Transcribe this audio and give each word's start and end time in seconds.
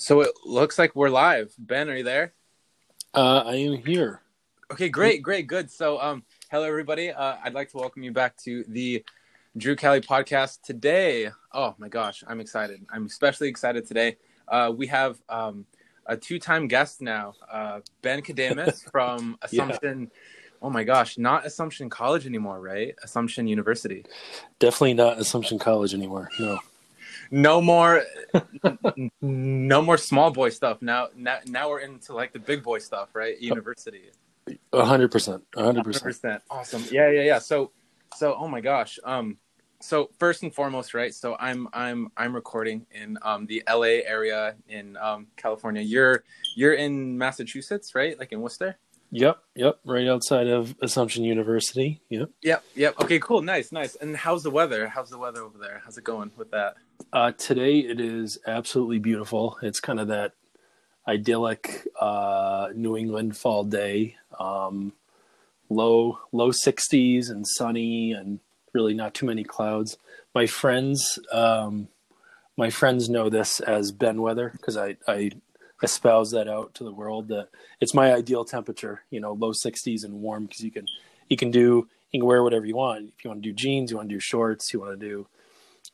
So 0.00 0.22
it 0.22 0.30
looks 0.46 0.78
like 0.78 0.96
we're 0.96 1.10
live. 1.10 1.52
Ben, 1.58 1.90
are 1.90 1.96
you 1.98 2.02
there? 2.02 2.32
Uh, 3.12 3.42
I 3.44 3.56
am 3.56 3.84
here. 3.84 4.22
Okay, 4.72 4.88
great, 4.88 5.22
great, 5.22 5.46
good. 5.46 5.70
So, 5.70 6.00
um, 6.00 6.24
hello 6.50 6.64
everybody. 6.64 7.10
Uh, 7.10 7.36
I'd 7.44 7.52
like 7.52 7.70
to 7.72 7.76
welcome 7.76 8.02
you 8.02 8.10
back 8.10 8.34
to 8.38 8.64
the 8.66 9.04
Drew 9.58 9.76
Kelly 9.76 10.00
podcast 10.00 10.62
today. 10.62 11.28
Oh 11.52 11.74
my 11.76 11.88
gosh, 11.88 12.24
I'm 12.26 12.40
excited. 12.40 12.80
I'm 12.90 13.04
especially 13.04 13.48
excited 13.48 13.86
today. 13.86 14.16
Uh, 14.48 14.72
we 14.74 14.86
have 14.86 15.20
um, 15.28 15.66
a 16.06 16.16
two-time 16.16 16.66
guest 16.66 17.02
now, 17.02 17.34
uh, 17.52 17.80
Ben 18.00 18.22
Kademis 18.22 18.82
from 18.90 19.36
Assumption. 19.42 20.10
Oh 20.62 20.70
my 20.70 20.82
gosh, 20.82 21.18
not 21.18 21.44
Assumption 21.44 21.90
College 21.90 22.24
anymore, 22.24 22.58
right? 22.58 22.94
Assumption 23.04 23.46
University. 23.46 24.06
Definitely 24.60 24.94
not 24.94 25.18
Assumption 25.18 25.58
College 25.58 25.92
anymore. 25.92 26.30
No. 26.38 26.58
No 27.30 27.60
more, 27.60 28.02
no 29.20 29.82
more 29.82 29.98
small 29.98 30.30
boy 30.30 30.48
stuff. 30.48 30.82
Now, 30.82 31.08
now, 31.14 31.38
now 31.46 31.68
we're 31.68 31.80
into 31.80 32.14
like 32.14 32.32
the 32.32 32.38
big 32.38 32.62
boy 32.62 32.78
stuff, 32.78 33.10
right? 33.14 33.38
University. 33.38 34.10
A 34.72 34.84
hundred 34.84 35.10
percent. 35.10 35.44
Hundred 35.54 35.84
percent. 35.84 36.04
percent. 36.04 36.42
Awesome. 36.50 36.84
Yeah, 36.90 37.10
yeah, 37.10 37.22
yeah. 37.22 37.38
So, 37.38 37.70
so, 38.16 38.34
oh 38.34 38.48
my 38.48 38.60
gosh. 38.60 38.98
Um, 39.04 39.38
so 39.80 40.10
first 40.18 40.42
and 40.42 40.54
foremost, 40.54 40.94
right? 40.94 41.14
So 41.14 41.36
I'm 41.40 41.66
I'm 41.72 42.08
I'm 42.16 42.34
recording 42.34 42.86
in 42.92 43.18
um 43.22 43.46
the 43.46 43.62
LA 43.68 44.02
area 44.06 44.54
in 44.68 44.96
um 44.98 45.28
California. 45.36 45.82
You're 45.82 46.24
you're 46.54 46.74
in 46.74 47.16
Massachusetts, 47.16 47.94
right? 47.94 48.18
Like 48.18 48.32
in 48.32 48.40
Worcester. 48.40 48.78
Yep. 49.10 49.38
Yep. 49.56 49.80
Right 49.84 50.06
outside 50.06 50.46
of 50.46 50.74
Assumption 50.80 51.24
University. 51.24 52.00
Yep. 52.10 52.30
Yep. 52.42 52.64
Yep. 52.74 53.00
Okay. 53.02 53.18
Cool. 53.18 53.42
Nice. 53.42 53.72
Nice. 53.72 53.96
And 53.96 54.16
how's 54.16 54.42
the 54.42 54.50
weather? 54.50 54.88
How's 54.88 55.10
the 55.10 55.18
weather 55.18 55.42
over 55.42 55.58
there? 55.58 55.82
How's 55.84 55.98
it 55.98 56.04
going 56.04 56.30
with 56.36 56.50
that? 56.52 56.76
Uh, 57.12 57.32
today 57.32 57.78
it 57.80 58.00
is 58.00 58.38
absolutely 58.46 58.98
beautiful. 58.98 59.58
It's 59.62 59.80
kind 59.80 59.98
of 59.98 60.08
that 60.08 60.32
idyllic 61.08 61.88
uh, 62.00 62.68
New 62.74 62.96
England 62.96 63.36
fall 63.36 63.64
day. 63.64 64.16
Um, 64.38 64.92
low 65.68 66.18
low 66.32 66.50
60s 66.50 67.30
and 67.30 67.46
sunny 67.46 68.12
and 68.12 68.40
really 68.72 68.94
not 68.94 69.14
too 69.14 69.26
many 69.26 69.44
clouds. 69.44 69.96
My 70.34 70.46
friends 70.46 71.18
um, 71.32 71.88
my 72.56 72.70
friends 72.70 73.08
know 73.08 73.30
this 73.30 73.60
as 73.60 73.90
Ben 73.90 74.20
weather 74.20 74.50
because 74.52 74.76
I, 74.76 74.96
I 75.08 75.30
espouse 75.82 76.30
that 76.32 76.48
out 76.48 76.74
to 76.74 76.84
the 76.84 76.92
world 76.92 77.28
that 77.28 77.48
it's 77.80 77.94
my 77.94 78.12
ideal 78.12 78.44
temperature, 78.44 79.02
you 79.10 79.20
know, 79.20 79.32
low 79.32 79.52
60s 79.52 80.04
and 80.04 80.14
warm 80.14 80.44
because 80.46 80.60
you 80.62 80.70
can 80.70 80.86
you 81.28 81.36
can 81.36 81.50
do 81.50 81.88
you 82.10 82.20
can 82.20 82.26
wear 82.26 82.42
whatever 82.42 82.66
you 82.66 82.76
want. 82.76 83.12
If 83.16 83.24
you 83.24 83.30
want 83.30 83.42
to 83.42 83.48
do 83.48 83.54
jeans, 83.54 83.90
you 83.90 83.96
want 83.96 84.08
to 84.08 84.14
do 84.14 84.20
shorts, 84.20 84.72
you 84.72 84.80
want 84.80 84.98
to 84.98 85.06
do 85.06 85.26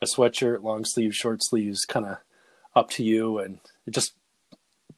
a 0.03 0.07
sweatshirt, 0.07 0.63
long 0.63 0.85
sleeves, 0.85 1.17
short 1.17 1.43
sleeves, 1.43 1.85
kind 1.85 2.07
of 2.07 2.19
up 2.75 2.91
to 2.91 3.05
you, 3.05 3.39
and 3.39 3.59
just 3.91 4.15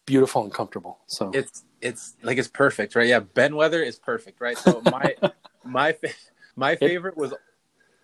beautiful 0.06 0.42
and 0.42 0.52
comfortable. 0.52 0.98
So 1.06 1.30
It's 1.34 1.64
it's 1.80 2.16
like 2.22 2.38
it's 2.38 2.48
perfect, 2.48 2.94
right? 2.94 3.06
Yeah. 3.06 3.20
Ben 3.20 3.56
weather 3.56 3.82
is 3.82 3.98
perfect, 3.98 4.40
right? 4.40 4.58
So 4.58 4.80
my 4.80 5.14
my 5.64 5.92
fa- 5.92 6.08
my 6.56 6.76
favorite 6.76 7.16
was 7.16 7.34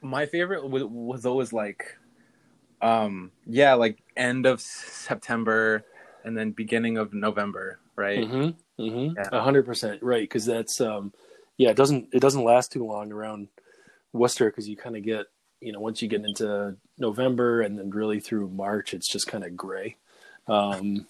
my 0.03 0.27
favorite 0.27 0.69
was, 0.69 0.85
was 0.85 1.27
always 1.27 1.53
like 1.53 1.97
um 2.83 3.31
yeah 3.47 3.75
like 3.75 4.03
end 4.17 4.45
of 4.45 4.61
september 4.61 5.85
and 6.25 6.37
then 6.37 6.51
beginning 6.51 6.97
of 6.99 7.13
november 7.15 7.79
right 7.97 8.19
Mm-hmm. 8.19 8.83
Mm-hmm. 8.83 9.15
Yeah. 9.17 9.29
A 9.39 9.43
hundred 9.43 9.67
percent 9.67 10.03
right 10.03 10.23
because 10.23 10.45
that's 10.45 10.81
um, 10.81 11.13
yeah. 11.57 11.71
It 11.71 11.77
doesn't 11.77 12.09
it 12.13 12.21
doesn't 12.21 12.43
last 12.43 12.73
too 12.73 12.85
long 12.85 13.13
around 13.13 13.49
Worcester 14.13 14.51
because 14.51 14.69
you 14.69 14.77
kind 14.77 14.97
of 14.97 15.05
get 15.05 15.27
you 15.61 15.73
know 15.73 15.79
once 15.81 16.03
you 16.03 16.09
get 16.09 16.25
into 16.25 16.77
November 16.99 17.61
and 17.61 17.79
then 17.79 17.91
really 17.91 18.19
through 18.19 18.49
March 18.49 18.93
it's 18.95 19.09
just 19.09 19.29
kind 19.29 19.45
of 19.45 19.57
gray, 19.57 19.97
um, 20.49 21.07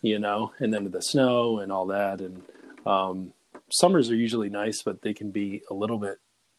you 0.00 0.18
know, 0.20 0.52
and 0.60 0.72
then 0.72 0.88
the 0.90 1.02
snow 1.02 1.58
and 1.58 1.72
all 1.72 1.86
that 1.86 2.20
and 2.20 2.42
um, 2.86 3.32
summers 3.70 4.10
are 4.10 4.16
usually 4.16 4.48
nice 4.48 4.82
but 4.82 5.02
they 5.02 5.12
can 5.12 5.32
be 5.32 5.62
a 5.70 5.74
little 5.74 5.98
bit 5.98 6.18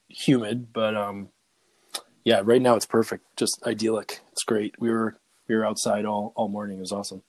humid 0.09 0.73
but 0.73 0.95
um, 0.95 1.29
yeah 2.25 2.41
right 2.43 2.61
now 2.61 2.75
it's 2.75 2.85
perfect 2.85 3.23
just 3.37 3.61
idyllic 3.65 4.19
it's 4.31 4.43
great 4.43 4.75
we 4.79 4.89
were 4.89 5.17
we 5.47 5.55
were 5.55 5.65
outside 5.65 6.05
all 6.05 6.33
all 6.35 6.49
morning 6.49 6.77
it 6.77 6.81
was 6.81 6.91
awesome. 6.91 7.21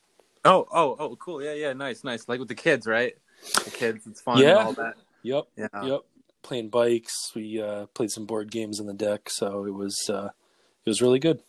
Oh 0.45 0.67
oh 0.73 0.97
oh 0.99 1.17
cool 1.17 1.43
yeah 1.43 1.53
yeah 1.55 1.73
nice 1.73 2.03
nice 2.05 2.29
like 2.29 2.39
with 2.39 2.49
the 2.49 2.55
kids 2.55 2.87
right 2.87 3.15
the 3.65 3.71
kids 3.71 4.07
it's 4.07 4.21
fun 4.21 4.39
Yeah. 4.39 4.51
and 4.51 4.59
all 4.59 4.73
that 4.75 4.95
Yep. 5.23 5.45
yeah 5.57 5.85
Yep. 5.85 6.01
Playing 6.43 6.71
bikes. 6.71 7.33
We 7.35 7.61
uh, 7.61 7.85
played 7.93 8.11
some 8.11 8.25
board 8.25 8.51
games 8.51 8.81
on 8.81 8.87
the 8.87 8.95
deck, 8.95 9.29
so 9.29 9.67
it 9.67 9.75
was 9.75 9.95
uh, 10.09 10.31
it 10.85 10.89
was 10.89 11.03
really 11.03 11.19
good. 11.19 11.43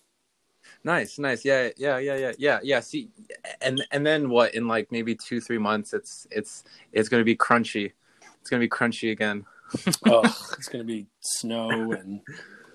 nice 0.84 1.18
nice 1.18 1.46
yeah 1.46 1.70
yeah 1.78 1.98
yeah 1.98 2.16
yeah 2.18 2.32
yeah 2.38 2.60
yeah 2.62 2.80
see 2.82 3.10
and 3.62 3.86
and 3.92 4.06
then 4.06 4.30
what 4.30 4.54
in 4.54 4.68
like 4.68 4.92
maybe 4.92 5.16
two 5.16 5.40
three 5.40 5.58
months 5.58 5.94
it's 5.94 6.28
it's 6.30 6.64
it's 6.92 7.08
gonna 7.08 7.24
be 7.24 7.36
crunchy 7.36 7.94
it's 8.42 8.50
gonna 8.50 8.60
be 8.60 8.68
crunchy 8.70 9.12
again 9.12 9.46
oh, 10.06 10.22
it's 10.58 10.68
gonna 10.68 10.84
be 10.84 11.08
snow 11.22 11.94
and 11.94 12.20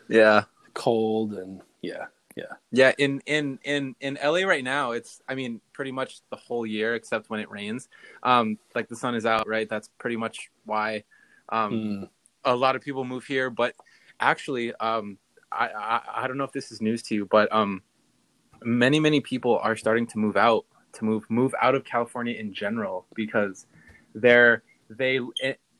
yeah 0.08 0.44
cold 0.72 1.34
and 1.34 1.60
yeah, 1.82 2.06
yeah. 2.36 2.44
Yeah, 2.70 2.92
in 2.98 3.22
in 3.26 3.58
in 3.64 3.96
in 4.00 4.18
LA 4.22 4.40
right 4.40 4.62
now, 4.62 4.92
it's 4.92 5.22
I 5.28 5.34
mean 5.34 5.60
pretty 5.72 5.90
much 5.92 6.20
the 6.30 6.36
whole 6.36 6.66
year 6.66 6.94
except 6.94 7.30
when 7.30 7.40
it 7.40 7.50
rains. 7.50 7.88
Um, 8.22 8.58
like 8.74 8.88
the 8.88 8.96
sun 8.96 9.14
is 9.14 9.24
out, 9.24 9.48
right? 9.48 9.68
That's 9.68 9.88
pretty 9.98 10.16
much 10.16 10.50
why 10.64 11.04
um, 11.48 11.72
Mm. 11.72 12.08
a 12.44 12.54
lot 12.54 12.76
of 12.76 12.82
people 12.82 13.04
move 13.04 13.24
here. 13.24 13.48
But 13.50 13.74
actually, 14.20 14.74
um, 14.74 15.18
I, 15.50 15.68
I 15.68 16.02
I 16.24 16.26
don't 16.28 16.36
know 16.36 16.44
if 16.44 16.52
this 16.52 16.70
is 16.70 16.82
news 16.82 17.02
to 17.04 17.14
you, 17.14 17.24
but 17.24 17.50
um, 17.52 17.82
many 18.62 19.00
many 19.00 19.20
people 19.20 19.58
are 19.58 19.76
starting 19.76 20.06
to 20.08 20.18
move 20.18 20.36
out 20.36 20.66
to 20.92 21.04
move 21.04 21.24
move 21.30 21.54
out 21.60 21.74
of 21.74 21.84
California 21.84 22.34
in 22.34 22.52
general 22.52 23.06
because 23.14 23.66
they're 24.14 24.62
they 24.90 25.20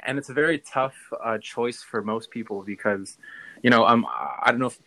and 0.01 0.19
it's 0.19 0.29
a 0.29 0.35
very 0.35 0.59
tough 0.59 0.95
uh, 1.23 1.39
choice 1.39 1.83
for 1.83 2.03
most 2.03 2.31
people 2.31 2.63
because 2.63 3.19
you 3.63 3.71
know 3.71 3.87
um 3.87 4.07
I 4.09 4.51
don't 4.51 4.61
know 4.61 4.67
if 4.67 4.79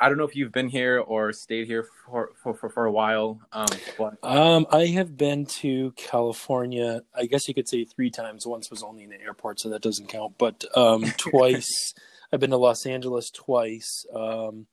I 0.00 0.08
don't 0.08 0.18
know 0.18 0.24
if 0.24 0.36
you've 0.36 0.52
been 0.52 0.68
here 0.68 0.98
or 0.98 1.32
stayed 1.32 1.66
here 1.66 1.86
for 2.04 2.30
for, 2.42 2.54
for, 2.54 2.68
for 2.68 2.84
a 2.84 2.92
while 2.92 3.40
um 3.52 3.66
but 3.96 4.18
Um, 4.22 4.66
I 4.70 4.86
have 4.86 5.16
been 5.16 5.46
to 5.46 5.92
California. 5.96 7.02
I 7.14 7.26
guess 7.26 7.48
you 7.48 7.54
could 7.54 7.68
say 7.68 7.84
three 7.84 8.10
times. 8.10 8.46
Once 8.46 8.70
was 8.70 8.82
only 8.82 9.04
in 9.04 9.10
the 9.10 9.20
airport, 9.20 9.60
so 9.60 9.68
that 9.70 9.82
doesn't 9.82 10.08
count. 10.08 10.34
But 10.38 10.64
um, 10.76 11.04
twice, 11.16 11.94
I've 12.32 12.40
been 12.40 12.50
to 12.50 12.56
Los 12.56 12.86
Angeles 12.86 13.30
twice. 13.30 14.04
Um, 14.14 14.66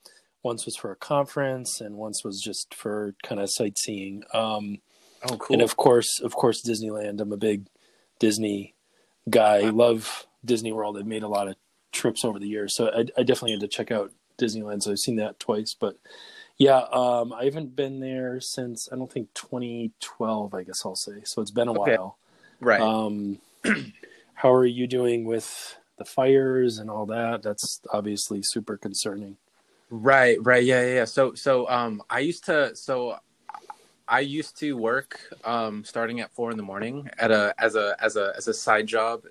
once 0.44 0.66
was 0.66 0.76
for 0.76 0.92
a 0.92 0.96
conference, 0.96 1.82
and 1.82 1.96
once 1.96 2.24
was 2.24 2.40
just 2.40 2.74
for 2.74 3.16
kind 3.24 3.42
of 3.42 3.50
sightseeing. 3.50 4.24
Um, 4.34 4.80
oh 5.30 5.38
cool 5.38 5.56
and 5.56 5.62
of 5.62 5.76
course, 5.76 6.20
of 6.22 6.36
course, 6.36 6.62
Disneyland. 6.64 7.20
I'm 7.20 7.32
a 7.32 7.38
big 7.38 7.68
Disney 8.20 8.76
guy. 9.30 9.70
Love 9.70 10.28
Disney 10.44 10.72
World. 10.72 10.98
I've 10.98 11.08
made 11.08 11.24
a 11.24 11.28
lot 11.28 11.48
of 11.48 11.56
trips 11.92 12.24
over 12.24 12.38
the 12.40 12.48
years, 12.48 12.76
so 12.76 12.90
I, 12.90 13.06
I 13.18 13.24
definitely 13.24 13.54
had 13.54 13.62
to 13.62 13.68
check 13.68 13.92
out 13.92 14.12
Disneyland. 14.38 14.84
So 14.84 14.92
I've 14.92 15.00
seen 15.00 15.16
that 15.18 15.40
twice, 15.40 15.76
but 15.78 15.98
yeah, 16.58 16.84
um, 16.92 17.34
I 17.34 17.46
haven't 17.46 17.76
been 17.76 18.00
there 18.00 18.40
since 18.40 18.88
I 18.92 18.96
don't 18.96 19.12
think 19.12 19.34
2012. 19.34 20.54
I 20.54 20.64
guess 20.64 20.86
I'll 20.86 20.96
say. 20.96 21.22
So 21.24 21.42
it's 21.42 21.52
been 21.52 21.68
a 21.68 21.74
Okay. 21.74 21.98
while. 21.98 22.18
right 22.60 22.82
Um, 22.82 23.40
how 24.36 24.54
are 24.54 24.66
you 24.66 24.88
doing 24.88 25.26
with 25.26 25.78
the 25.98 26.06
fires 26.06 26.78
and 26.78 26.90
all 26.90 27.06
that? 27.08 27.42
That's 27.44 27.82
obviously 27.92 28.42
super 28.44 28.78
concerning. 28.78 29.38
Right, 29.90 30.38
right, 30.44 30.64
yeah, 30.64 30.82
yeah, 30.82 30.94
yeah. 30.96 31.06
So, 31.06 31.36
so, 31.36 31.70
um, 31.70 32.02
I 32.10 32.20
used 32.20 32.46
to, 32.46 32.76
so, 32.76 33.18
I 34.08 34.20
used 34.22 34.58
to 34.60 34.74
work, 34.76 35.20
um, 35.44 35.84
starting 35.84 36.20
at 36.22 36.34
four 36.34 36.52
in 36.52 36.58
the 36.58 36.64
morning 36.64 37.10
at 37.20 37.32
a 37.32 37.54
as 37.58 37.76
a 37.76 37.96
as 38.00 38.16
a 38.16 38.34
as 38.36 38.48
a 38.48 38.54
side 38.54 38.88
job 38.88 39.24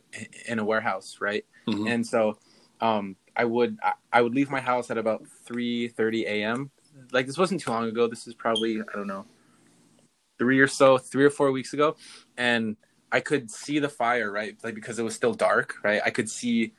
in 0.46 0.58
a 0.58 0.64
warehouse, 0.64 1.18
right? 1.20 1.44
Mhm. 1.66 1.88
And 1.88 2.06
so, 2.06 2.38
um, 2.80 3.16
I 3.36 3.44
would 3.44 3.78
I, 3.82 3.92
I 4.12 4.22
would 4.22 4.34
leave 4.34 4.50
my 4.50 4.60
house 4.60 4.90
at 4.90 4.98
about 4.98 5.26
three 5.44 5.88
thirty 5.88 6.26
a.m. 6.26 6.70
Like 7.12 7.26
this 7.26 7.38
wasn't 7.38 7.60
too 7.60 7.70
long 7.70 7.88
ago. 7.88 8.06
This 8.06 8.26
is 8.26 8.34
probably 8.34 8.80
I 8.80 8.96
don't 8.96 9.06
know, 9.06 9.26
three 10.38 10.60
or 10.60 10.68
so, 10.68 10.98
three 10.98 11.24
or 11.24 11.30
four 11.30 11.50
weeks 11.52 11.72
ago, 11.72 11.96
and 12.36 12.76
I 13.10 13.20
could 13.20 13.50
see 13.50 13.78
the 13.78 13.88
fire, 13.88 14.30
right? 14.30 14.56
Like 14.62 14.74
because 14.74 14.98
it 14.98 15.02
was 15.02 15.14
still 15.14 15.34
dark, 15.34 15.76
right? 15.82 16.00
I 16.04 16.10
could 16.10 16.28
see 16.28 16.72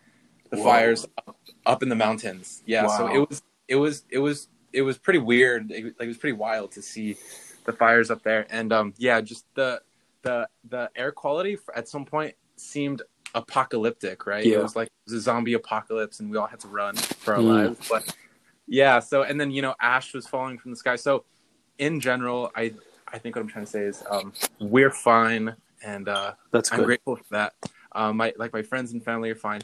the 0.49 0.57
Whoa. 0.57 0.63
fires 0.63 1.07
up, 1.27 1.37
up 1.65 1.83
in 1.83 1.89
the 1.89 1.95
mountains. 1.95 2.63
Yeah, 2.65 2.87
so 2.87 3.07
it 3.07 3.29
was 3.29 3.41
it 3.67 3.75
was 3.75 4.05
it 4.09 4.19
was 4.19 4.47
it 4.73 4.81
was 4.81 4.97
pretty 4.97 5.19
weird. 5.19 5.71
It, 5.71 5.83
like 5.83 6.01
it 6.01 6.07
was 6.07 6.17
pretty 6.17 6.37
wild 6.37 6.71
to 6.73 6.81
see 6.81 7.17
the 7.65 7.73
fires 7.73 8.11
up 8.11 8.23
there, 8.23 8.45
and 8.49 8.71
um, 8.71 8.93
yeah, 8.97 9.21
just 9.21 9.45
the 9.55 9.81
the 10.21 10.47
the 10.69 10.89
air 10.95 11.11
quality 11.11 11.57
at 11.75 11.87
some 11.87 12.05
point 12.05 12.35
seemed 12.57 13.01
apocalyptic, 13.35 14.25
right? 14.25 14.43
Yeah. 14.45 14.57
It 14.59 14.63
was 14.63 14.75
like 14.75 14.87
it 14.87 15.11
was 15.11 15.13
a 15.13 15.21
zombie 15.21 15.53
apocalypse, 15.53 16.19
and 16.19 16.31
we 16.31 16.37
all 16.37 16.47
had 16.47 16.59
to 16.61 16.67
run 16.67 16.95
for 16.95 17.35
our 17.35 17.41
Mm. 17.41 17.47
lives. 17.47 17.87
But 17.87 18.15
yeah, 18.67 18.99
so 18.99 19.21
and 19.23 19.39
then 19.39 19.51
you 19.51 19.61
know 19.61 19.75
ash 19.79 20.13
was 20.13 20.25
falling 20.25 20.57
from 20.57 20.71
the 20.71 20.77
sky. 20.77 20.95
So 20.95 21.25
in 21.77 21.99
general, 21.99 22.51
I 22.55 22.73
I 23.07 23.19
think 23.19 23.35
what 23.35 23.43
I'm 23.43 23.47
trying 23.47 23.65
to 23.65 23.71
say 23.71 23.83
is 23.83 24.03
um, 24.09 24.33
we're 24.59 24.89
fine, 24.89 25.55
and 25.83 26.09
uh, 26.09 26.33
That's 26.51 26.71
I'm 26.71 26.83
grateful 26.83 27.17
for 27.17 27.23
that. 27.31 27.53
Um, 27.91 28.17
my 28.17 28.33
like 28.37 28.53
my 28.53 28.63
friends 28.63 28.93
and 28.93 29.03
family 29.03 29.29
are 29.29 29.35
fine. 29.35 29.61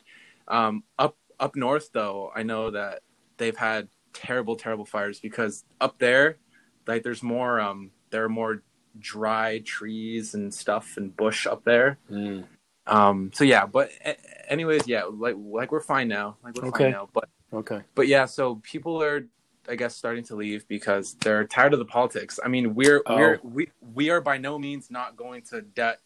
Um, 0.47 0.83
up 0.99 1.17
up 1.39 1.55
north 1.55 1.89
though, 1.93 2.31
I 2.35 2.43
know 2.43 2.71
that 2.71 3.01
they've 3.37 3.57
had 3.57 3.87
terrible 4.13 4.55
terrible 4.57 4.85
fires 4.85 5.19
because 5.19 5.63
up 5.79 5.97
there, 5.97 6.37
like 6.85 7.03
there's 7.03 7.23
more 7.23 7.59
um 7.59 7.91
there 8.11 8.23
are 8.25 8.29
more 8.29 8.61
dry 8.99 9.59
trees 9.65 10.33
and 10.33 10.53
stuff 10.53 10.97
and 10.97 11.15
bush 11.15 11.47
up 11.47 11.63
there. 11.63 11.97
Mm. 12.11 12.45
Um, 12.87 13.31
so 13.33 13.43
yeah, 13.43 13.65
but 13.65 13.91
a- 14.05 14.51
anyways, 14.51 14.87
yeah, 14.87 15.03
like 15.03 15.35
like 15.37 15.71
we're 15.71 15.81
fine 15.81 16.07
now. 16.07 16.37
Like 16.43 16.55
we're 16.55 16.67
Okay. 16.69 16.85
fine 16.85 16.91
now. 16.93 17.09
But 17.13 17.29
Okay. 17.53 17.81
but 17.95 18.07
yeah, 18.07 18.25
so 18.25 18.55
people 18.63 19.01
are 19.01 19.27
I 19.69 19.75
guess 19.75 19.95
starting 19.95 20.23
to 20.25 20.35
leave 20.35 20.67
because 20.67 21.13
they're 21.15 21.45
tired 21.45 21.73
of 21.73 21.79
the 21.79 21.85
politics. 21.85 22.39
I 22.43 22.47
mean, 22.47 22.73
we're 22.75 23.01
Oh. 23.05 23.15
we're 23.15 23.39
we 23.43 23.69
we 23.93 24.09
are 24.09 24.19
by 24.21 24.37
no 24.37 24.57
means 24.57 24.89
not 24.89 25.15
going 25.15 25.43
to 25.43 25.61
de- 25.61 25.97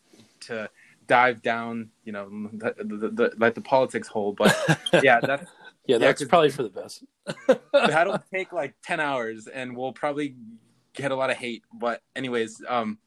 to 0.42 0.70
dive 1.08 1.42
down, 1.42 1.90
you 2.04 2.12
know, 2.12 2.28
the, 2.52 2.74
the, 2.78 3.10
the, 3.10 3.34
let 3.38 3.54
the 3.56 3.62
politics 3.62 4.08
hole. 4.08 4.34
But 4.34 4.56
yeah, 5.04 5.20
that's 5.22 5.50
Yeah, 5.86 6.00
that's 6.00 6.22
'cause- 6.22 6.28
probably 6.28 6.50
for 6.50 6.64
the 6.64 6.70
best. 6.70 7.04
that'll 7.72 8.18
take 8.34 8.52
like 8.52 8.74
10 8.84 9.00
hours 9.00 9.48
and 9.48 9.76
we'll 9.78 9.94
probably 9.94 10.36
get 10.94 11.12
a 11.12 11.16
lot 11.16 11.30
of 11.30 11.36
hate 11.38 11.64
but 11.74 12.02
anyways 12.16 12.62
um 12.70 12.98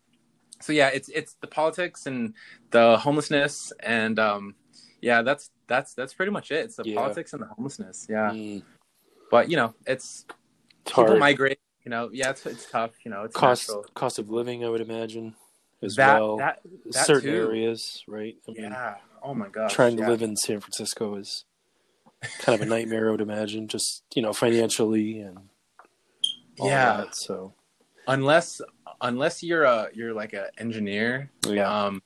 so 0.61 0.73
yeah 0.73 0.89
it's 0.89 1.09
it's 1.11 1.35
the 1.41 1.47
politics 1.47 2.07
and 2.07 2.35
the 2.71 2.97
homelessness 2.99 3.73
and 3.81 4.19
um 4.19 4.55
yeah 5.01 5.23
that's 5.23 5.51
that's 5.67 5.95
that's 5.95 6.15
pretty 6.15 6.33
much 6.33 6.51
it 6.51 6.65
it's 6.65 6.77
the 6.77 6.83
Yeah. 6.85 6.97
politics 6.97 7.33
and 7.33 7.43
the 7.43 7.47
homelessness 7.47 8.07
yeah 8.09 8.31
Mm. 8.33 8.63
but 9.31 9.49
you 9.51 9.57
know 9.57 9.75
it's 9.87 10.25
It's 10.29 10.93
people 10.95 11.07
hard. 11.07 11.19
migrate 11.21 11.61
you 11.85 11.91
know 11.91 12.11
yeah 12.13 12.31
it's 12.31 12.45
it's 12.47 12.71
tough 12.71 12.93
you 13.05 13.11
know 13.11 13.23
it's 13.25 13.35
cost 13.37 13.69
natural. 13.69 13.85
cost 13.95 14.19
of 14.19 14.31
living, 14.31 14.65
I 14.65 14.69
would 14.69 14.81
imagine, 14.81 15.35
as 15.83 15.95
that 15.97 16.19
well. 16.21 16.37
that 16.39 16.61
that 16.93 17.07
Certain 17.07 17.31
too. 17.31 17.37
areas, 17.37 18.03
right? 18.09 18.37
I 18.49 18.53
mean, 18.53 18.63
yeah 18.73 18.97
oh 19.23 19.35
my 19.35 19.49
gosh 19.49 19.73
trying 19.73 19.97
to 19.97 20.03
yeah. 20.03 20.09
live 20.11 20.23
in 20.23 20.37
San 20.37 20.61
Francisco 20.61 21.15
is 21.17 21.45
kind 22.41 22.61
of 22.61 22.67
a 22.67 22.69
nightmare, 22.69 23.09
I 23.09 23.11
would 23.13 23.21
imagine, 23.21 23.69
just 23.69 24.03
you 24.15 24.23
know, 24.23 24.33
financially 24.33 25.21
and 25.21 25.39
all 26.59 26.69
yeah 26.69 26.97
that, 26.99 27.15
so 27.17 27.55
unless 28.09 28.61
unless 29.01 29.43
you're 29.43 29.65
a 29.65 29.89
you're 29.95 30.13
like 30.13 30.33
an 30.33 30.47
engineer 30.59 31.31
yeah, 31.47 31.69
um 31.69 32.03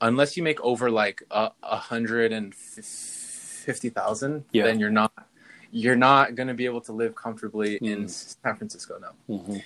unless 0.00 0.36
you 0.36 0.42
make 0.42 0.60
over 0.60 0.90
like 0.90 1.22
a 1.30 1.50
a 1.62 1.76
hundred 1.76 2.32
and 2.32 2.54
fifty 2.54 3.88
thousand 3.90 4.44
Yeah. 4.52 4.64
then 4.64 4.78
you're 4.78 4.90
not 4.90 5.12
you're 5.70 5.96
not 5.96 6.34
going 6.34 6.48
to 6.48 6.54
be 6.54 6.64
able 6.64 6.80
to 6.82 6.92
live 6.92 7.14
comfortably 7.14 7.76
in 7.76 8.06
Mm. 8.06 8.36
san 8.42 8.56
francisco 8.56 8.98
no 8.98 9.10
Mhm. 9.34 9.62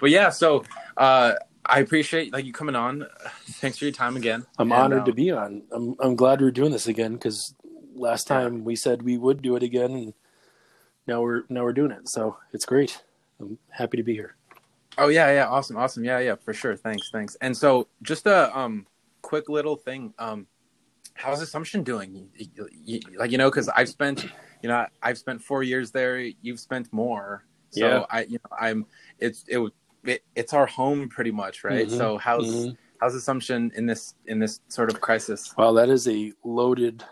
but 0.00 0.10
yeah 0.10 0.30
so 0.30 0.64
uh 0.96 1.34
i 1.66 1.80
appreciate 1.80 2.32
like 2.32 2.44
you 2.44 2.52
coming 2.52 2.74
on 2.76 3.06
thanks 3.60 3.78
for 3.78 3.84
your 3.84 3.92
time 3.92 4.16
again 4.16 4.44
I'm 4.58 4.72
And, 4.72 4.80
honored 4.82 4.98
um, 5.00 5.04
to 5.06 5.12
be 5.12 5.30
on. 5.30 5.62
I'm 5.72 5.96
I'm 6.00 6.14
glad 6.16 6.40
we're 6.40 6.50
doing 6.50 6.72
this 6.72 6.86
again 6.86 7.14
because 7.14 7.54
last 7.94 8.28
Yeah. 8.28 8.40
time 8.40 8.64
we 8.64 8.76
said 8.76 9.02
we 9.02 9.16
would 9.18 9.42
do 9.42 9.56
it 9.56 9.62
again, 9.62 9.92
and 9.92 10.14
now 11.06 11.20
we're 11.22 11.44
now 11.48 11.62
we're 11.62 11.72
doing 11.72 11.90
it. 11.90 12.08
So 12.08 12.36
it's 12.52 12.64
great. 12.64 13.02
I'm 13.40 13.58
happy 13.70 13.96
to 13.96 14.02
be 14.02 14.14
here. 14.14 14.36
Oh 14.98 15.08
yeah 15.08 15.30
yeah 15.32 15.48
awesome 15.48 15.76
awesome 15.76 16.04
yeah 16.04 16.18
yeah 16.18 16.34
for 16.34 16.52
sure 16.52 16.76
thanks 16.76 17.10
thanks 17.10 17.36
and 17.40 17.56
so 17.56 17.88
just 18.02 18.26
a 18.26 18.56
um 18.56 18.86
quick 19.22 19.48
little 19.48 19.76
thing 19.76 20.12
um 20.18 20.46
how's 21.14 21.40
assumption 21.40 21.82
doing 21.82 22.28
You- 22.34 22.68
you- 22.84 23.00
like 23.18 23.30
you 23.30 23.38
know 23.38 23.50
because 23.50 23.68
i've 23.70 23.88
spent 23.88 24.24
you 24.62 24.68
know 24.68 24.86
i've 25.02 25.18
spent 25.18 25.42
four 25.42 25.62
years 25.62 25.90
there 25.90 26.18
you've 26.18 26.60
spent 26.60 26.92
more 26.92 27.44
so 27.70 27.86
Yeah. 27.86 28.04
i 28.10 28.22
you 28.24 28.38
know 28.42 28.56
i'm 28.60 28.86
it's 29.18 29.44
it, 29.48 29.58
would- 29.58 29.72
it 30.04 30.24
it's 30.34 30.52
our 30.52 30.66
home 30.66 31.08
pretty 31.08 31.30
much 31.30 31.64
right 31.64 31.86
Mhm, 31.86 31.96
so 31.96 32.18
how's 32.18 32.66
Mhm. 32.66 32.76
how's 33.00 33.14
assumption 33.14 33.70
in 33.76 33.86
this 33.86 34.14
in 34.26 34.38
this 34.38 34.60
sort 34.68 34.90
of 34.90 35.00
crisis 35.00 35.54
Wow, 35.56 35.72
that 35.72 35.88
is 35.88 36.08
a 36.08 36.32
loaded 36.44 37.04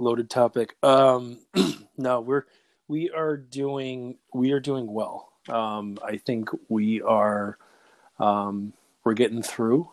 loaded 0.00 0.30
topic. 0.30 0.76
Um, 0.84 1.40
no, 1.98 2.20
we're 2.20 2.44
we 2.86 3.10
are 3.10 3.36
doing 3.36 4.18
we 4.32 4.52
are 4.52 4.60
doing 4.60 4.86
well. 4.92 5.32
Um, 5.48 5.98
I 6.04 6.16
think 6.16 6.50
we 6.68 7.00
are 7.02 7.58
um, 8.18 8.72
we're 9.04 9.14
getting 9.14 9.42
through, 9.42 9.90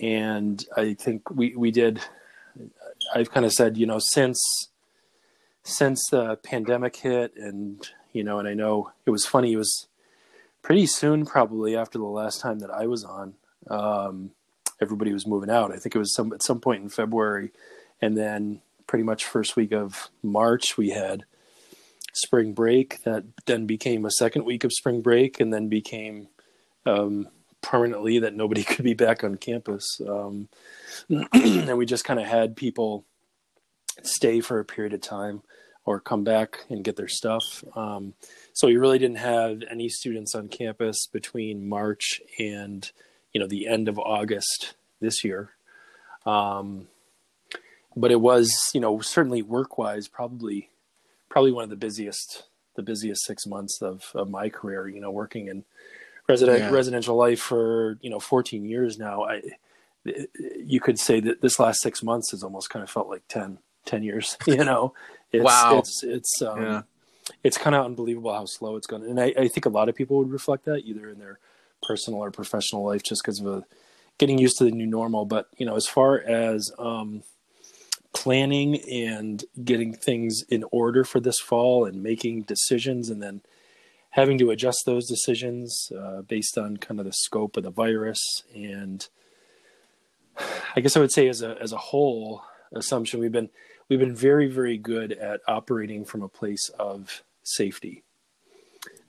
and 0.00 0.64
I 0.76 0.94
think 0.94 1.30
we 1.30 1.54
we 1.56 1.70
did. 1.70 2.00
I've 3.14 3.30
kind 3.30 3.46
of 3.46 3.52
said, 3.52 3.76
you 3.76 3.86
know, 3.86 4.00
since 4.12 4.38
since 5.62 6.06
the 6.10 6.36
pandemic 6.36 6.96
hit, 6.96 7.34
and 7.36 7.86
you 8.12 8.24
know, 8.24 8.38
and 8.38 8.48
I 8.48 8.54
know 8.54 8.92
it 9.06 9.10
was 9.10 9.26
funny. 9.26 9.52
It 9.52 9.56
was 9.56 9.86
pretty 10.62 10.86
soon, 10.86 11.24
probably 11.26 11.76
after 11.76 11.98
the 11.98 12.04
last 12.04 12.40
time 12.40 12.58
that 12.60 12.70
I 12.70 12.86
was 12.86 13.04
on. 13.04 13.34
Um, 13.68 14.30
everybody 14.80 15.12
was 15.12 15.26
moving 15.26 15.50
out. 15.50 15.72
I 15.72 15.76
think 15.76 15.94
it 15.94 15.98
was 15.98 16.14
some 16.14 16.32
at 16.32 16.42
some 16.42 16.60
point 16.60 16.82
in 16.82 16.88
February, 16.88 17.52
and 18.00 18.16
then 18.16 18.60
pretty 18.86 19.04
much 19.04 19.24
first 19.24 19.56
week 19.56 19.72
of 19.72 20.10
March 20.22 20.76
we 20.76 20.90
had 20.90 21.24
spring 22.12 22.52
break. 22.52 23.02
That 23.04 23.24
then 23.46 23.66
became 23.66 24.04
a 24.04 24.10
second 24.10 24.44
week 24.44 24.64
of 24.64 24.72
spring 24.72 25.02
break, 25.02 25.40
and 25.40 25.52
then 25.52 25.68
became 25.68 26.28
um, 26.86 27.28
permanently 27.62 28.18
that 28.20 28.34
nobody 28.34 28.64
could 28.64 28.84
be 28.84 28.94
back 28.94 29.24
on 29.24 29.36
campus. 29.36 30.00
Um, 30.06 30.48
and 31.32 31.78
we 31.78 31.86
just 31.86 32.04
kind 32.04 32.20
of 32.20 32.26
had 32.26 32.56
people 32.56 33.04
stay 34.02 34.40
for 34.40 34.58
a 34.58 34.64
period 34.64 34.94
of 34.94 35.00
time 35.00 35.42
or 35.84 36.00
come 36.00 36.24
back 36.24 36.64
and 36.68 36.84
get 36.84 36.96
their 36.96 37.08
stuff. 37.08 37.64
Um, 37.74 38.14
so 38.52 38.66
we 38.66 38.76
really 38.76 38.98
didn't 38.98 39.18
have 39.18 39.62
any 39.70 39.88
students 39.88 40.34
on 40.34 40.48
campus 40.48 41.06
between 41.06 41.68
March 41.68 42.20
and 42.38 42.90
you 43.32 43.40
know 43.40 43.46
the 43.46 43.66
end 43.66 43.88
of 43.88 43.98
August 43.98 44.74
this 45.00 45.24
year. 45.24 45.50
Um, 46.26 46.88
but 47.96 48.10
it 48.10 48.20
was 48.20 48.52
you 48.74 48.80
know 48.80 49.00
certainly 49.00 49.42
work 49.42 49.78
wise 49.78 50.08
probably 50.08 50.69
probably 51.30 51.52
one 51.52 51.64
of 51.64 51.70
the 51.70 51.76
busiest 51.76 52.44
the 52.76 52.82
busiest 52.82 53.24
six 53.24 53.46
months 53.46 53.80
of, 53.82 54.10
of 54.14 54.28
my 54.28 54.48
career. 54.50 54.86
You 54.88 55.00
know 55.00 55.10
working 55.10 55.48
in 55.48 55.64
resident 56.28 56.60
Yeah. 56.60 56.70
residential 56.70 57.16
life 57.16 57.40
for 57.40 57.98
you 58.02 58.10
know 58.10 58.20
14 58.20 58.64
years 58.66 58.98
now. 58.98 59.24
I 59.24 59.40
you 60.04 60.80
could 60.80 60.98
say 60.98 61.20
that 61.20 61.40
this 61.42 61.58
last 61.58 61.80
six 61.82 62.02
months 62.02 62.30
has 62.30 62.42
almost 62.42 62.70
kind 62.70 62.82
of 62.82 62.88
felt 62.90 63.08
like 63.08 63.22
10, 63.28 63.58
10 63.84 64.02
years. 64.02 64.36
You 64.46 64.64
know, 64.64 64.94
it's, 65.32 65.44
Wow. 65.44 65.78
it's 65.78 66.02
it's 66.02 66.42
um, 66.42 66.62
Yeah. 66.62 66.82
it's 67.44 67.58
kind 67.58 67.76
of 67.76 67.84
unbelievable 67.84 68.32
how 68.32 68.46
slow 68.46 68.76
it's 68.76 68.86
gone. 68.86 69.02
And 69.02 69.20
I, 69.20 69.34
I 69.38 69.48
think 69.48 69.66
a 69.66 69.70
lot 69.70 69.88
of 69.88 69.94
people 69.94 70.16
would 70.18 70.30
reflect 70.30 70.64
that 70.64 70.84
either 70.84 71.08
in 71.10 71.18
their 71.18 71.38
personal 71.82 72.20
or 72.20 72.30
professional 72.30 72.84
life, 72.84 73.02
just 73.02 73.22
because 73.22 73.40
of 73.40 73.46
a, 73.46 73.64
getting 74.18 74.38
used 74.38 74.58
to 74.58 74.64
the 74.64 74.70
new 74.70 74.86
normal. 74.86 75.24
But 75.26 75.48
you 75.58 75.66
know, 75.66 75.76
as 75.76 75.86
far 75.86 76.18
as 76.20 76.72
um, 76.78 77.22
planning 78.12 78.80
and 78.90 79.44
getting 79.62 79.94
things 79.94 80.42
in 80.48 80.64
order 80.72 81.04
for 81.04 81.20
this 81.20 81.38
fall 81.38 81.84
and 81.84 82.02
making 82.02 82.42
decisions, 82.42 83.08
and 83.08 83.22
then 83.22 83.42
having 84.10 84.38
to 84.38 84.50
adjust 84.50 84.82
those 84.86 85.06
decisions 85.06 85.90
uh, 85.96 86.22
based 86.22 86.58
on 86.58 86.76
kind 86.76 86.98
of 86.98 87.06
the 87.06 87.12
scope 87.12 87.56
of 87.56 87.62
the 87.62 87.70
virus 87.70 88.42
and 88.54 89.08
I 90.76 90.80
guess 90.80 90.96
I 90.96 91.00
would 91.00 91.12
say 91.12 91.28
as 91.28 91.42
a 91.42 91.56
as 91.60 91.72
a 91.72 91.76
whole 91.76 92.42
assumption 92.72 93.20
we've 93.20 93.32
been 93.32 93.50
we've 93.88 93.98
been 93.98 94.14
very 94.14 94.46
very 94.46 94.78
good 94.78 95.12
at 95.12 95.40
operating 95.46 96.04
from 96.04 96.22
a 96.22 96.28
place 96.28 96.70
of 96.78 97.22
safety. 97.42 98.02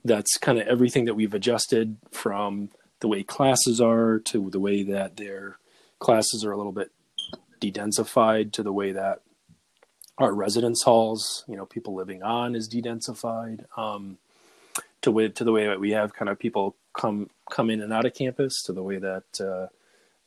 That's 0.04 0.38
kind 0.38 0.60
of 0.60 0.68
everything 0.68 1.06
that 1.06 1.14
we've 1.14 1.34
adjusted 1.34 1.98
from 2.12 2.70
the 3.00 3.08
way 3.08 3.24
classes 3.24 3.80
are 3.80 4.20
to 4.20 4.50
the 4.50 4.60
way 4.60 4.84
that 4.84 5.18
their 5.18 5.58
classes 6.00 6.44
are 6.44 6.52
a 6.52 6.58
little 6.58 6.72
bit 6.72 6.92
de-densified 7.62 8.52
to 8.52 8.64
the 8.64 8.74
way 8.74 8.92
that 8.92 9.22
our 10.18 10.34
residence 10.34 10.84
halls, 10.84 11.46
you 11.48 11.56
know, 11.56 11.66
people 11.66 11.96
living 11.96 12.22
on 12.22 12.56
is 12.56 12.68
de-densified. 12.68 13.66
Um, 13.78 14.18
to 15.02 15.12
way 15.12 15.30
to 15.30 15.44
the 15.44 15.52
way 15.52 15.66
that 15.66 15.80
we 15.80 15.92
have 15.92 16.14
kind 16.14 16.30
of 16.30 16.40
people 16.40 16.76
come 16.94 17.30
come 17.50 17.70
in 17.70 17.82
and 17.82 17.94
out 17.94 18.06
of 18.06 18.14
campus 18.14 18.62
to 18.66 18.74
the 18.74 18.84
way 18.84 18.98
that 18.98 19.24
uh, 19.40 19.68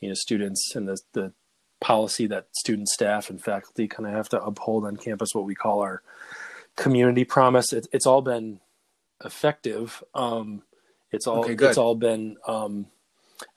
you 0.00 0.08
know 0.08 0.14
students 0.14 0.74
and 0.74 0.88
the 0.88 0.98
the 1.12 1.32
policy 1.80 2.26
that 2.26 2.46
student 2.56 2.88
staff 2.88 3.28
and 3.28 3.42
faculty 3.42 3.86
kind 3.86 4.08
of 4.08 4.14
have 4.14 4.28
to 4.28 4.42
uphold 4.42 4.84
on 4.84 4.96
campus 4.96 5.34
what 5.34 5.44
we 5.44 5.54
call 5.54 5.80
our 5.80 6.02
community 6.76 7.24
promise 7.24 7.72
it, 7.72 7.86
it's 7.92 8.06
all 8.06 8.22
been 8.22 8.58
effective 9.24 10.02
um 10.14 10.62
it's 11.12 11.26
all 11.26 11.44
Okay, 11.44 11.66
it's 11.66 11.76
all 11.76 11.94
been 11.94 12.36
um 12.48 12.86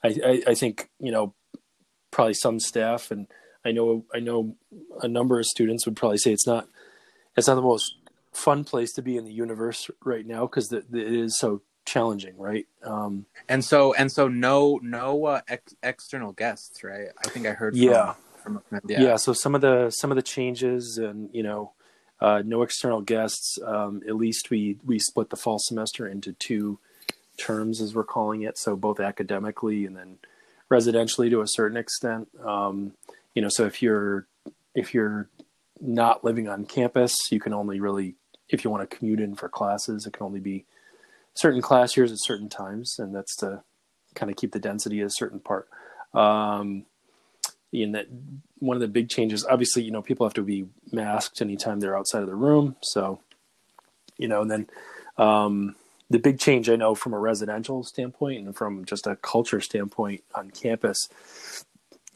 I, 0.04 0.08
I 0.24 0.42
i 0.48 0.54
think 0.54 0.90
you 1.00 1.10
know 1.10 1.32
probably 2.10 2.34
some 2.34 2.60
staff 2.60 3.10
and 3.10 3.28
i 3.64 3.72
know 3.72 4.04
i 4.14 4.18
know 4.18 4.54
a 5.02 5.08
number 5.08 5.38
of 5.38 5.46
students 5.46 5.86
would 5.86 5.96
probably 5.96 6.18
say 6.18 6.32
it's 6.32 6.46
not 6.46 6.68
it's 7.36 7.46
not 7.46 7.54
the 7.54 7.62
most 7.62 7.94
fun 8.32 8.64
place 8.64 8.92
to 8.92 9.02
be 9.02 9.16
in 9.16 9.24
the 9.24 9.32
universe 9.32 9.90
right 10.04 10.26
now 10.26 10.42
because 10.46 10.72
it 10.72 10.84
is 10.92 11.38
so 11.38 11.60
challenging 11.84 12.36
right 12.36 12.66
um 12.84 13.24
and 13.48 13.64
so 13.64 13.94
and 13.94 14.12
so 14.12 14.28
no 14.28 14.78
no 14.82 15.24
uh, 15.24 15.40
ex- 15.48 15.74
external 15.82 16.32
guests 16.32 16.84
right 16.84 17.08
i 17.24 17.28
think 17.30 17.46
i 17.46 17.50
heard 17.52 17.72
from, 17.74 17.82
Yeah. 17.82 18.14
from 18.42 18.56
a 18.58 18.60
friend. 18.60 18.82
yeah. 18.88 19.16
so 19.16 19.32
some 19.32 19.54
of 19.54 19.62
the 19.62 19.90
some 19.90 20.10
of 20.12 20.16
the 20.16 20.22
changes 20.22 20.98
and 20.98 21.30
you 21.32 21.42
know 21.42 21.72
uh, 22.20 22.42
no 22.44 22.62
external 22.62 23.00
guests 23.00 23.58
um, 23.64 24.02
at 24.06 24.16
least 24.16 24.50
we 24.50 24.76
we 24.84 24.98
split 24.98 25.30
the 25.30 25.36
fall 25.36 25.58
semester 25.60 26.06
into 26.06 26.32
two 26.32 26.78
terms 27.38 27.80
as 27.80 27.94
we're 27.94 28.04
calling 28.04 28.42
it 28.42 28.58
so 28.58 28.76
both 28.76 28.98
academically 29.00 29.86
and 29.86 29.96
then 29.96 30.18
residentially 30.70 31.30
to 31.30 31.40
a 31.40 31.46
certain 31.46 31.76
extent 31.78 32.28
um, 32.44 32.92
you 33.34 33.42
know 33.42 33.48
so 33.48 33.64
if 33.64 33.82
you're 33.82 34.26
if 34.74 34.94
you're 34.94 35.28
not 35.80 36.24
living 36.24 36.48
on 36.48 36.64
campus 36.64 37.14
you 37.30 37.40
can 37.40 37.52
only 37.52 37.80
really 37.80 38.16
if 38.48 38.64
you 38.64 38.70
want 38.70 38.88
to 38.88 38.96
commute 38.96 39.20
in 39.20 39.34
for 39.34 39.48
classes 39.48 40.06
it 40.06 40.12
can 40.12 40.24
only 40.24 40.40
be 40.40 40.64
certain 41.34 41.62
class 41.62 41.96
years 41.96 42.10
at 42.10 42.18
certain 42.20 42.48
times 42.48 42.96
and 42.98 43.14
that's 43.14 43.36
to 43.36 43.62
kind 44.18 44.30
of 44.30 44.36
keep 44.36 44.52
the 44.52 44.58
density 44.58 45.00
at 45.00 45.06
a 45.06 45.10
certain 45.10 45.40
part. 45.40 45.68
Um, 46.12 46.84
in 47.72 47.92
that 47.92 48.06
one 48.58 48.76
of 48.76 48.80
the 48.80 48.88
big 48.88 49.08
changes, 49.08 49.44
obviously, 49.44 49.82
you 49.82 49.90
know, 49.90 50.02
people 50.02 50.26
have 50.26 50.34
to 50.34 50.42
be 50.42 50.66
masked 50.90 51.42
anytime 51.42 51.80
they're 51.80 51.96
outside 51.96 52.22
of 52.22 52.28
the 52.28 52.34
room. 52.34 52.76
So, 52.82 53.20
you 54.16 54.26
know, 54.26 54.42
and 54.42 54.50
then 54.50 54.70
um, 55.18 55.76
the 56.08 56.18
big 56.18 56.40
change 56.40 56.70
I 56.70 56.76
know 56.76 56.94
from 56.94 57.12
a 57.12 57.18
residential 57.18 57.84
standpoint 57.84 58.46
and 58.46 58.56
from 58.56 58.86
just 58.86 59.06
a 59.06 59.16
culture 59.16 59.60
standpoint 59.60 60.24
on 60.34 60.50
campus, 60.50 61.08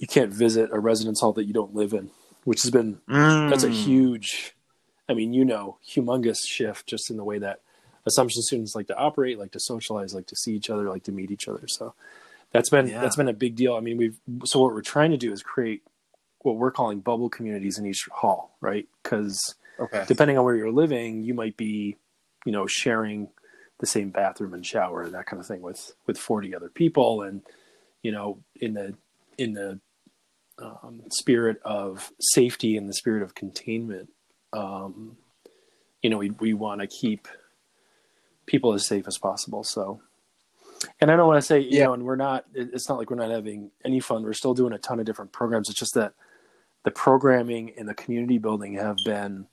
you 0.03 0.09
can't 0.09 0.33
visit 0.33 0.69
a 0.73 0.81
residence 0.81 1.21
hall 1.21 1.33
that 1.33 1.45
you 1.45 1.55
don't 1.55 1.77
live 1.77 1.93
in, 1.93 2.11
which 2.43 2.63
has 2.63 2.73
been 2.73 2.99
mm. 3.09 3.49
that's 3.49 3.63
a 3.63 3.69
huge, 3.69 4.53
I 5.09 5.15
mean, 5.15 5.33
you 5.33 5.45
know, 5.45 5.79
humongous 5.89 6.39
shift 6.45 6.89
just 6.89 7.09
in 7.09 7.17
the 7.17 7.23
way 7.23 7.39
that 7.39 7.61
assumption 8.05 8.43
students 8.43 8.75
like 8.75 8.89
to 8.89 8.97
operate, 8.97 9.39
like 9.39 9.53
to 9.53 9.61
socialize, 9.61 10.13
like 10.13 10.27
to 10.27 10.35
see 10.35 10.57
each 10.57 10.71
other, 10.71 10.89
like 10.89 11.05
to 11.05 11.13
meet 11.13 11.31
each 11.31 11.47
other. 11.47 11.69
So 11.69 11.95
that's 12.51 12.69
been 12.69 12.89
yeah. 12.89 13.01
that's 13.01 13.15
been 13.15 13.29
a 13.29 13.33
big 13.33 13.55
deal. 13.55 13.77
I 13.77 13.81
mean, 13.81 13.97
we've 13.97 14.19
so 14.45 14.59
what 14.59 14.75
we're 14.75 14.83
trying 14.83 15.13
to 15.13 15.17
do 15.17 15.33
is 15.33 15.41
create 15.41 15.85
what 16.41 16.57
we're 16.57 16.73
calling 16.73 16.99
bubble 16.99 17.31
communities 17.31 17.79
in 17.79 17.87
each 17.87 18.09
hall, 18.11 18.57
right? 18.61 18.89
Because 19.05 19.55
okay. 19.79 20.05
depending 20.09 20.37
on 20.37 20.45
where 20.45 20.57
you're 20.57 20.73
living, 20.73 21.23
you 21.23 21.33
might 21.33 21.57
be, 21.57 21.97
you 22.45 22.51
know, 22.51 22.67
sharing 22.67 23.29
the 23.79 23.87
same 23.87 24.11
bathroom 24.11 24.53
and 24.53 24.67
shower, 24.67 25.03
and 25.03 25.15
that 25.15 25.27
kind 25.27 25.39
of 25.39 25.47
thing, 25.47 25.63
with 25.63 25.95
with 26.09 26.19
40 26.19 26.57
other 26.57 26.71
people, 26.71 27.23
and 27.23 27.43
you 28.03 28.11
know, 28.11 28.41
in 28.57 28.75
the 28.75 28.95
in 29.39 29.53
the 29.53 29.79
um, 30.59 31.03
spirit 31.11 31.61
of 31.65 32.13
safety 32.21 32.77
and 32.77 32.89
the 32.89 32.95
spirit 32.95 33.23
of 33.23 33.35
containment, 33.35 34.11
um, 34.53 35.17
you 36.03 36.11
know, 36.11 36.19
we 36.19 36.31
we 36.31 36.55
want 36.55 36.81
to 36.81 36.87
keep 36.87 37.29
people 38.47 38.73
as 38.73 38.87
safe 38.87 39.07
as 39.07 39.19
possible. 39.19 39.65
So, 39.65 40.03
and 41.01 41.11
I 41.11 41.17
don't 41.17 41.27
want 41.27 41.39
to 41.39 41.47
say, 41.47 41.61
you 41.61 41.79
yeah. 41.79 41.85
know, 41.85 41.95
and 41.95 42.05
we're 42.05 42.17
not. 42.17 42.45
It's 42.55 42.89
not 42.89 42.99
like 42.99 43.11
we're 43.11 43.17
not 43.17 43.31
having 43.31 43.71
any 43.85 44.01
fun. 44.01 44.23
We're 44.23 44.33
still 44.33 44.55
doing 44.55 44.73
a 44.73 44.79
ton 44.79 45.01
of 45.01 45.07
different 45.07 45.33
programs. 45.33 45.69
It's 45.69 45.79
just 45.79 45.95
that 45.95 46.15
the 46.85 46.91
programming 46.91 47.73
and 47.79 47.89
the 47.89 47.95
community 47.95 48.39
building 48.39 48.75
have 48.75 48.97
been 49.05 49.47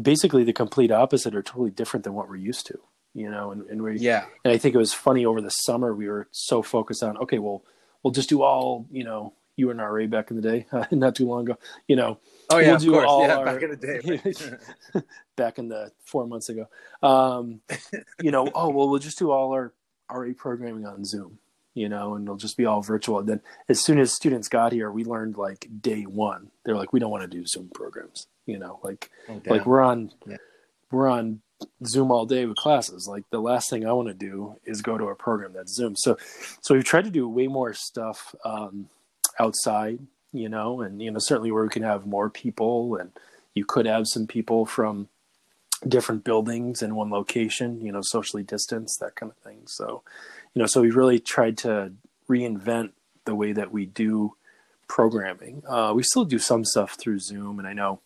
basically 0.00 0.44
the 0.44 0.52
complete 0.52 0.90
opposite 0.90 1.34
or 1.34 1.42
totally 1.42 1.70
different 1.70 2.04
than 2.04 2.14
what 2.14 2.28
we're 2.28 2.36
used 2.36 2.66
to 2.66 2.78
you 3.14 3.30
know 3.30 3.50
and, 3.50 3.68
and 3.68 3.82
we 3.82 3.98
yeah 3.98 4.24
and 4.44 4.52
i 4.52 4.58
think 4.58 4.74
it 4.74 4.78
was 4.78 4.94
funny 4.94 5.26
over 5.26 5.40
the 5.40 5.50
summer 5.50 5.94
we 5.94 6.08
were 6.08 6.28
so 6.30 6.62
focused 6.62 7.02
on 7.02 7.16
okay 7.18 7.38
well 7.38 7.62
we'll 8.02 8.12
just 8.12 8.28
do 8.28 8.42
all 8.42 8.86
you 8.90 9.04
know 9.04 9.32
you 9.62 9.68
were 9.68 9.72
an 9.72 9.78
ra 9.78 10.06
back 10.06 10.30
in 10.30 10.36
the 10.36 10.42
day 10.42 10.66
not 10.90 11.14
too 11.14 11.26
long 11.26 11.42
ago 11.42 11.56
you 11.86 11.94
know 11.94 12.18
oh 12.50 12.58
yeah 12.58 12.70
we'll 12.70 12.78
do 12.78 12.94
of 12.96 13.04
course. 13.04 13.28
yeah 13.28 13.36
our, 13.36 13.44
back 13.44 13.62
in 13.62 13.70
the 13.70 13.76
day 13.76 15.00
back 15.36 15.58
in 15.58 15.68
the 15.68 15.92
four 16.04 16.26
months 16.26 16.48
ago 16.48 16.66
um 17.02 17.60
you 18.20 18.32
know 18.32 18.50
oh 18.54 18.70
well 18.70 18.88
we'll 18.88 18.98
just 18.98 19.18
do 19.18 19.30
all 19.30 19.52
our 19.52 19.72
ra 20.10 20.32
programming 20.36 20.84
on 20.84 21.04
zoom 21.04 21.38
you 21.74 21.88
know, 21.88 22.14
and 22.14 22.24
it'll 22.24 22.36
just 22.36 22.56
be 22.56 22.66
all 22.66 22.82
virtual. 22.82 23.18
And 23.18 23.28
then 23.28 23.40
as 23.68 23.80
soon 23.80 23.98
as 23.98 24.12
students 24.12 24.48
got 24.48 24.72
here, 24.72 24.90
we 24.90 25.04
learned 25.04 25.36
like 25.36 25.68
day 25.80 26.02
one, 26.02 26.50
they're 26.64 26.76
like, 26.76 26.92
we 26.92 27.00
don't 27.00 27.10
want 27.10 27.22
to 27.22 27.36
do 27.36 27.46
Zoom 27.46 27.70
programs, 27.74 28.26
you 28.46 28.58
know, 28.58 28.78
like, 28.82 29.10
oh, 29.28 29.40
like 29.46 29.64
we're 29.64 29.80
on, 29.80 30.12
yeah. 30.26 30.36
we're 30.90 31.08
on 31.08 31.40
Zoom 31.86 32.10
all 32.10 32.26
day 32.26 32.44
with 32.44 32.56
classes. 32.56 33.08
Like 33.08 33.24
the 33.30 33.40
last 33.40 33.70
thing 33.70 33.86
I 33.86 33.92
want 33.92 34.08
to 34.08 34.14
do 34.14 34.56
is 34.64 34.82
go 34.82 34.98
to 34.98 35.06
a 35.06 35.14
program 35.14 35.52
that's 35.54 35.72
Zoom. 35.72 35.96
So, 35.96 36.16
so 36.60 36.74
we've 36.74 36.84
tried 36.84 37.04
to 37.04 37.10
do 37.10 37.28
way 37.28 37.46
more 37.46 37.72
stuff 37.72 38.34
um, 38.44 38.88
outside, 39.38 39.98
you 40.32 40.48
know, 40.48 40.80
and 40.80 41.00
you 41.02 41.10
know 41.10 41.18
certainly 41.20 41.50
where 41.50 41.64
we 41.64 41.70
can 41.70 41.82
have 41.82 42.06
more 42.06 42.30
people, 42.30 42.96
and 42.96 43.12
you 43.54 43.64
could 43.64 43.86
have 43.86 44.06
some 44.06 44.26
people 44.26 44.66
from 44.66 45.08
different 45.86 46.24
buildings 46.24 46.82
in 46.82 46.94
one 46.94 47.10
location, 47.10 47.84
you 47.84 47.92
know, 47.92 48.00
socially 48.02 48.42
distanced, 48.42 49.00
that 49.00 49.16
kind 49.16 49.32
of 49.32 49.38
thing. 49.38 49.62
So, 49.66 50.02
you 50.54 50.60
know, 50.60 50.66
so 50.66 50.80
we 50.80 50.90
really 50.90 51.18
tried 51.18 51.58
to 51.58 51.92
reinvent 52.28 52.92
the 53.24 53.34
way 53.34 53.52
that 53.52 53.72
we 53.72 53.86
do 53.86 54.36
programming. 54.88 55.62
Uh, 55.68 55.92
we 55.94 56.02
still 56.02 56.24
do 56.24 56.38
some 56.38 56.64
stuff 56.64 56.94
through 56.94 57.18
Zoom, 57.18 57.58
and 57.58 57.66
I 57.66 57.72
know 57.72 58.00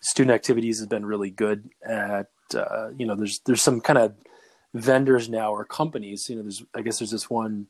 student 0.00 0.34
activities 0.34 0.78
has 0.78 0.86
been 0.86 1.06
really 1.06 1.30
good 1.30 1.70
at. 1.86 2.28
Uh, 2.54 2.88
you 2.96 3.04
know, 3.04 3.14
there's 3.14 3.40
there's 3.44 3.62
some 3.62 3.80
kind 3.80 3.98
of 3.98 4.14
vendors 4.72 5.28
now 5.28 5.52
or 5.52 5.64
companies. 5.64 6.26
You 6.28 6.36
know, 6.36 6.42
there's 6.42 6.62
I 6.74 6.82
guess 6.82 6.98
there's 6.98 7.10
this 7.10 7.28
one 7.28 7.66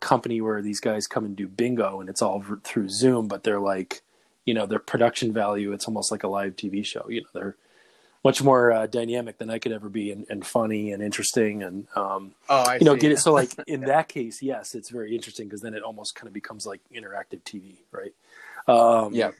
company 0.00 0.40
where 0.40 0.62
these 0.62 0.80
guys 0.80 1.06
come 1.06 1.24
and 1.24 1.36
do 1.36 1.48
bingo, 1.48 2.00
and 2.00 2.08
it's 2.08 2.22
all 2.22 2.44
through 2.64 2.88
Zoom, 2.88 3.28
but 3.28 3.42
they're 3.42 3.60
like, 3.60 4.02
you 4.44 4.54
know, 4.54 4.66
their 4.66 4.78
production 4.78 5.32
value. 5.32 5.72
It's 5.72 5.86
almost 5.86 6.10
like 6.10 6.22
a 6.22 6.28
live 6.28 6.56
TV 6.56 6.84
show. 6.84 7.06
You 7.08 7.22
know, 7.22 7.28
they're 7.34 7.56
much 8.24 8.42
more 8.42 8.72
uh, 8.72 8.86
dynamic 8.86 9.38
than 9.38 9.50
I 9.50 9.58
could 9.58 9.72
ever 9.72 9.88
be, 9.88 10.10
and, 10.10 10.26
and 10.28 10.46
funny 10.46 10.92
and 10.92 11.02
interesting, 11.02 11.62
and 11.62 11.86
um, 11.94 12.34
oh, 12.48 12.62
I 12.62 12.76
you 12.76 12.84
know, 12.84 12.94
see. 12.94 13.00
get 13.00 13.12
it. 13.12 13.18
So 13.18 13.32
like 13.32 13.52
in 13.66 13.82
that 13.82 14.08
case, 14.08 14.42
yes, 14.42 14.74
it's 14.74 14.90
very 14.90 15.14
interesting 15.14 15.46
because 15.46 15.60
then 15.60 15.74
it 15.74 15.82
almost 15.82 16.14
kind 16.14 16.26
of 16.26 16.34
becomes 16.34 16.66
like 16.66 16.80
interactive 16.94 17.42
TV, 17.42 17.76
right? 17.92 18.14
Um, 18.66 19.14
yeah. 19.14 19.30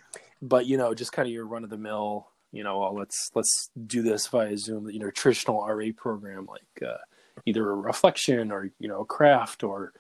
But 0.40 0.66
you 0.66 0.76
know, 0.76 0.94
just 0.94 1.12
kind 1.12 1.26
of 1.26 1.32
your 1.32 1.46
run 1.46 1.64
of 1.64 1.70
the 1.70 1.76
mill, 1.76 2.28
you 2.52 2.62
know, 2.62 2.78
well, 2.80 2.94
let's 2.94 3.30
let's 3.34 3.70
do 3.86 4.02
this 4.02 4.26
via 4.28 4.56
Zoom. 4.56 4.88
You 4.88 5.00
know, 5.00 5.10
traditional 5.10 5.66
RA 5.66 5.88
program 5.96 6.46
like 6.46 6.88
uh, 6.88 6.98
either 7.44 7.68
a 7.68 7.74
reflection 7.74 8.52
or 8.52 8.70
you 8.78 8.88
know, 8.88 9.04
craft 9.04 9.62
or 9.62 9.92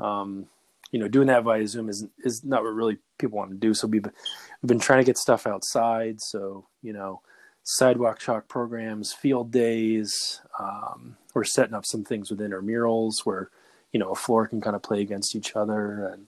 um, 0.00 0.46
you 0.90 1.00
know, 1.00 1.08
doing 1.08 1.26
that 1.26 1.42
via 1.42 1.66
Zoom 1.66 1.88
is 1.88 2.06
is 2.24 2.44
not 2.44 2.62
what 2.62 2.74
really 2.74 2.98
people 3.18 3.38
want 3.38 3.50
to 3.50 3.56
do. 3.56 3.74
So 3.74 3.88
we've 3.88 4.04
we've 4.04 4.68
been 4.68 4.78
trying 4.78 5.00
to 5.00 5.04
get 5.04 5.18
stuff 5.18 5.46
outside. 5.46 6.20
So 6.20 6.66
you 6.82 6.92
know 6.92 7.20
sidewalk 7.64 8.18
chalk 8.18 8.46
programs, 8.46 9.12
field 9.12 9.50
days. 9.50 10.40
Um, 10.58 11.16
we're 11.34 11.44
setting 11.44 11.74
up 11.74 11.84
some 11.84 12.04
things 12.04 12.30
with 12.30 12.38
intramurals 12.38 13.24
where 13.24 13.50
you 13.92 13.98
know 13.98 14.10
a 14.10 14.14
floor 14.14 14.46
can 14.46 14.60
kind 14.60 14.76
of 14.76 14.82
play 14.82 15.00
against 15.00 15.34
each 15.34 15.56
other, 15.56 16.06
and 16.06 16.26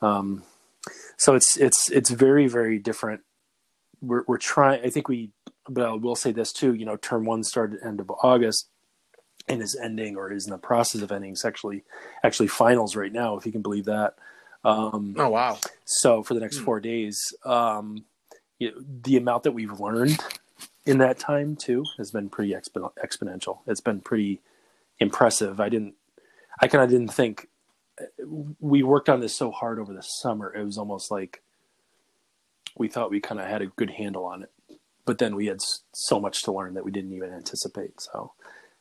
um, 0.00 0.42
so 1.16 1.34
it's 1.34 1.56
it's 1.58 1.90
it's 1.90 2.10
very 2.10 2.46
very 2.46 2.78
different. 2.78 3.20
We're 4.00 4.24
we're 4.26 4.38
trying. 4.38 4.84
I 4.84 4.90
think 4.90 5.08
we, 5.08 5.32
but 5.68 5.84
I 5.84 5.92
will 5.92 6.16
say 6.16 6.32
this 6.32 6.52
too. 6.52 6.74
You 6.74 6.86
know, 6.86 6.96
term 6.96 7.24
one 7.24 7.44
started 7.44 7.80
end 7.84 8.00
of 8.00 8.10
August 8.22 8.70
and 9.48 9.62
is 9.62 9.76
ending 9.82 10.16
or 10.16 10.32
is 10.32 10.46
in 10.46 10.52
the 10.52 10.58
process 10.58 11.02
of 11.02 11.12
ending. 11.12 11.32
It's 11.32 11.44
actually 11.44 11.84
actually 12.22 12.48
finals 12.48 12.96
right 12.96 13.12
now, 13.12 13.36
if 13.36 13.46
you 13.46 13.52
can 13.52 13.62
believe 13.62 13.86
that. 13.86 14.16
Um, 14.64 15.14
oh 15.18 15.28
wow! 15.28 15.58
So 15.84 16.22
for 16.22 16.34
the 16.34 16.40
next 16.40 16.58
hmm. 16.58 16.64
four 16.64 16.80
days, 16.80 17.20
um, 17.44 18.04
you 18.58 18.70
know, 18.70 18.82
the 19.02 19.16
amount 19.16 19.44
that 19.44 19.52
we've 19.52 19.78
learned 19.80 20.18
in 20.84 20.98
that 20.98 21.18
time 21.18 21.54
too 21.56 21.84
has 21.96 22.10
been 22.10 22.28
pretty 22.28 22.52
expo- 22.52 22.92
exponential. 23.02 23.60
It's 23.66 23.80
been 23.80 24.00
pretty 24.00 24.40
impressive. 24.98 25.60
I 25.60 25.68
didn't, 25.68 25.94
I 26.60 26.66
kind 26.66 26.82
of 26.82 26.90
didn't 26.90 27.12
think 27.12 27.48
we 28.60 28.82
worked 28.82 29.08
on 29.08 29.20
this 29.20 29.36
so 29.36 29.50
hard 29.50 29.78
over 29.78 29.92
the 29.92 30.02
summer. 30.02 30.54
It 30.54 30.64
was 30.64 30.78
almost 30.78 31.10
like 31.10 31.42
we 32.76 32.88
thought 32.88 33.10
we 33.10 33.20
kind 33.20 33.40
of 33.40 33.46
had 33.46 33.62
a 33.62 33.66
good 33.66 33.90
handle 33.90 34.24
on 34.24 34.44
it, 34.44 34.50
but 35.04 35.18
then 35.18 35.34
we 35.34 35.46
had 35.46 35.58
so 35.92 36.20
much 36.20 36.42
to 36.42 36.52
learn 36.52 36.74
that 36.74 36.84
we 36.84 36.90
didn't 36.90 37.12
even 37.12 37.32
anticipate. 37.32 38.00
So, 38.00 38.32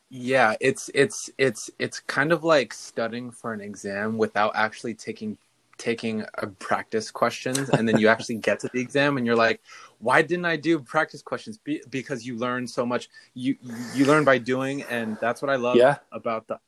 yeah, 0.10 0.56
it's 0.62 0.90
it's 0.94 1.30
it's 1.38 1.70
it's 1.80 2.00
kind 2.00 2.32
of 2.32 2.44
like 2.44 2.74
studying 2.74 3.32
for 3.32 3.54
an 3.54 3.62
exam 3.62 4.18
without 4.18 4.54
actually 4.56 4.94
taking 4.94 5.38
taking 5.78 6.26
a 6.40 6.48
practice 6.48 7.12
questions 7.12 7.70
and 7.70 7.88
then 7.88 7.98
you 7.98 8.08
actually 8.14 8.36
get 8.36 8.60
to 8.60 8.70
the 8.74 8.80
exam 8.80 9.18
and 9.18 9.26
you're 9.26 9.36
like 9.36 9.62
why 10.00 10.22
didn't 10.22 10.46
i 10.46 10.56
do 10.56 10.80
practice 10.80 11.22
questions 11.22 11.58
Be- 11.60 11.84
because 11.90 12.26
you 12.26 12.36
learn 12.36 12.68
so 12.68 12.86
much 12.86 13.10
you 13.36 13.56
you 13.94 14.06
learn 14.06 14.24
by 14.24 14.38
doing 14.38 14.84
and 14.84 15.18
that's 15.22 15.42
what 15.42 15.50
i 15.52 15.56
love 15.56 15.76
yeah. 15.76 15.98
about 16.12 16.48
the 16.48 16.60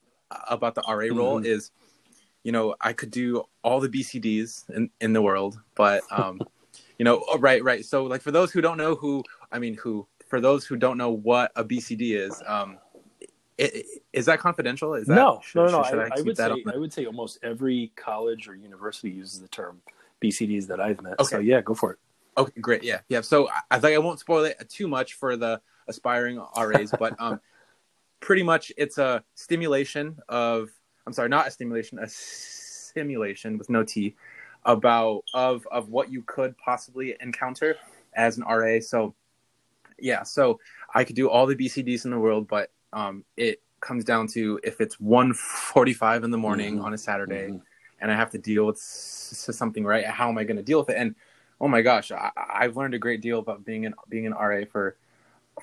about 0.47 0.75
the 0.75 0.83
ra 0.87 0.95
role 1.15 1.37
mm-hmm. 1.37 1.45
is 1.45 1.71
you 2.43 2.51
know 2.51 2.75
i 2.81 2.93
could 2.93 3.11
do 3.11 3.43
all 3.63 3.79
the 3.79 3.89
bcds 3.89 4.69
in 4.69 4.89
in 5.01 5.13
the 5.13 5.21
world 5.21 5.59
but 5.75 6.03
um 6.11 6.39
you 6.99 7.05
know 7.05 7.23
oh, 7.29 7.39
right 7.39 7.63
right 7.63 7.85
so 7.85 8.03
like 8.03 8.21
for 8.21 8.31
those 8.31 8.51
who 8.51 8.61
don't 8.61 8.77
know 8.77 8.95
who 8.95 9.23
i 9.51 9.57
mean 9.57 9.75
who 9.75 10.07
for 10.27 10.39
those 10.39 10.65
who 10.65 10.75
don't 10.75 10.97
know 10.97 11.09
what 11.09 11.51
a 11.55 11.63
bcd 11.63 12.15
is 12.15 12.43
um 12.45 12.77
is 14.13 14.25
that 14.25 14.39
confidential? 14.39 14.93
Is 14.93 15.07
that, 15.07 15.15
no, 15.15 15.41
should, 15.43 15.59
no, 15.59 15.65
no, 15.65 15.71
no. 15.71 15.79
I, 15.79 15.89
I, 15.89 16.09
I, 16.17 16.21
would 16.21 16.37
say 16.37 16.63
I 16.73 16.77
would 16.77 16.93
say 16.93 17.05
almost 17.05 17.39
every 17.43 17.91
college 17.95 18.47
or 18.47 18.55
university 18.55 19.09
uses 19.09 19.41
the 19.41 19.47
term 19.49 19.81
BCDs 20.21 20.67
that 20.67 20.79
I've 20.79 21.01
met. 21.01 21.19
Okay. 21.19 21.29
So 21.29 21.39
yeah, 21.39 21.61
go 21.61 21.73
for 21.73 21.93
it. 21.93 21.99
Okay, 22.37 22.61
great. 22.61 22.83
Yeah, 22.83 23.01
yeah. 23.09 23.21
So 23.21 23.49
I 23.69 23.79
think 23.79 23.95
I 23.95 23.97
won't 23.97 24.19
spoil 24.19 24.45
it 24.45 24.69
too 24.69 24.87
much 24.87 25.13
for 25.15 25.35
the 25.35 25.61
aspiring 25.87 26.41
RAs, 26.57 26.93
but 26.97 27.15
um, 27.19 27.41
pretty 28.21 28.43
much 28.43 28.71
it's 28.77 28.97
a 28.97 29.23
stimulation 29.35 30.17
of. 30.29 30.69
I'm 31.05 31.13
sorry, 31.13 31.29
not 31.29 31.47
a 31.47 31.51
stimulation, 31.51 31.97
a 31.99 32.07
simulation 32.07 33.57
with 33.57 33.69
no 33.69 33.83
T 33.83 34.15
about 34.65 35.23
of 35.33 35.67
of 35.71 35.89
what 35.89 36.11
you 36.11 36.21
could 36.23 36.57
possibly 36.57 37.15
encounter 37.19 37.75
as 38.13 38.37
an 38.37 38.43
RA. 38.43 38.79
So 38.79 39.15
yeah, 39.97 40.23
so 40.23 40.59
I 40.93 41.03
could 41.03 41.15
do 41.15 41.29
all 41.29 41.45
the 41.45 41.55
BCDs 41.55 42.05
in 42.05 42.11
the 42.11 42.19
world, 42.19 42.47
but 42.47 42.71
um, 42.93 43.23
it 43.37 43.61
comes 43.81 44.03
down 44.03 44.27
to 44.27 44.59
if 44.63 44.81
it's 44.81 44.97
1.45 44.97 46.23
in 46.23 46.31
the 46.31 46.37
morning 46.37 46.75
mm-hmm. 46.75 46.85
on 46.85 46.93
a 46.93 46.97
Saturday 46.97 47.47
mm-hmm. 47.47 47.57
and 48.01 48.11
I 48.11 48.15
have 48.15 48.31
to 48.31 48.37
deal 48.37 48.65
with 48.65 48.77
something, 48.77 49.85
right? 49.85 50.05
How 50.05 50.29
am 50.29 50.37
I 50.37 50.43
going 50.43 50.57
to 50.57 50.63
deal 50.63 50.79
with 50.79 50.89
it? 50.89 50.97
And 50.97 51.15
oh 51.61 51.67
my 51.67 51.81
gosh, 51.81 52.11
I, 52.11 52.31
have 52.61 52.77
learned 52.77 52.93
a 52.93 52.99
great 52.99 53.21
deal 53.21 53.39
about 53.39 53.65
being 53.65 53.85
an 53.85 53.93
being 54.07 54.25
an 54.25 54.33
RA 54.33 54.63
for 54.71 54.97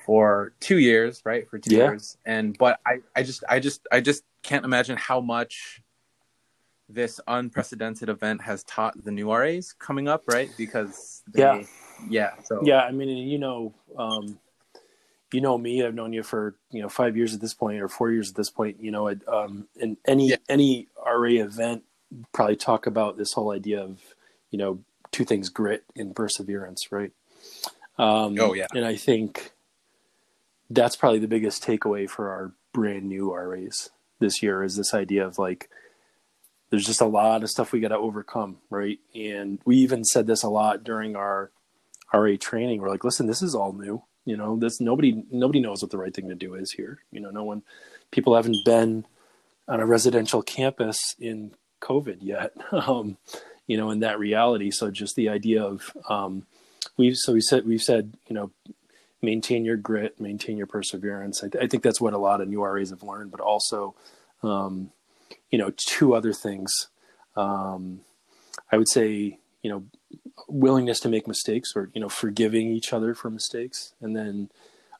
for 0.05 0.53
two 0.59 0.77
years, 0.77 1.21
right? 1.25 1.49
For 1.49 1.57
two 1.57 1.75
yeah. 1.75 1.85
years, 1.85 2.17
and 2.25 2.57
but 2.57 2.79
I 2.85 2.99
I 3.15 3.23
just 3.23 3.43
I 3.49 3.59
just 3.59 3.87
I 3.91 4.01
just 4.01 4.23
can't 4.43 4.65
imagine 4.65 4.97
how 4.97 5.21
much 5.21 5.81
this 6.89 7.19
unprecedented 7.27 8.09
event 8.09 8.41
has 8.41 8.63
taught 8.63 9.03
the 9.03 9.11
new 9.11 9.33
RAs 9.33 9.73
coming 9.73 10.07
up, 10.07 10.23
right? 10.27 10.49
Because 10.57 11.23
they, 11.33 11.41
Yeah. 11.41 11.63
yeah. 12.09 12.31
So 12.43 12.61
Yeah, 12.63 12.81
I 12.81 12.91
mean, 12.91 13.09
you 13.09 13.39
know, 13.39 13.73
um, 13.97 14.39
you 15.33 15.41
know 15.41 15.57
me. 15.57 15.83
I've 15.83 15.95
known 15.95 16.13
you 16.13 16.23
for 16.23 16.55
you 16.71 16.81
know 16.81 16.89
five 16.89 17.17
years 17.17 17.33
at 17.33 17.41
this 17.41 17.53
point, 17.53 17.81
or 17.81 17.87
four 17.87 18.11
years 18.11 18.29
at 18.29 18.35
this 18.35 18.49
point. 18.49 18.81
You 18.81 18.91
know, 18.91 19.09
um, 19.27 19.67
in 19.75 19.97
any 20.05 20.29
Yeah. 20.29 20.37
any 20.49 20.87
RA 21.05 21.41
event, 21.43 21.83
probably 22.33 22.55
talk 22.55 22.87
about 22.87 23.17
this 23.17 23.33
whole 23.33 23.51
idea 23.51 23.81
of 23.81 23.99
you 24.51 24.57
know 24.57 24.79
two 25.11 25.25
things: 25.25 25.49
grit 25.49 25.83
and 25.95 26.15
perseverance, 26.15 26.91
right? 26.91 27.11
Um, 27.97 28.37
Oh, 28.39 28.53
yeah. 28.53 28.67
and 28.73 28.85
I 28.85 28.95
think 28.95 29.51
that's 30.69 30.95
probably 30.95 31.19
the 31.19 31.27
biggest 31.27 31.63
takeaway 31.63 32.09
for 32.09 32.29
our 32.29 32.53
brand 32.73 33.05
new 33.05 33.33
RAs 33.33 33.89
this 34.19 34.43
year 34.43 34.63
is 34.63 34.75
this 34.75 34.93
idea 34.93 35.25
of 35.25 35.39
like 35.39 35.69
there's 36.69 36.85
just 36.85 36.99
a 37.01 37.05
lot 37.05 37.43
of 37.43 37.49
stuff 37.49 37.71
we 37.71 37.79
got 37.79 37.87
to 37.89 37.97
overcome, 37.97 38.57
right? 38.69 38.99
And 39.15 39.59
we 39.63 39.77
even 39.77 40.03
said 40.03 40.27
this 40.27 40.43
a 40.43 40.49
lot 40.49 40.83
during 40.83 41.15
our 41.15 41.49
RA 42.13 42.35
training. 42.39 42.81
We're 42.81 42.89
like, 42.89 43.05
listen, 43.05 43.25
this 43.25 43.41
is 43.41 43.55
all 43.55 43.71
new. 43.71 44.03
You 44.27 44.35
know, 44.35 44.57
this 44.57 44.81
nobody 44.81 45.23
nobody 45.31 45.61
knows 45.61 45.81
what 45.81 45.89
the 45.89 45.97
right 45.97 46.13
thing 46.13 46.27
to 46.27 46.35
do 46.35 46.55
is 46.55 46.73
here. 46.73 46.99
You 47.11 47.21
know, 47.21 47.31
no 47.31 47.45
one 47.45 47.63
people 48.11 48.35
haven't 48.35 48.65
been 48.65 49.05
on 49.69 49.79
a 49.79 49.85
residential 49.85 50.41
campus 50.41 51.15
in 51.17 51.53
COVID 51.81 52.17
yet. 52.19 52.51
Um, 52.71 53.17
you 53.67 53.75
know, 53.75 53.89
in 53.89 53.99
that 53.99 54.19
reality. 54.19 54.71
So 54.71 54.91
just 54.91 55.15
the 55.15 55.27
idea 55.27 55.63
of 55.63 55.91
um, 56.09 56.45
we've 56.97 57.15
so 57.17 57.33
we 57.33 57.41
said 57.41 57.65
we've 57.65 57.81
said 57.81 58.15
you 58.27 58.35
know 58.35 58.51
maintain 59.21 59.63
your 59.63 59.77
grit, 59.77 60.19
maintain 60.19 60.57
your 60.57 60.67
perseverance. 60.67 61.41
I, 61.43 61.47
th- 61.47 61.63
I 61.63 61.67
think 61.67 61.83
that's 61.83 62.01
what 62.01 62.13
a 62.13 62.17
lot 62.17 62.41
of 62.41 62.49
new 62.49 62.63
RAs 62.63 62.89
have 62.89 63.03
learned, 63.03 63.31
but 63.31 63.39
also 63.39 63.95
um, 64.43 64.91
you 65.49 65.57
know 65.57 65.71
two 65.77 66.13
other 66.13 66.33
things. 66.33 66.87
Um, 67.37 68.01
I 68.71 68.77
would 68.77 68.89
say 68.89 69.39
you 69.61 69.71
know 69.71 69.83
willingness 70.47 70.99
to 71.01 71.09
make 71.09 71.27
mistakes 71.27 71.73
or 71.75 71.89
you 71.93 72.01
know 72.01 72.09
forgiving 72.09 72.67
each 72.67 72.93
other 72.93 73.13
for 73.13 73.29
mistakes 73.29 73.93
and 74.01 74.15
then 74.15 74.49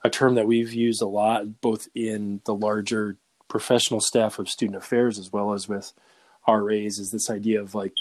a 0.04 0.10
term 0.10 0.36
that 0.36 0.48
we've 0.48 0.74
used 0.74 1.02
a 1.02 1.08
lot 1.08 1.62
both 1.62 1.88
in 1.96 2.42
the 2.46 2.54
larger 2.54 3.18
professional 3.48 4.02
staff 4.02 4.40
of 4.40 4.50
student 4.50 4.76
affairs 4.78 5.18
as 5.20 5.32
well 5.32 5.54
as 5.54 5.68
with 5.70 5.94
RAs 6.48 6.98
is 6.98 7.12
this 7.12 7.30
idea 7.30 7.62
of 7.62 7.74
like 7.76 7.94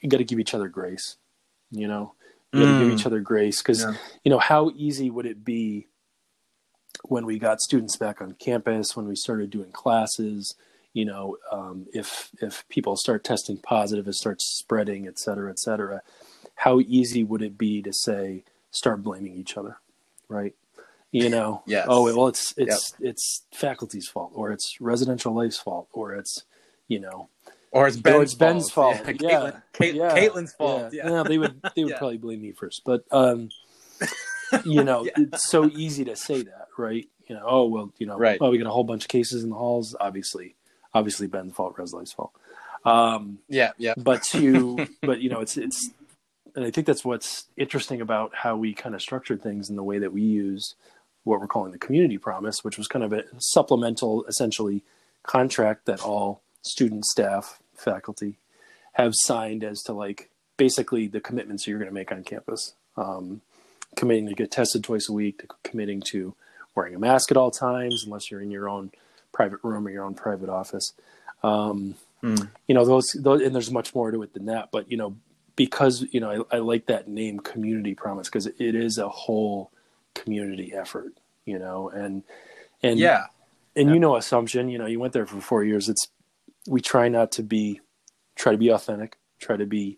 you 0.00 0.08
got 0.08 0.18
to 0.18 0.24
give 0.24 0.38
each 0.40 0.54
other 0.54 0.68
grace 0.68 1.16
you 1.70 1.86
know 1.88 2.14
you 2.52 2.60
got 2.60 2.66
to 2.72 2.78
give 2.78 2.88
Mm. 2.88 2.94
each 2.94 3.06
other 3.06 3.20
grace 3.20 3.62
because 3.62 3.80
Yeah. 3.82 3.94
you 4.24 4.30
know 4.30 4.38
how 4.38 4.70
easy 4.74 5.08
would 5.10 5.26
it 5.26 5.44
be 5.44 5.86
when 7.04 7.24
we 7.26 7.38
got 7.38 7.60
students 7.60 7.96
back 7.96 8.20
on 8.20 8.32
campus 8.32 8.96
when 8.96 9.06
we 9.06 9.14
started 9.16 9.50
doing 9.50 9.70
classes 9.72 10.54
you 10.92 11.04
know 11.04 11.36
um, 11.52 11.86
if 11.92 12.30
if 12.40 12.64
people 12.68 12.96
start 12.96 13.22
testing 13.24 13.56
positive 13.58 14.06
it 14.08 14.14
starts 14.14 14.44
spreading 14.58 15.06
et 15.06 15.18
cetera 15.18 15.50
et 15.50 15.58
cetera 15.58 16.00
how 16.56 16.80
easy 16.80 17.22
would 17.24 17.42
it 17.42 17.56
be 17.56 17.80
to 17.82 17.92
say 17.92 18.42
start 18.70 19.02
blaming 19.02 19.34
each 19.34 19.56
other 19.56 19.78
right 20.28 20.54
you 21.12 21.28
know 21.28 21.62
Yes. 21.66 21.86
oh 21.88 22.04
well 22.04 22.28
it's 22.28 22.52
it's 22.56 22.94
it's 23.00 23.42
faculty's 23.52 24.08
fault 24.08 24.32
or 24.34 24.50
it's 24.52 24.80
residential 24.80 25.32
life's 25.34 25.58
fault 25.58 25.88
or 25.92 26.14
it's 26.14 26.44
you 26.88 26.98
know 27.00 27.28
or 27.72 27.86
it's 27.86 27.96
Ben's, 27.96 28.22
it's 28.22 28.34
Ben's 28.34 28.68
fault. 28.68 28.96
Yeah. 29.06 29.12
Yeah. 29.20 29.30
Caitlin, 29.30 29.62
Cait- 29.74 29.94
yeah, 29.94 30.18
Caitlin's 30.18 30.52
fault. 30.54 30.92
Yeah. 30.92 31.08
Yeah. 31.08 31.22
they 31.22 31.38
would 31.38 31.62
they 31.76 31.84
would 31.84 31.94
probably 31.94 32.18
blame 32.18 32.42
me 32.42 32.50
first, 32.50 32.82
but 32.84 33.04
um, 33.12 33.48
you 34.64 34.82
know, 34.82 35.06
it's 35.16 35.48
so 35.48 35.66
easy 35.66 36.04
to 36.06 36.16
say 36.16 36.42
that, 36.42 36.66
right? 36.76 37.06
You 37.28 37.36
know, 37.36 37.44
oh 37.46 37.66
well, 37.66 37.92
you 37.98 38.06
know, 38.06 38.18
Right. 38.18 38.38
oh 38.40 38.50
we 38.50 38.58
got 38.58 38.66
a 38.66 38.70
whole 38.72 38.82
bunch 38.82 39.04
of 39.04 39.08
cases 39.08 39.44
in 39.44 39.50
the 39.50 39.56
halls. 39.56 39.94
Obviously, 40.00 40.56
obviously 40.94 41.26
Ben's 41.26 41.54
fault, 41.54 41.76
Reslife's 41.76 42.12
fault. 42.12 42.32
Um, 42.84 43.38
Yeah. 43.48 43.72
Yeah. 43.78 43.94
but 43.98 44.22
to 44.24 44.88
but 45.02 45.20
you 45.20 45.30
know, 45.30 45.40
it's 45.40 45.56
it's, 45.56 45.90
and 46.54 46.64
I 46.64 46.70
think 46.70 46.86
that's 46.86 47.04
what's 47.04 47.46
interesting 47.56 48.00
about 48.00 48.34
how 48.34 48.56
we 48.56 48.74
kind 48.74 48.94
of 48.94 49.02
structured 49.02 49.42
things 49.42 49.70
in 49.70 49.76
the 49.76 49.84
way 49.84 49.98
that 49.98 50.12
we 50.12 50.22
use 50.22 50.74
what 51.24 51.40
we're 51.40 51.46
calling 51.46 51.72
the 51.72 51.78
community 51.78 52.18
promise, 52.18 52.64
which 52.64 52.78
was 52.78 52.88
kind 52.88 53.04
of 53.04 53.12
a 53.12 53.24
supplemental, 53.38 54.24
essentially, 54.24 54.82
contract 55.22 55.86
that 55.86 56.02
all 56.02 56.40
student, 56.62 57.04
staff, 57.04 57.60
faculty 57.76 58.36
have 58.94 59.12
signed 59.14 59.62
as 59.62 59.82
to 59.82 59.92
like 59.92 60.30
basically 60.56 61.06
the 61.06 61.20
commitments 61.20 61.66
you're 61.66 61.78
going 61.78 61.88
to 61.88 61.94
make 61.94 62.10
on 62.10 62.24
campus. 62.24 62.74
Um, 62.96 63.42
committing 63.96 64.28
to 64.28 64.34
get 64.34 64.50
tested 64.50 64.84
twice 64.84 65.08
a 65.08 65.12
week, 65.12 65.38
to 65.38 65.48
committing 65.64 66.02
to 66.12 66.34
wearing 66.74 66.94
a 66.94 66.98
mask 66.98 67.30
at 67.30 67.36
all 67.36 67.50
times, 67.50 68.04
unless 68.04 68.30
you're 68.30 68.40
in 68.40 68.50
your 68.50 68.68
own 68.68 68.90
private 69.32 69.60
room 69.62 69.86
or 69.86 69.90
your 69.90 70.04
own 70.04 70.14
private 70.14 70.48
office. 70.48 70.92
Um, 71.42 71.94
Mm. 72.22 72.50
You 72.68 72.74
know, 72.74 72.84
those, 72.84 73.16
those, 73.18 73.40
and 73.40 73.54
there's 73.54 73.70
much 73.70 73.94
more 73.94 74.10
to 74.10 74.22
it 74.22 74.34
than 74.34 74.44
that. 74.44 74.68
But 74.70 74.90
you 74.90 74.98
know, 74.98 75.16
because 75.56 76.04
you 76.12 76.20
know, 76.20 76.44
I, 76.52 76.56
I 76.56 76.58
like 76.58 76.84
that 76.86 77.08
name, 77.08 77.40
community 77.40 77.94
promise, 77.94 78.28
because 78.28 78.44
it 78.46 78.74
is 78.74 78.98
a 78.98 79.08
whole 79.08 79.70
community 80.14 80.74
effort. 80.74 81.14
You 81.46 81.58
know, 81.58 81.88
and 81.88 82.22
and 82.82 82.98
Yeah. 82.98 83.24
and 83.74 83.88
you 83.88 83.98
know 83.98 84.16
assumption 84.16 84.68
you 84.68 84.76
know 84.76 84.84
you 84.84 85.00
went 85.00 85.14
there 85.14 85.24
for 85.24 85.40
four 85.40 85.64
years 85.64 85.88
it's 85.88 86.08
we 86.68 86.82
try 86.82 87.08
not 87.08 87.32
to 87.32 87.42
be 87.42 87.80
try 88.36 88.52
to 88.52 88.58
be 88.58 88.68
authentic 88.68 89.16
try 89.38 89.56
to 89.56 89.64
be 89.64 89.96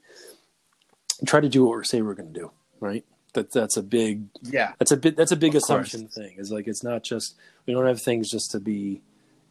try 1.27 1.41
to 1.41 1.49
do 1.49 1.65
what 1.67 1.79
we 1.79 1.85
say 1.85 2.03
we're 2.03 2.15
going 2.15 2.33
to 2.33 2.39
do 2.41 2.51
right 2.81 3.05
that 3.35 3.53
that's 3.53 3.77
a 3.77 3.83
big 3.83 4.27
Yeah. 4.43 4.73
that's 4.79 4.93
a 4.93 4.97
bit 4.97 5.17
that's 5.17 5.33
a 5.33 5.37
big 5.37 5.57
Of 5.57 5.63
assumption 5.65 6.03
course. 6.03 6.15
thing 6.15 6.35
is 6.39 6.53
like 6.53 6.69
it's 6.69 6.85
not 6.85 7.03
just 7.03 7.35
we 7.67 7.73
don't 7.75 7.87
have 7.87 8.01
things 8.01 8.31
just 8.31 8.53
to 8.53 8.61
be 8.61 9.01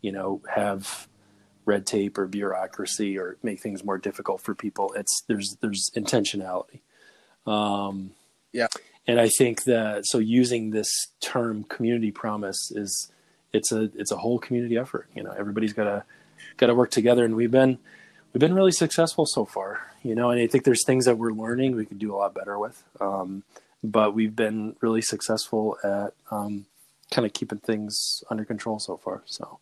you 0.02 0.12
know 0.12 0.42
have 0.54 1.08
red 1.66 1.86
tape 1.86 2.18
or 2.18 2.26
bureaucracy 2.28 3.18
or 3.18 3.38
make 3.44 3.60
things 3.62 3.84
more 3.84 3.98
difficult 3.98 4.42
for 4.42 4.56
people 4.56 4.92
it's 4.96 5.22
there's 5.28 5.58
there's 5.62 5.90
intentionality 5.96 6.80
um 7.46 8.12
Yeah. 8.52 8.68
and 9.08 9.20
i 9.20 9.30
think 9.30 9.64
that 9.66 10.04
so 10.06 10.18
using 10.18 10.72
this 10.72 10.90
term 11.22 11.64
community 11.66 12.12
promise 12.12 12.72
is 12.72 13.12
it's 13.54 13.72
a 13.72 13.92
it's 13.96 14.12
a 14.12 14.18
whole 14.18 14.40
community 14.40 14.78
effort 14.78 15.08
you 15.16 15.24
know 15.24 15.32
everybody's 15.38 15.74
got 15.74 15.84
to 15.86 16.04
got 16.58 16.68
to 16.68 16.76
work 16.76 16.92
together 16.92 17.24
and 17.26 17.36
we've 17.36 17.52
been 17.52 17.78
we've 18.34 18.40
been 18.40 18.54
really 18.56 18.72
successful 18.72 19.26
so 19.26 19.46
far 19.46 19.92
you 20.04 20.16
know 20.16 20.30
and 20.32 20.40
i 20.42 20.48
think 20.48 20.64
there's 20.64 20.86
things 20.86 21.06
that 21.06 21.18
we're 21.18 21.32
learning 21.32 21.76
we 21.76 21.86
could 21.86 22.00
do 22.00 22.14
a 22.14 22.18
lot 22.18 22.34
better 22.34 22.58
with 22.58 22.84
um, 23.00 23.44
but 23.84 24.14
we've 24.14 24.36
been 24.36 24.76
really 24.82 25.02
successful 25.02 25.78
at 25.84 26.14
um, 26.32 26.66
kind 27.12 27.26
of 27.26 27.34
keeping 27.34 27.60
things 27.60 28.24
under 28.30 28.46
control 28.46 28.80
so 28.80 28.96
far 28.98 29.22
so 29.26 29.60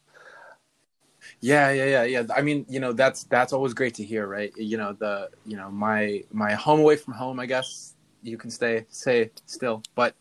Yeah, 1.41 1.71
yeah, 1.71 1.85
yeah, 1.85 2.03
yeah. 2.03 2.23
I 2.35 2.41
mean, 2.41 2.65
you 2.69 2.79
know, 2.79 2.93
that's 2.93 3.23
that's 3.25 3.53
always 3.53 3.73
great 3.73 3.93
to 3.95 4.03
hear, 4.03 4.27
right? 4.27 4.51
You 4.57 4.77
know, 4.77 4.93
the 4.93 5.29
you 5.45 5.57
know 5.57 5.69
my 5.69 6.23
my 6.31 6.53
home 6.53 6.79
away 6.79 6.95
from 6.95 7.13
home, 7.13 7.39
I 7.39 7.45
guess 7.45 7.95
you 8.21 8.37
can 8.37 8.49
stay 8.51 8.85
say 8.89 9.31
still, 9.45 9.81
but 9.95 10.15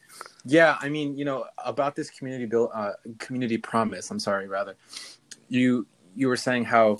yeah, 0.44 0.77
I 0.81 0.88
mean, 0.88 1.16
you 1.18 1.25
know, 1.25 1.47
about 1.64 1.97
this 1.97 2.11
community 2.11 2.47
build, 2.47 2.71
uh, 2.75 2.92
community 3.18 3.59
promise. 3.59 4.11
I'm 4.11 4.21
sorry, 4.21 4.49
rather, 4.49 4.77
you 5.49 5.87
you 6.14 6.29
were 6.29 6.37
saying 6.37 6.64
how 6.64 6.99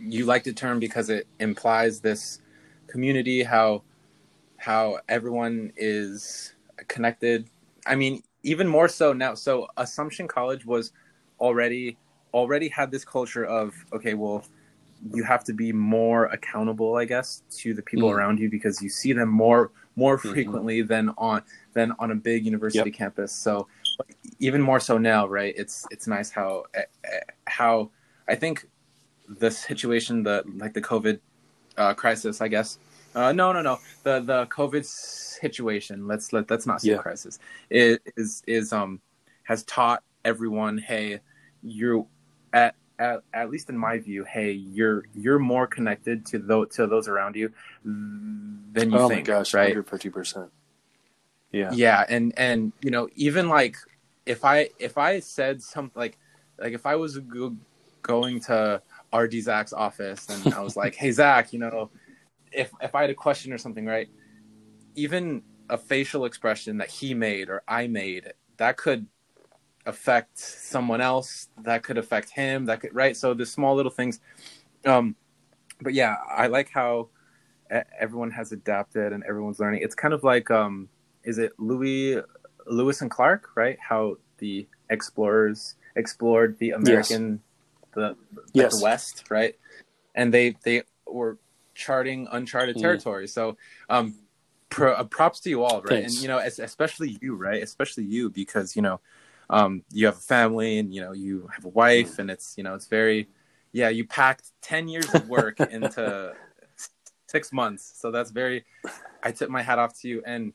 you 0.00 0.24
like 0.26 0.44
the 0.44 0.52
term 0.52 0.78
because 0.80 1.10
it 1.10 1.26
implies 1.38 2.00
this 2.00 2.40
community, 2.88 3.42
how 3.42 3.82
how 4.56 4.98
everyone 5.08 5.72
is 5.76 6.54
connected. 6.88 7.48
I 7.86 7.96
mean, 7.96 8.22
even 8.42 8.68
more 8.68 8.88
so 8.88 9.12
now. 9.12 9.34
So 9.34 9.68
Assumption 9.76 10.28
College 10.28 10.64
was 10.64 10.92
already 11.40 11.96
already 12.32 12.68
had 12.68 12.90
this 12.90 13.04
culture 13.04 13.44
of 13.44 13.74
okay, 13.92 14.14
well, 14.14 14.44
you 15.14 15.24
have 15.24 15.44
to 15.44 15.52
be 15.52 15.72
more 15.72 16.26
accountable, 16.26 16.96
I 16.96 17.04
guess, 17.04 17.42
to 17.58 17.74
the 17.74 17.82
people 17.82 18.08
Mm. 18.08 18.14
around 18.14 18.38
you 18.40 18.48
because 18.50 18.82
you 18.82 18.88
see 18.88 19.12
them 19.12 19.28
more 19.28 19.70
more 19.96 20.16
Mhm. 20.16 20.32
frequently 20.32 20.82
than 20.82 21.10
on 21.18 21.42
than 21.74 21.92
on 21.98 22.10
a 22.10 22.14
big 22.14 22.46
university 22.46 22.90
campus. 22.90 23.32
So 23.32 23.66
even 24.38 24.60
more 24.62 24.80
so 24.80 24.98
now, 24.98 25.26
right? 25.26 25.54
It's 25.56 25.86
it's 25.90 26.06
nice 26.06 26.30
how 26.30 26.64
eh, 26.74 26.84
eh, 27.04 27.20
how 27.46 27.90
I 28.28 28.34
think 28.36 28.66
the 29.28 29.50
situation, 29.50 30.22
the 30.22 30.42
like 30.56 30.74
the 30.74 30.80
COVID 30.82 31.20
uh, 31.76 31.94
crisis, 31.94 32.40
I 32.40 32.48
guess. 32.48 32.78
Uh, 33.14 33.32
no, 33.32 33.52
no, 33.52 33.60
no. 33.62 33.78
The 34.04 34.20
the 34.20 34.46
COVID 34.46 34.84
situation. 34.84 36.06
Let's 36.06 36.32
let 36.32 36.50
let's 36.50 36.66
not 36.66 36.80
say 36.80 36.90
Yeah. 36.90 36.98
crisis. 36.98 37.38
It 37.70 38.02
is 38.16 38.42
is 38.46 38.72
um 38.72 39.00
has 39.44 39.64
taught 39.64 40.02
everyone, 40.24 40.78
hey, 40.78 41.20
you're 41.62 42.06
at 42.52 42.74
at, 42.98 43.22
at 43.34 43.50
least 43.50 43.68
in 43.68 43.76
my 43.76 43.98
view, 43.98 44.24
hey, 44.24 44.52
you're 44.52 45.04
you're 45.14 45.38
more 45.38 45.66
connected 45.66 46.24
to 46.26 46.38
those 46.38 46.74
to 46.76 46.86
those 46.86 47.08
around 47.08 47.36
you 47.36 47.52
than 47.84 48.90
you 48.90 48.98
oh 48.98 49.08
think, 49.08 49.28
my 49.28 49.34
gosh 49.34 49.54
right? 49.54 49.74
150% 49.74 50.48
yeah. 51.52 51.70
Yeah 51.72 52.04
and 52.08 52.32
and 52.36 52.72
you 52.80 52.90
know 52.90 53.08
even 53.14 53.48
like 53.48 53.76
if 54.24 54.44
i 54.44 54.68
if 54.78 54.96
i 54.96 55.20
said 55.20 55.62
something 55.62 55.98
like 56.00 56.16
like 56.58 56.72
if 56.72 56.86
i 56.86 56.96
was 56.96 57.18
go- 57.18 57.56
going 58.02 58.40
to 58.40 58.80
rd 59.14 59.34
zach's 59.42 59.72
office 59.72 60.26
and 60.28 60.54
i 60.54 60.60
was 60.60 60.76
like 60.76 60.94
hey 61.02 61.10
zach 61.10 61.52
you 61.52 61.58
know 61.58 61.90
if 62.52 62.72
if 62.80 62.94
i 62.94 63.02
had 63.02 63.10
a 63.10 63.14
question 63.14 63.52
or 63.52 63.58
something 63.58 63.86
right? 63.86 64.08
Even 64.94 65.42
a 65.68 65.78
facial 65.78 66.24
expression 66.24 66.78
that 66.78 66.90
he 66.90 67.14
made 67.14 67.48
or 67.48 67.62
i 67.68 67.86
made 67.86 68.32
that 68.56 68.76
could 68.76 69.06
affect 69.86 70.38
someone 70.38 71.00
else 71.00 71.48
that 71.62 71.82
could 71.82 71.98
affect 71.98 72.30
him 72.30 72.66
that 72.66 72.80
could 72.80 72.94
right 72.94 73.16
so 73.16 73.34
the 73.34 73.44
small 73.44 73.74
little 73.74 73.90
things 73.90 74.20
um 74.84 75.16
but 75.82 75.94
yeah, 75.94 76.16
I 76.30 76.46
like 76.46 76.70
how 76.70 77.08
everyone 77.98 78.30
has 78.32 78.52
adapted 78.52 79.12
and 79.12 79.24
everyone's 79.24 79.58
learning. 79.58 79.80
It's 79.82 79.94
kind 79.94 80.14
of 80.14 80.24
like, 80.24 80.50
um, 80.50 80.88
is 81.24 81.38
it 81.38 81.52
Louis, 81.58 82.20
Lewis 82.66 83.00
and 83.00 83.10
Clark, 83.10 83.50
right? 83.54 83.78
How 83.80 84.16
the 84.38 84.66
explorers 84.90 85.74
explored 85.96 86.58
the 86.58 86.70
American, 86.70 87.32
yes. 87.32 87.94
the, 87.94 88.16
yes. 88.52 88.78
the 88.78 88.84
West, 88.84 89.24
right? 89.30 89.54
And 90.14 90.32
they 90.32 90.56
they 90.64 90.82
were 91.06 91.38
charting 91.74 92.28
uncharted 92.30 92.76
mm. 92.76 92.80
territory. 92.80 93.26
So, 93.26 93.56
um, 93.88 94.14
pro, 94.68 94.92
uh, 94.92 95.04
props 95.04 95.40
to 95.40 95.50
you 95.50 95.64
all, 95.64 95.80
right? 95.80 96.00
Thanks. 96.00 96.14
And 96.14 96.22
you 96.22 96.28
know, 96.28 96.38
especially 96.38 97.18
you, 97.22 97.34
right? 97.34 97.62
Especially 97.62 98.04
you, 98.04 98.28
because 98.28 98.76
you 98.76 98.82
know, 98.82 99.00
um, 99.52 99.84
you 99.92 100.06
have 100.06 100.16
a 100.16 100.20
family 100.20 100.78
and 100.78 100.92
you 100.92 101.02
know 101.02 101.12
you 101.12 101.48
have 101.54 101.64
a 101.64 101.68
wife, 101.68 102.18
and 102.18 102.30
it's 102.30 102.54
you 102.56 102.64
know 102.64 102.74
it's 102.74 102.86
very, 102.86 103.28
yeah, 103.72 103.90
you 103.90 104.06
packed 104.06 104.50
ten 104.62 104.88
years 104.88 105.14
of 105.14 105.28
work 105.28 105.60
into 105.70 106.32
six 107.28 107.52
months, 107.52 107.92
so 108.00 108.10
that's 108.10 108.30
very. 108.30 108.64
I 109.22 109.30
tip 109.30 109.50
my 109.50 109.62
hat 109.62 109.78
off 109.78 110.00
to 110.00 110.08
you, 110.08 110.22
and 110.26 110.54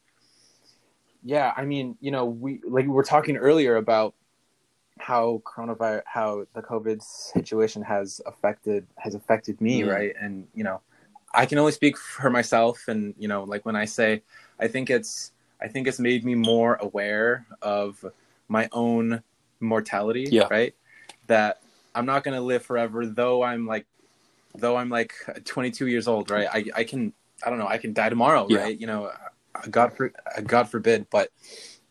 yeah, 1.24 1.54
I 1.56 1.64
mean, 1.64 1.96
you 2.02 2.10
know, 2.10 2.26
we 2.26 2.60
like 2.68 2.86
we 2.86 2.92
were 2.92 3.04
talking 3.04 3.38
earlier 3.38 3.76
about 3.76 4.16
how 5.00 5.44
coronavirus, 5.46 6.02
how 6.06 6.48
the 6.56 6.64
COVID 6.64 7.04
situation 7.04 7.84
has 7.84 8.20
affected 8.26 8.88
has 8.98 9.14
affected 9.14 9.62
me, 9.62 9.82
mm. 9.82 9.94
right? 9.94 10.14
And 10.20 10.48
you 10.56 10.64
know, 10.64 10.82
I 11.36 11.46
can 11.46 11.60
only 11.60 11.72
speak 11.72 11.98
for 11.98 12.32
myself, 12.32 12.88
and 12.88 13.14
you 13.20 13.28
know, 13.28 13.44
like 13.44 13.64
when 13.64 13.76
I 13.76 13.86
say, 13.86 14.24
I 14.60 14.68
think 14.68 14.90
it's, 14.90 15.34
I 15.62 15.68
think 15.68 15.88
it's 15.88 16.00
made 16.00 16.26
me 16.26 16.34
more 16.34 16.76
aware 16.82 17.46
of 17.62 18.04
my 18.48 18.70
own 18.72 19.24
mortality, 19.60 20.28
yeah. 20.32 20.48
right? 20.50 20.76
That 21.28 21.62
I'm 21.96 22.06
not 22.06 22.24
gonna 22.24 22.42
live 22.42 22.64
forever, 22.64 23.06
though 23.06 23.44
I'm 23.44 23.66
like, 23.66 23.86
though 24.56 24.76
I'm 24.76 24.90
like 24.90 25.14
22 25.46 25.88
years 25.88 26.08
old, 26.08 26.32
right? 26.32 26.48
I 26.52 26.66
I 26.76 26.84
can, 26.84 27.14
I 27.46 27.50
don't 27.50 27.60
know, 27.60 27.68
I 27.68 27.78
can 27.78 27.94
die 27.94 28.10
tomorrow, 28.10 28.48
yeah. 28.50 28.60
right? 28.60 28.80
You 28.80 28.88
know, 28.88 29.12
God 29.70 29.94
for, 29.96 30.14
God 30.46 30.70
forbid, 30.70 31.08
but 31.10 31.30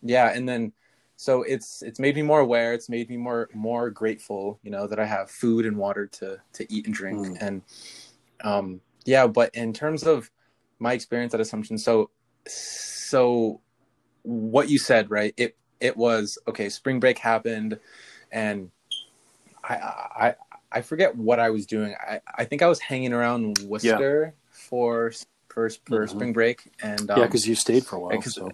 yeah, 0.02 0.32
and 0.32 0.48
then 0.48 0.72
so 1.16 1.42
it's 1.42 1.82
it's 1.82 1.98
made 1.98 2.14
me 2.14 2.20
more 2.20 2.40
aware 2.40 2.74
it's 2.74 2.90
made 2.90 3.08
me 3.08 3.16
more 3.16 3.48
more 3.54 3.88
grateful 3.88 4.60
you 4.62 4.70
know 4.70 4.86
that 4.86 5.00
i 5.00 5.04
have 5.06 5.30
food 5.30 5.64
and 5.64 5.74
water 5.74 6.06
to 6.06 6.38
to 6.52 6.70
eat 6.70 6.84
and 6.84 6.94
drink 6.94 7.26
mm. 7.26 7.38
and 7.40 7.62
um 8.42 8.82
yeah, 9.06 9.26
but 9.28 9.54
in 9.54 9.72
terms 9.72 10.02
of 10.02 10.30
my 10.78 10.92
experience 10.92 11.32
at 11.32 11.40
Assumption, 11.40 11.78
so 11.78 12.10
so 12.46 13.60
what 14.22 14.68
you 14.68 14.78
said, 14.78 15.10
right? 15.10 15.32
It 15.36 15.56
it 15.80 15.96
was 15.96 16.38
okay. 16.48 16.68
Spring 16.68 17.00
break 17.00 17.18
happened, 17.18 17.78
and 18.32 18.70
I 19.62 19.74
I 19.74 20.34
I 20.72 20.80
forget 20.82 21.16
what 21.16 21.40
I 21.40 21.50
was 21.50 21.66
doing. 21.66 21.94
I 21.94 22.20
I 22.34 22.44
think 22.44 22.62
I 22.62 22.66
was 22.66 22.80
hanging 22.80 23.12
around 23.12 23.58
Worcester 23.60 24.34
yeah. 24.34 24.42
for 24.50 25.12
for 25.48 25.70
for 25.70 26.04
mm-hmm. 26.04 26.16
spring 26.16 26.32
break, 26.32 26.70
and 26.82 27.10
um, 27.10 27.18
yeah, 27.18 27.26
because 27.26 27.46
you 27.46 27.54
stayed 27.54 27.84
for 27.84 27.96
a 27.96 28.00
while. 28.00 28.22
So. 28.22 28.50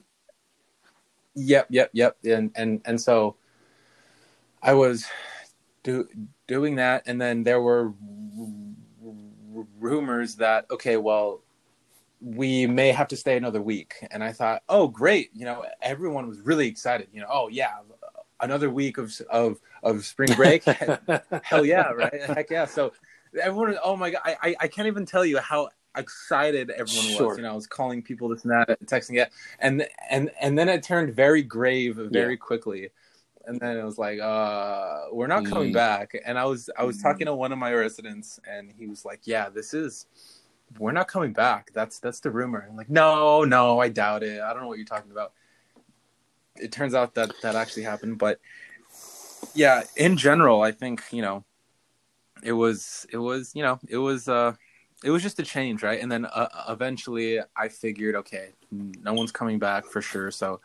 Yep, 1.34 1.68
yep, 1.70 1.90
yep, 1.92 2.16
and 2.24 2.52
and 2.54 2.82
and 2.84 3.00
so 3.00 3.36
I 4.62 4.74
was 4.74 5.06
do, 5.82 6.08
doing 6.46 6.76
that, 6.76 7.04
and 7.06 7.20
then 7.20 7.42
there 7.42 7.60
were 7.60 7.92
rumors 9.80 10.36
that 10.36 10.66
okay, 10.70 10.96
well, 10.96 11.40
we 12.22 12.66
may 12.66 12.92
have 12.92 13.08
to 13.08 13.16
stay 13.16 13.36
another 13.36 13.60
week. 13.60 14.06
And 14.12 14.22
I 14.22 14.32
thought, 14.32 14.62
oh, 14.68 14.86
great. 14.86 15.30
You 15.34 15.44
know, 15.44 15.64
everyone 15.82 16.28
was 16.28 16.40
really 16.40 16.68
excited. 16.68 17.08
You 17.12 17.20
know, 17.20 17.28
oh 17.30 17.48
yeah, 17.48 17.72
another 18.40 18.70
week 18.70 18.98
of 18.98 19.12
of 19.28 19.60
of 19.82 20.04
spring 20.04 20.32
break. 20.34 20.64
Hell 21.42 21.66
yeah, 21.66 21.88
right? 21.90 22.22
Heck 22.22 22.50
yeah. 22.50 22.66
So 22.66 22.92
everyone, 23.40 23.76
oh 23.82 23.96
my 23.96 24.10
god, 24.10 24.20
I 24.24 24.54
I 24.60 24.68
can't 24.68 24.86
even 24.86 25.04
tell 25.04 25.24
you 25.24 25.38
how 25.38 25.70
excited 25.96 26.70
everyone 26.70 27.16
sure. 27.16 27.28
was. 27.28 27.36
You 27.38 27.42
know, 27.42 27.52
I 27.52 27.54
was 27.54 27.66
calling 27.66 28.02
people 28.02 28.28
this 28.28 28.44
and 28.44 28.52
that, 28.52 28.80
texting 28.86 29.20
it, 29.20 29.32
and 29.58 29.86
and 30.08 30.30
and 30.40 30.56
then 30.56 30.68
it 30.68 30.84
turned 30.84 31.14
very 31.14 31.42
grave 31.42 31.96
very 31.96 32.34
yeah. 32.34 32.36
quickly 32.36 32.90
and 33.44 33.58
then 33.58 33.76
it 33.76 33.82
was 33.82 33.98
like 33.98 34.20
uh 34.20 35.06
we're 35.10 35.26
not 35.26 35.44
coming 35.44 35.70
mm. 35.70 35.74
back 35.74 36.12
and 36.24 36.38
i 36.38 36.44
was 36.44 36.70
i 36.78 36.84
was 36.84 36.98
mm. 36.98 37.02
talking 37.02 37.26
to 37.26 37.34
one 37.34 37.50
of 37.50 37.58
my 37.58 37.72
residents 37.72 38.38
and 38.48 38.70
he 38.70 38.86
was 38.86 39.04
like 39.04 39.20
yeah 39.24 39.48
this 39.48 39.74
is 39.74 40.06
we're 40.78 40.92
not 40.92 41.08
coming 41.08 41.32
back. 41.32 41.70
That's 41.72 41.98
that's 41.98 42.20
the 42.20 42.30
rumor. 42.30 42.66
I'm 42.68 42.76
like 42.76 42.90
no 42.90 43.44
no 43.44 43.80
i 43.80 43.88
doubt 43.88 44.22
it. 44.22 44.40
I 44.40 44.52
don't 44.52 44.62
know 44.62 44.68
what 44.68 44.78
you're 44.78 44.86
talking 44.86 45.10
about. 45.10 45.32
It 46.56 46.72
turns 46.72 46.94
out 46.94 47.14
that 47.14 47.32
that 47.42 47.54
actually 47.54 47.84
happened 47.84 48.18
but 48.18 48.38
yeah 49.54 49.82
in 49.96 50.16
general 50.16 50.62
i 50.62 50.70
think 50.70 51.02
you 51.10 51.20
know 51.20 51.44
it 52.44 52.52
was 52.52 53.06
it 53.10 53.16
was 53.16 53.50
you 53.56 53.62
know 53.62 53.80
it 53.88 53.96
was 53.96 54.28
uh 54.28 54.52
it 55.02 55.10
was 55.10 55.20
just 55.22 55.40
a 55.40 55.42
change 55.42 55.82
right? 55.82 56.00
And 56.00 56.12
then 56.12 56.26
uh, 56.26 56.48
eventually 56.68 57.40
i 57.56 57.68
figured 57.68 58.14
okay 58.16 58.50
no 58.70 59.14
one's 59.14 59.32
coming 59.32 59.58
back 59.58 59.86
for 59.86 60.00
sure. 60.00 60.30
So 60.30 60.60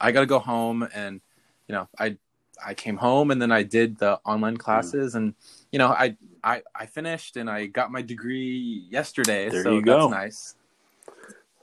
i 0.00 0.12
got 0.12 0.20
to 0.20 0.26
go 0.26 0.38
home 0.38 0.86
and 0.94 1.20
you 1.68 1.78
know, 1.78 1.88
I 1.98 2.16
I 2.64 2.74
came 2.74 2.96
home 2.96 3.30
and 3.30 3.40
then 3.40 3.50
I 3.50 3.62
did 3.62 3.98
the 3.98 4.20
online 4.24 4.56
classes, 4.56 5.14
mm. 5.14 5.16
and 5.16 5.34
you 5.70 5.78
know, 5.78 5.88
I 5.88 6.16
I 6.44 6.62
I 6.74 6.86
finished 6.86 7.36
and 7.36 7.48
I 7.50 7.66
got 7.66 7.90
my 7.90 8.02
degree 8.02 8.86
yesterday. 8.90 9.48
There 9.48 9.62
so 9.62 9.74
you 9.74 9.82
go. 9.82 10.08
That's 10.08 10.10
nice. 10.10 10.54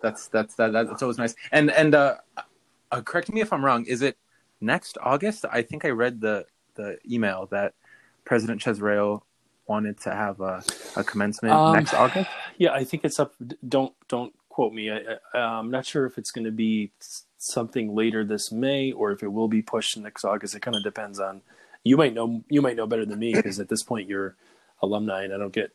That's 0.02 0.28
that's 0.28 0.56
that, 0.56 0.72
that's 0.72 1.02
always 1.02 1.18
nice. 1.18 1.36
And 1.52 1.72
and 1.72 1.96
uh, 1.96 2.16
uh, 2.92 3.02
correct 3.02 3.32
me 3.32 3.42
if 3.42 3.52
I'm 3.52 3.64
wrong. 3.64 3.86
Is 3.86 4.02
it 4.02 4.18
next 4.62 4.98
August? 5.02 5.46
I 5.52 5.62
think 5.62 5.86
I 5.86 5.90
read 5.90 6.22
the 6.22 6.46
the 6.76 6.98
email 7.10 7.48
that 7.52 7.74
President 8.26 8.62
Cesareo 8.62 9.22
wanted 9.68 10.00
to 10.02 10.12
have 10.12 10.40
a, 10.40 10.64
a 10.96 11.04
commencement 11.04 11.54
um, 11.54 11.74
next 11.74 11.94
August. 11.94 12.30
Yeah, 12.58 12.72
I 12.72 12.84
think 12.84 13.04
it's 13.06 13.20
up. 13.20 13.34
Don't 13.68 13.94
don't 14.08 14.34
quote 14.50 14.74
me. 14.74 14.90
I, 14.90 15.18
I, 15.34 15.40
I'm 15.40 15.72
not 15.72 15.86
sure 15.86 16.06
if 16.06 16.18
it's 16.18 16.32
going 16.32 16.46
to 16.46 16.52
be 16.52 16.92
something 17.38 17.96
later 17.96 18.24
this 18.24 18.52
May 18.52 18.92
or 18.92 19.12
if 19.12 19.24
it 19.24 19.32
will 19.32 19.48
be 19.48 19.62
pushed 19.62 19.98
next 19.98 20.26
August. 20.26 20.56
It 20.56 20.62
kind 20.62 20.76
of 20.76 20.84
depends 20.84 21.20
on 21.20 21.42
you 21.84 21.98
might 21.98 22.14
know 22.14 22.44
you 22.50 22.62
might 22.62 22.76
know 22.76 22.88
better 22.88 23.06
than 23.06 23.20
me 23.20 23.34
because 23.34 23.60
at 23.60 23.70
this 23.70 23.84
point 23.84 24.10
you're 24.10 24.36
alumni 24.82 25.24
and 25.24 25.34
I 25.34 25.38
don't 25.38 25.54
get 25.54 25.72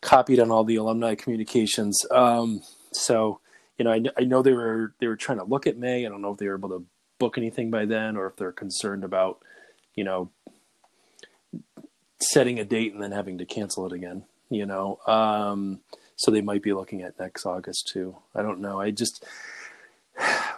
copied 0.00 0.40
on 0.40 0.50
all 0.50 0.64
the 0.64 0.76
alumni 0.76 1.14
communications. 1.14 2.04
Um, 2.10 2.62
so 2.92 3.40
you 3.78 3.84
know 3.84 3.92
I, 3.92 4.02
I 4.16 4.24
know 4.24 4.42
they 4.42 4.52
were 4.52 4.94
they 5.00 5.06
were 5.06 5.16
trying 5.16 5.38
to 5.38 5.44
look 5.44 5.66
at 5.66 5.78
May. 5.78 6.06
I 6.06 6.08
don't 6.08 6.22
know 6.22 6.32
if 6.32 6.38
they 6.38 6.48
were 6.48 6.56
able 6.56 6.70
to 6.70 6.84
book 7.18 7.36
anything 7.36 7.70
by 7.70 7.84
then 7.84 8.16
or 8.16 8.26
if 8.26 8.36
they're 8.36 8.52
concerned 8.52 9.04
about 9.04 9.42
you 9.94 10.04
know 10.04 10.30
setting 12.20 12.58
a 12.58 12.64
date 12.64 12.92
and 12.92 13.02
then 13.02 13.12
having 13.12 13.38
to 13.38 13.44
cancel 13.44 13.86
it 13.86 13.92
again. 13.92 14.24
You 14.48 14.66
know, 14.66 14.98
um, 15.06 15.80
so 16.16 16.30
they 16.30 16.40
might 16.40 16.62
be 16.62 16.72
looking 16.72 17.02
at 17.02 17.18
next 17.18 17.46
August 17.46 17.88
too. 17.92 18.16
I 18.34 18.42
don't 18.42 18.60
know. 18.60 18.80
I 18.80 18.90
just 18.90 19.24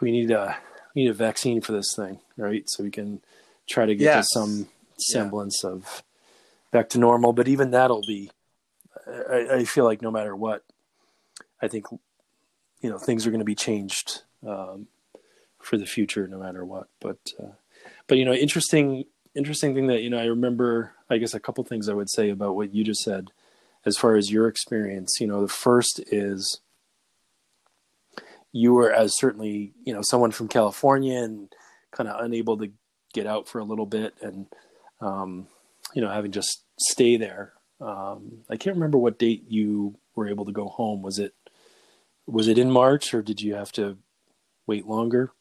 we 0.00 0.10
need 0.10 0.30
a 0.30 0.56
we 0.94 1.02
need 1.02 1.10
a 1.10 1.14
vaccine 1.14 1.60
for 1.60 1.72
this 1.72 1.92
thing, 1.94 2.20
right? 2.36 2.64
So 2.66 2.82
we 2.82 2.90
can 2.90 3.20
try 3.68 3.86
to 3.86 3.94
get 3.94 4.04
yes. 4.04 4.28
to 4.28 4.38
some 4.38 4.68
semblance 4.98 5.60
yeah. 5.62 5.70
of 5.70 6.02
back 6.72 6.88
to 6.90 6.98
normal. 6.98 7.32
But 7.32 7.46
even 7.46 7.70
that'll 7.70 8.02
be. 8.02 8.30
I, 9.06 9.46
I, 9.50 9.64
feel 9.64 9.84
like 9.84 10.02
no 10.02 10.10
matter 10.10 10.34
what, 10.34 10.64
I 11.60 11.68
think 11.68 11.86
you 12.80 12.90
know 12.90 12.98
things 12.98 13.26
are 13.26 13.30
going 13.30 13.40
to 13.40 13.44
be 13.44 13.54
changed 13.54 14.22
um, 14.46 14.88
for 15.60 15.76
the 15.76 15.86
future, 15.86 16.26
no 16.26 16.38
matter 16.38 16.64
what. 16.64 16.88
But 17.00 17.18
uh, 17.40 17.52
but 18.06 18.18
you 18.18 18.24
know, 18.24 18.32
interesting 18.32 19.04
interesting 19.34 19.74
thing 19.74 19.86
that 19.86 20.02
you 20.02 20.10
know 20.10 20.18
I 20.18 20.24
remember. 20.24 20.92
I 21.08 21.18
guess 21.18 21.34
a 21.34 21.40
couple 21.40 21.62
things 21.64 21.88
I 21.88 21.94
would 21.94 22.10
say 22.10 22.30
about 22.30 22.56
what 22.56 22.74
you 22.74 22.84
just 22.84 23.02
said, 23.02 23.30
as 23.84 23.96
far 23.96 24.16
as 24.16 24.30
your 24.30 24.48
experience. 24.48 25.18
You 25.20 25.26
know, 25.26 25.42
the 25.42 25.48
first 25.48 26.00
is 26.10 26.60
you 28.52 28.74
were 28.74 28.92
as 28.92 29.16
certainly 29.16 29.72
you 29.84 29.92
know 29.92 30.02
someone 30.02 30.30
from 30.30 30.48
California 30.48 31.18
and 31.18 31.52
kind 31.90 32.08
of 32.08 32.24
unable 32.24 32.56
to 32.58 32.70
get 33.12 33.26
out 33.26 33.48
for 33.48 33.58
a 33.58 33.64
little 33.64 33.86
bit 33.86 34.14
and 34.22 34.46
um, 35.00 35.46
you 35.94 36.02
know 36.02 36.10
having 36.10 36.32
just 36.32 36.64
stay 36.78 37.16
there. 37.16 37.52
Um, 37.80 38.44
I 38.48 38.56
can't 38.56 38.76
remember 38.76 38.98
what 38.98 39.18
date 39.18 39.44
you 39.48 39.98
were 40.14 40.28
able 40.28 40.44
to 40.44 40.52
go 40.52 40.68
home. 40.68 41.02
Was 41.02 41.18
it 41.18 41.34
was 42.26 42.48
it 42.48 42.58
in 42.58 42.70
March 42.70 43.12
or 43.14 43.22
did 43.22 43.40
you 43.40 43.54
have 43.54 43.72
to 43.72 43.98
wait 44.66 44.86
longer? 44.86 45.32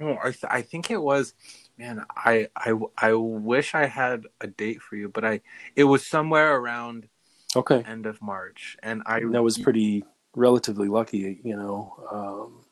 Oh, 0.00 0.16
I, 0.22 0.30
th- 0.30 0.44
I 0.48 0.62
think 0.62 0.90
it 0.90 1.02
was. 1.02 1.34
Man, 1.76 2.04
I, 2.16 2.48
I 2.56 2.72
I 2.96 3.12
wish 3.14 3.74
I 3.74 3.86
had 3.86 4.24
a 4.40 4.46
date 4.46 4.80
for 4.80 4.96
you, 4.96 5.08
but 5.08 5.24
I 5.24 5.40
it 5.76 5.84
was 5.84 6.06
somewhere 6.06 6.56
around 6.56 7.08
okay 7.56 7.82
end 7.86 8.06
of 8.06 8.20
March, 8.22 8.76
and 8.82 9.02
I 9.06 9.20
that 9.20 9.42
was 9.42 9.58
pretty 9.58 10.04
relatively 10.34 10.88
lucky, 10.88 11.40
you 11.42 11.56
know, 11.56 11.94
um, 12.10 12.64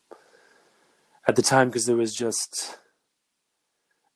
at 1.27 1.37
the 1.37 1.43
time 1.43 1.69
because 1.69 1.87
there 1.87 1.97
was 1.97 2.15
just 2.15 2.79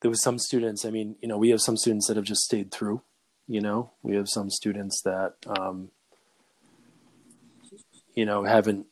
there 0.02 0.10
was 0.10 0.20
some 0.20 0.38
students. 0.38 0.84
I 0.84 0.90
mean, 0.90 1.16
you 1.22 1.28
know, 1.28 1.38
we 1.38 1.50
have 1.50 1.60
some 1.60 1.76
students 1.76 2.08
that 2.08 2.16
have 2.16 2.26
just 2.26 2.42
stayed 2.42 2.70
through. 2.70 3.02
You 3.46 3.60
know, 3.60 3.92
we 4.02 4.16
have 4.16 4.28
some 4.28 4.50
students 4.50 5.00
that 5.02 5.34
um, 5.46 5.90
you 8.14 8.26
know 8.26 8.44
haven't 8.44 8.86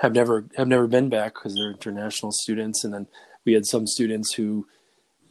have 0.00 0.12
never 0.12 0.46
have 0.56 0.68
never 0.68 0.86
been 0.86 1.08
back 1.08 1.34
because 1.34 1.54
they're 1.54 1.70
international 1.70 2.32
students, 2.32 2.84
and 2.84 2.92
then 2.92 3.06
we 3.44 3.52
had 3.52 3.66
some 3.66 3.86
students 3.86 4.34
who, 4.34 4.66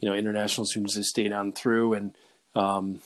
you 0.00 0.08
know, 0.08 0.14
international 0.14 0.66
students 0.66 0.94
who 0.94 1.02
stayed 1.02 1.32
on 1.32 1.52
through, 1.52 1.92
and 1.94 2.16
um, 2.54 3.00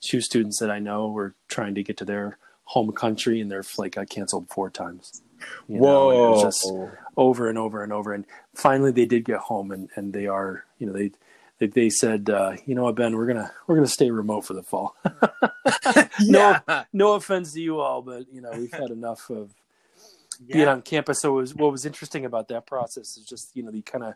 two 0.00 0.20
students 0.20 0.60
that 0.60 0.70
I 0.70 0.78
know 0.78 1.08
were 1.08 1.34
trying 1.48 1.74
to 1.74 1.82
get 1.82 1.96
to 1.98 2.04
their 2.04 2.38
home 2.64 2.92
country, 2.92 3.40
and 3.40 3.50
their 3.50 3.64
flight 3.64 3.92
got 3.92 4.08
canceled 4.08 4.48
four 4.48 4.70
times. 4.70 5.22
You 5.68 5.80
know, 5.80 6.10
and 6.10 6.18
it 6.18 6.28
was 6.28 6.42
just 6.42 6.72
over 7.16 7.48
and 7.48 7.58
over 7.58 7.82
and 7.82 7.92
over, 7.92 8.12
and 8.12 8.26
finally 8.54 8.92
they 8.92 9.06
did 9.06 9.24
get 9.24 9.38
home, 9.38 9.72
and 9.72 9.88
and 9.96 10.12
they 10.12 10.26
are, 10.26 10.64
you 10.78 10.86
know, 10.86 10.92
they 10.92 11.12
they, 11.58 11.66
they 11.66 11.90
said, 11.90 12.30
uh, 12.30 12.52
you 12.66 12.74
know 12.74 12.84
what, 12.84 12.94
Ben, 12.94 13.16
we're 13.16 13.26
gonna 13.26 13.50
we're 13.66 13.74
gonna 13.74 13.86
stay 13.86 14.10
remote 14.10 14.42
for 14.42 14.54
the 14.54 14.62
fall. 14.62 14.96
no, 16.20 16.58
yeah. 16.68 16.84
no 16.92 17.14
offense 17.14 17.52
to 17.52 17.60
you 17.60 17.80
all, 17.80 18.02
but 18.02 18.26
you 18.32 18.40
know 18.40 18.50
we've 18.52 18.72
had 18.72 18.90
enough 18.90 19.30
of 19.30 19.54
being 20.46 20.68
on 20.68 20.82
campus. 20.82 21.20
So 21.20 21.38
it 21.38 21.40
was, 21.40 21.54
what 21.54 21.72
was 21.72 21.84
interesting 21.84 22.24
about 22.24 22.48
that 22.48 22.66
process 22.66 23.16
is 23.16 23.24
just 23.24 23.56
you 23.56 23.62
know 23.62 23.70
the 23.70 23.82
kind 23.82 24.04
of 24.04 24.14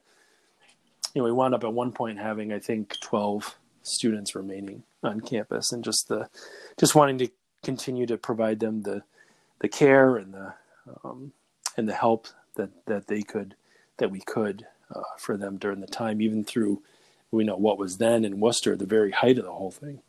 you 1.14 1.20
know 1.20 1.24
we 1.24 1.32
wound 1.32 1.54
up 1.54 1.64
at 1.64 1.72
one 1.72 1.92
point 1.92 2.18
having 2.18 2.52
I 2.52 2.58
think 2.58 2.96
twelve 3.00 3.56
students 3.82 4.34
remaining 4.34 4.84
on 5.02 5.20
campus, 5.20 5.72
and 5.72 5.82
just 5.82 6.08
the 6.08 6.28
just 6.78 6.94
wanting 6.94 7.18
to 7.18 7.28
continue 7.62 8.06
to 8.06 8.16
provide 8.16 8.60
them 8.60 8.82
the 8.82 9.02
the 9.60 9.68
care 9.68 10.16
and 10.16 10.34
the 10.34 10.54
um, 11.04 11.32
and 11.76 11.88
the 11.88 11.94
help 11.94 12.28
that 12.56 12.70
that 12.86 13.08
they 13.08 13.22
could 13.22 13.56
that 13.98 14.10
we 14.10 14.20
could 14.20 14.66
uh, 14.94 15.02
for 15.18 15.36
them 15.36 15.56
during 15.56 15.80
the 15.80 15.86
time, 15.86 16.20
even 16.20 16.44
through 16.44 16.82
we 17.32 17.44
know 17.44 17.56
what 17.56 17.78
was 17.78 17.96
then 17.96 18.24
in 18.24 18.38
Worcester, 18.38 18.76
the 18.76 18.86
very 18.86 19.10
height 19.10 19.38
of 19.38 19.44
the 19.44 19.52
whole 19.52 19.70
thing. 19.70 20.00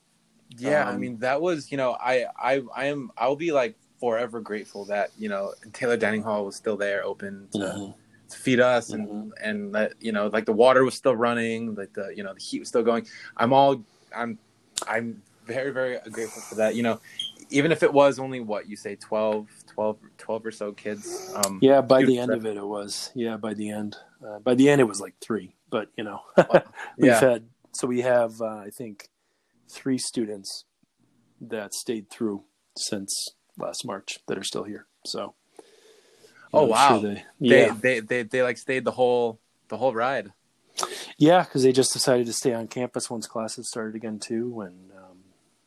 Yeah, 0.57 0.87
I 0.87 0.91
Um, 0.93 0.99
mean 0.99 1.17
that 1.19 1.41
was 1.41 1.71
you 1.71 1.77
know 1.77 1.93
I 1.99 2.25
I 2.37 2.61
I 2.75 2.85
am 2.85 3.09
I'll 3.17 3.35
be 3.37 3.51
like 3.51 3.75
forever 3.99 4.39
grateful 4.41 4.85
that 4.85 5.09
you 5.17 5.29
know 5.29 5.53
Taylor 5.71 5.97
Dining 5.97 6.21
Hall 6.21 6.45
was 6.45 6.55
still 6.55 6.77
there 6.77 7.03
open 7.03 7.47
to, 7.53 7.57
Mhm. 7.59 7.93
to 8.29 8.37
feed 8.37 8.59
us 8.59 8.91
and 8.91 9.07
Mhm. 9.07 9.31
and 9.41 9.73
that 9.73 9.93
you 9.99 10.11
know 10.11 10.27
like 10.27 10.45
the 10.45 10.53
water 10.53 10.83
was 10.83 10.93
still 10.93 11.15
running 11.15 11.73
like 11.73 11.93
the 11.93 12.13
you 12.15 12.21
know 12.23 12.33
the 12.33 12.39
heat 12.41 12.59
was 12.59 12.67
still 12.67 12.83
going. 12.83 13.07
I'm 13.37 13.51
all 13.53 13.81
I'm 14.15 14.37
I'm 14.85 15.23
very 15.45 15.71
very 15.71 15.97
grateful 16.11 16.41
for 16.43 16.55
that. 16.55 16.75
You 16.75 16.83
know 16.83 16.99
even 17.49 17.71
if 17.71 17.83
it 17.83 17.91
was 17.93 18.19
only 18.19 18.39
what 18.39 18.67
you 18.67 18.75
say 18.75 18.95
12 18.95 19.47
12, 19.73 19.97
12 20.19 20.45
or 20.45 20.51
so 20.51 20.71
kids. 20.71 21.31
Um, 21.35 21.57
Yeah, 21.63 21.81
by 21.81 22.03
the 22.03 22.19
end 22.19 22.29
that- 22.31 22.37
of 22.37 22.45
it, 22.45 22.57
it 22.57 22.65
was. 22.67 23.09
Yeah, 23.15 23.37
by 23.37 23.53
the 23.55 23.69
end, 23.71 23.97
uh, 24.23 24.37
by 24.39 24.53
the 24.53 24.69
end, 24.69 24.81
it 24.81 24.83
was 24.85 25.01
like 25.01 25.15
three. 25.19 25.55
But 25.73 25.89
you 25.97 26.03
know, 26.03 26.19
we've 26.97 27.09
yeah. 27.09 27.19
had 27.19 27.45
so 27.71 27.87
we 27.87 28.01
have 28.01 28.39
uh, 28.41 28.61
I 28.67 28.69
think 28.69 29.09
three 29.67 29.97
students 29.97 30.65
that 31.41 31.73
stayed 31.73 32.11
through 32.11 32.43
since 32.77 33.11
last 33.57 33.83
March 33.83 34.19
that 34.27 34.37
are 34.37 34.43
still 34.43 34.63
here. 34.65 34.85
So, 35.03 35.33
Oh, 36.53 36.65
I'm 36.65 36.69
wow. 36.69 36.99
they, 36.99 37.23
They, 37.39 37.65
yeah, 37.65 37.75
they 37.81 37.99
they 38.01 38.21
they 38.21 38.43
like 38.43 38.59
stayed 38.59 38.85
the 38.85 38.91
whole 38.91 39.39
the 39.69 39.77
whole 39.77 39.95
ride. 39.95 40.31
yeah, 41.17 41.41
because 41.43 41.63
they 41.63 41.71
just 41.71 41.91
decided 41.91 42.27
to 42.27 42.33
stay 42.33 42.53
on 42.53 42.67
campus 42.67 43.09
once 43.09 43.25
classes 43.25 43.67
started 43.67 43.95
again 43.95 44.19
too, 44.19 44.61
and 44.61 44.91
um, 44.91 45.17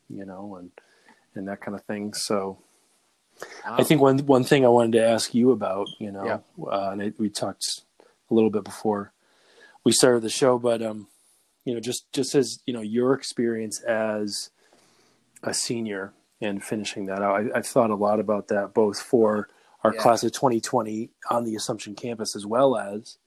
you 0.09 0.23
know, 0.23 0.55
and 0.55 0.71
and 1.35 1.49
that 1.49 1.59
kind 1.59 1.75
of 1.75 1.83
thing. 1.83 2.13
So, 2.13 2.59
I 3.65 3.83
think 3.83 3.99
one 3.99 4.19
one 4.19 4.45
thing 4.45 4.63
I 4.63 4.69
wanted 4.69 4.93
to 4.99 5.05
ask 5.05 5.35
you 5.35 5.51
about, 5.51 5.89
you 5.99 6.11
know, 6.13 6.25
Yeah. 6.25 6.39
uh, 6.65 6.91
and 6.91 7.01
I, 7.01 7.13
we 7.17 7.29
talked 7.29 7.65
a 8.31 8.33
little 8.33 8.49
bit 8.49 8.63
before 8.63 9.11
we 9.87 9.93
started 9.93 10.21
the 10.21 10.29
show, 10.29 10.59
but 10.59 10.81
um, 10.81 11.07
you 11.63 11.73
know, 11.73 11.79
just 11.79 12.11
just 12.11 12.35
as 12.35 12.59
you 12.65 12.73
know, 12.73 12.81
your 12.81 13.13
experience 13.13 13.81
as 13.83 14.49
a 15.43 15.53
senior 15.53 16.11
and 16.41 16.61
finishing 16.61 17.05
that 17.05 17.21
out, 17.21 17.39
I, 17.39 17.57
I've 17.57 17.65
thought 17.65 17.89
a 17.89 17.95
lot 17.95 18.19
about 18.19 18.49
that, 18.49 18.73
both 18.73 18.99
for 18.99 19.47
our 19.85 19.93
Yeah. 19.93 20.01
class 20.01 20.25
of 20.25 20.33
2020 20.33 21.11
on 21.29 21.45
the 21.45 21.55
Assumption 21.55 21.95
campus, 21.95 22.35
as 22.35 22.45
well 22.45 22.75
as 22.75 23.17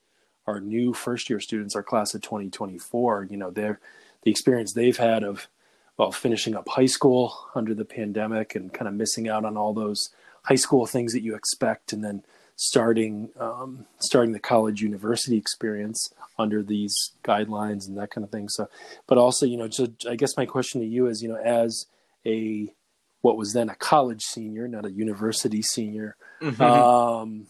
our 0.46 0.60
new 0.60 0.92
first 0.92 1.30
year 1.30 1.40
students, 1.40 1.74
our 1.74 1.82
class 1.82 2.12
of 2.12 2.20
2024. 2.20 3.28
You 3.30 3.38
know, 3.38 3.50
they're 3.50 3.80
the 4.24 4.30
experience 4.30 4.74
they've 4.74 4.98
had 4.98 5.24
of 5.24 5.48
well 5.96 6.12
finishing 6.12 6.54
up 6.54 6.68
high 6.68 6.84
school 6.84 7.32
under 7.54 7.74
the 7.74 7.86
pandemic 7.86 8.54
and 8.54 8.70
kind 8.70 8.86
of 8.86 8.92
missing 8.92 9.30
out 9.30 9.46
on 9.46 9.56
all 9.56 9.72
those 9.72 10.10
high 10.42 10.56
school 10.56 10.84
things 10.84 11.14
that 11.14 11.22
you 11.22 11.34
expect 11.34 11.94
and 11.94 12.04
then 12.04 12.22
starting 12.62 13.30
um, 13.38 13.86
starting 14.00 14.32
the 14.32 14.38
college 14.38 14.82
university 14.82 15.38
experience 15.38 16.12
under 16.38 16.62
these 16.62 16.94
guidelines 17.24 17.88
and 17.88 17.96
that 17.96 18.10
kind 18.10 18.22
of 18.22 18.30
thing 18.30 18.48
so 18.50 18.66
but 19.06 19.16
also 19.16 19.46
you 19.46 19.56
know 19.56 19.66
just 19.66 20.06
i 20.08 20.14
guess 20.14 20.36
my 20.36 20.44
question 20.44 20.80
to 20.82 20.86
you 20.86 21.06
is 21.06 21.22
you 21.22 21.28
know 21.28 21.36
as 21.36 21.86
a 22.26 22.70
what 23.22 23.38
was 23.38 23.54
then 23.54 23.70
a 23.70 23.74
college 23.74 24.22
senior 24.22 24.68
not 24.68 24.84
a 24.84 24.90
university 24.90 25.62
senior 25.62 26.16
Mhm. 26.42 26.82
um 26.84 27.46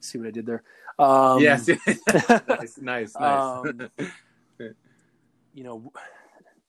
see 0.00 0.18
what 0.18 0.28
i 0.28 0.30
did 0.30 0.46
there 0.46 0.62
um 0.98 1.40
yes, 1.42 1.66
nice, 2.46 2.78
nice, 2.78 3.18
nice. 3.18 3.18
um, 3.18 3.90
you 5.54 5.64
know, 5.64 5.90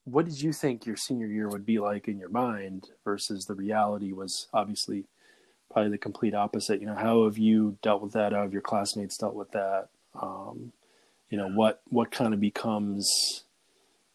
what 0.04 0.24
did 0.24 0.40
you 0.40 0.52
think 0.52 0.86
your 0.86 0.96
senior 0.96 1.26
year 1.26 1.48
would 1.48 1.64
be 1.66 1.78
like 1.78 2.08
in 2.08 2.18
your 2.18 2.28
mind 2.30 2.88
versus 3.04 3.44
the 3.44 3.54
reality 3.54 4.12
was 4.12 4.48
obviously 4.52 5.04
probably 5.74 5.90
the 5.90 5.98
complete 5.98 6.34
opposite. 6.34 6.80
You 6.80 6.86
know, 6.86 6.94
how 6.94 7.24
have 7.24 7.36
you 7.36 7.76
dealt 7.82 8.00
with 8.00 8.12
that? 8.12 8.32
How 8.32 8.42
have 8.42 8.52
your 8.52 8.62
classmates 8.62 9.18
dealt 9.18 9.34
with 9.34 9.50
that? 9.50 9.88
Um, 10.14 10.72
you 11.28 11.36
know, 11.36 11.48
what 11.48 11.82
what 11.88 12.12
kind 12.12 12.32
of 12.32 12.40
becomes, 12.40 13.42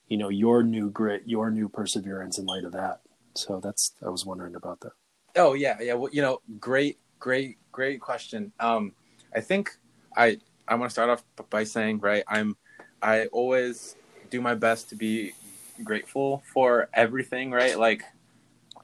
you 0.07 0.17
know, 0.17 0.29
your 0.29 0.63
new 0.63 0.89
grit, 0.89 1.23
your 1.25 1.51
new 1.51 1.67
perseverance 1.67 2.39
in 2.39 2.45
light 2.45 2.63
of 2.63 2.71
that? 2.71 3.01
So 3.35 3.59
that's 3.59 3.91
I 4.03 4.09
was 4.09 4.25
wondering 4.25 4.55
about 4.55 4.79
that. 4.79 4.93
Oh 5.35 5.53
yeah, 5.53 5.77
yeah. 5.81 5.93
Well, 5.95 6.09
you 6.13 6.21
know, 6.21 6.41
great, 6.59 6.97
great, 7.19 7.57
great 7.73 7.99
question. 7.99 8.53
Um, 8.61 8.93
I 9.35 9.41
think 9.41 9.77
I 10.15 10.39
I 10.65 10.75
want 10.75 10.89
to 10.89 10.93
start 10.93 11.09
off 11.09 11.23
by 11.49 11.65
saying, 11.65 11.99
right, 11.99 12.23
I'm 12.25 12.55
I 13.01 13.25
always 13.27 13.97
do 14.29 14.39
my 14.39 14.55
best 14.55 14.87
to 14.89 14.95
be 14.95 15.33
grateful 15.83 16.41
for 16.53 16.87
everything, 16.93 17.51
right? 17.51 17.77
Like 17.77 18.03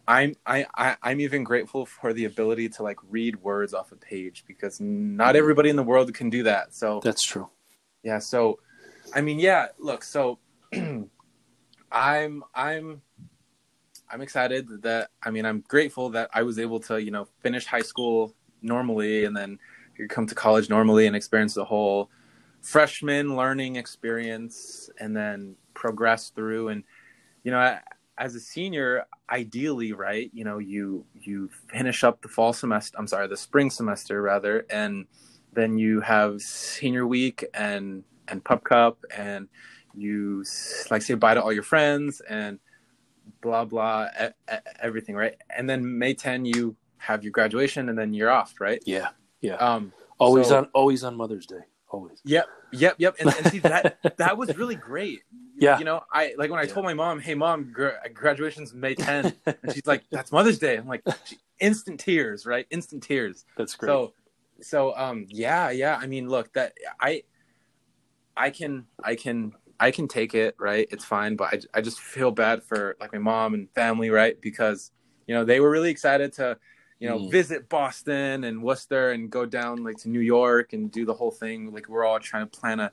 I'm 0.07 0.35
I, 0.45 0.65
I 0.75 0.97
I'm 1.01 1.19
even 1.19 1.43
grateful 1.43 1.85
for 1.85 2.13
the 2.13 2.25
ability 2.25 2.69
to 2.69 2.83
like 2.83 2.97
read 3.09 3.41
words 3.41 3.73
off 3.73 3.91
a 3.91 3.95
page 3.95 4.43
because 4.47 4.79
not 4.79 5.35
everybody 5.35 5.69
in 5.69 5.75
the 5.75 5.83
world 5.83 6.13
can 6.13 6.29
do 6.29 6.43
that. 6.43 6.75
So 6.75 6.99
That's 7.03 7.23
true. 7.23 7.49
yeah, 8.03 8.19
so 8.19 8.59
I 9.13 9.21
mean, 9.21 9.39
yeah, 9.39 9.67
look, 9.79 10.03
so 10.03 10.39
I'm 11.91 12.43
I'm 12.53 13.01
I'm 14.09 14.21
excited 14.21 14.83
that 14.83 15.09
I 15.23 15.31
mean, 15.31 15.45
I'm 15.45 15.63
grateful 15.67 16.09
that 16.11 16.29
I 16.33 16.43
was 16.43 16.59
able 16.59 16.79
to, 16.81 17.01
you 17.01 17.11
know, 17.11 17.27
finish 17.41 17.65
high 17.65 17.81
school 17.81 18.35
normally 18.61 19.25
and 19.25 19.35
then 19.35 19.57
come 20.09 20.27
to 20.27 20.35
college 20.35 20.69
normally 20.69 21.07
and 21.07 21.15
experience 21.15 21.53
the 21.53 21.65
whole 21.65 22.09
freshman 22.61 23.35
learning 23.35 23.75
experience 23.75 24.89
and 24.99 25.15
then 25.15 25.55
progress 25.73 26.29
through 26.29 26.69
and 26.69 26.83
you 27.43 27.51
know, 27.51 27.77
as 28.17 28.35
a 28.35 28.39
senior, 28.39 29.05
ideally, 29.29 29.91
right, 29.93 30.29
you 30.33 30.43
know, 30.45 30.57
you 30.59 31.05
you 31.13 31.49
finish 31.69 32.03
up 32.03 32.21
the 32.21 32.27
fall 32.29 32.53
semester, 32.53 32.97
I'm 32.97 33.07
sorry, 33.07 33.27
the 33.27 33.37
spring 33.37 33.69
semester 33.69 34.21
rather, 34.21 34.65
and 34.69 35.05
then 35.53 35.77
you 35.77 36.01
have 36.01 36.41
senior 36.41 37.05
week 37.07 37.45
and 37.53 38.03
and 38.27 38.43
pup 38.43 38.63
cup 38.63 39.03
and 39.15 39.47
you 39.93 40.43
like 40.91 41.01
say 41.01 41.13
bye 41.13 41.33
to 41.33 41.41
all 41.41 41.53
your 41.53 41.63
friends 41.63 42.21
and 42.27 42.59
blah 43.41 43.63
blah 43.63 44.07
everything 44.81 45.15
right 45.15 45.35
and 45.55 45.69
then 45.69 45.97
may 45.97 46.13
10 46.13 46.43
you 46.43 46.75
have 46.97 47.23
your 47.23 47.31
graduation 47.31 47.87
and 47.89 47.97
then 47.97 48.13
you're 48.13 48.29
off 48.31 48.55
right 48.59 48.81
Yeah. 48.85 49.09
Yeah. 49.41 49.55
um 49.55 49.93
Always 50.17 50.47
So- 50.47 50.57
on 50.57 50.69
always 50.73 51.03
on 51.03 51.15
Mother's 51.15 51.45
Day. 51.45 51.61
Always. 51.89 52.19
yep 52.25 52.47
yep 52.73 52.95
yep 52.97 53.15
and, 53.19 53.33
and 53.33 53.47
see 53.51 53.59
that 53.59 53.99
that 54.17 54.37
was 54.37 54.57
really 54.57 54.75
great 54.75 55.21
Yeah. 55.57 55.77
you 55.79 55.85
know 55.85 56.01
i 56.11 56.33
like 56.37 56.49
when 56.49 56.59
i 56.59 56.63
Yeah. 56.63 56.73
told 56.73 56.85
my 56.85 56.93
mom 56.93 57.19
hey 57.19 57.33
mom 57.35 57.71
gra- 57.71 57.99
graduation's 58.13 58.73
may 58.73 58.93
10 59.09 59.33
and 59.45 59.73
she's 59.73 59.85
like 59.87 60.03
that's 60.11 60.31
mother's 60.31 60.59
day 60.59 60.75
i'm 60.77 60.87
like 60.87 61.01
she, 61.23 61.37
instant 61.59 61.99
tears 61.99 62.45
right 62.45 62.67
instant 62.71 63.01
tears 63.03 63.45
That's 63.57 63.75
great. 63.75 63.89
So, 63.89 64.13
so 64.61 64.95
um, 64.97 65.25
yeah, 65.29 65.69
yeah. 65.69 65.97
I 66.01 66.07
mean, 66.07 66.29
look, 66.29 66.51
that 66.53 66.73
I, 66.99 67.23
I 68.37 68.49
can, 68.49 68.85
I 69.03 69.15
can, 69.15 69.53
I 69.79 69.91
can 69.91 70.07
take 70.07 70.33
it, 70.33 70.55
right? 70.59 70.87
It's 70.91 71.03
fine, 71.05 71.35
but 71.35 71.53
I, 71.53 71.79
I 71.79 71.81
just 71.81 71.99
feel 71.99 72.31
bad 72.31 72.63
for 72.63 72.95
like 72.99 73.11
my 73.13 73.19
mom 73.19 73.53
and 73.53 73.69
family, 73.71 74.09
right? 74.09 74.39
Because 74.41 74.91
you 75.27 75.35
know 75.35 75.43
they 75.43 75.59
were 75.59 75.69
really 75.69 75.89
excited 75.89 76.33
to, 76.33 76.57
you 76.99 77.09
know, 77.09 77.19
Mm. 77.19 77.31
visit 77.31 77.67
Boston 77.69 78.43
and 78.45 78.63
Worcester 78.63 79.11
and 79.11 79.29
go 79.29 79.45
down 79.45 79.83
like 79.83 79.97
to 79.97 80.09
New 80.09 80.21
York 80.21 80.73
and 80.73 80.91
do 80.91 81.05
the 81.05 81.13
whole 81.13 81.31
thing. 81.31 81.73
Like 81.73 81.89
we're 81.89 82.05
all 82.05 82.19
trying 82.19 82.49
to 82.49 82.59
plan 82.59 82.79
a, 82.79 82.91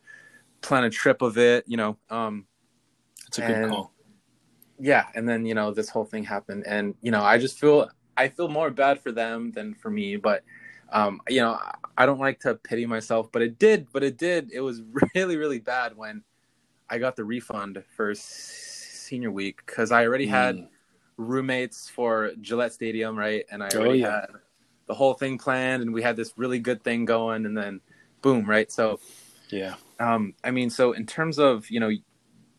plan 0.60 0.84
a 0.84 0.90
trip 0.90 1.22
of 1.22 1.38
it, 1.38 1.64
you 1.68 1.76
know. 1.76 1.96
Um, 2.10 2.46
It's 3.32 3.38
a 3.38 3.42
good 3.42 3.68
call. 3.70 3.92
yeah 4.78 5.06
and 5.14 5.26
then 5.28 5.46
you 5.46 5.54
know 5.54 5.70
this 5.72 5.88
whole 5.88 6.04
thing 6.04 6.22
happened 6.24 6.64
and 6.66 6.94
you 7.00 7.10
know 7.10 7.22
i 7.22 7.38
just 7.38 7.58
feel 7.58 7.88
i 8.16 8.28
feel 8.28 8.48
more 8.48 8.70
bad 8.70 9.00
for 9.00 9.10
them 9.10 9.50
than 9.52 9.74
for 9.74 9.90
me 9.90 10.16
but 10.16 10.42
um 10.92 11.20
you 11.28 11.40
know 11.40 11.58
I- 11.96 12.04
don't 12.06 12.18
like 12.20 12.40
to 12.40 12.54
pity 12.56 12.84
myself 12.84 13.30
but 13.32 13.40
it 13.42 13.58
did 13.58 13.86
but 13.92 14.02
it 14.02 14.18
did 14.18 14.50
it 14.52 14.60
was 14.60 14.82
really 15.14 15.36
really 15.38 15.60
bad 15.60 15.96
when 15.96 16.22
i 16.90 16.98
got 16.98 17.16
the 17.16 17.24
refund 17.24 17.82
for 17.96 18.14
senior 18.14 19.30
week 19.30 19.62
because 19.64 19.92
i 19.92 20.04
already 20.04 20.26
had 20.26 20.56
Mm. 20.56 20.68
roommates 21.16 21.88
for 21.88 22.32
gillette 22.40 22.72
stadium 22.72 23.16
right 23.16 23.44
and 23.50 23.62
i 23.62 23.68
Oh, 23.74 23.80
already 23.80 24.00
yeah. 24.00 24.20
had 24.22 24.26
the 24.88 24.94
whole 24.94 25.14
thing 25.14 25.38
planned 25.38 25.82
and 25.82 25.92
we 25.94 26.02
had 26.02 26.16
this 26.16 26.32
really 26.36 26.58
good 26.58 26.82
thing 26.82 27.04
going 27.06 27.46
and 27.46 27.56
then 27.56 27.80
boom 28.20 28.44
right 28.44 28.70
so 28.72 28.98
Yeah. 29.50 29.74
um, 30.00 30.34
I 30.42 30.50
mean, 30.50 30.70
so 30.70 30.92
in 30.92 31.06
terms 31.06 31.38
of 31.38 31.70
you 31.70 31.78
know, 31.78 31.90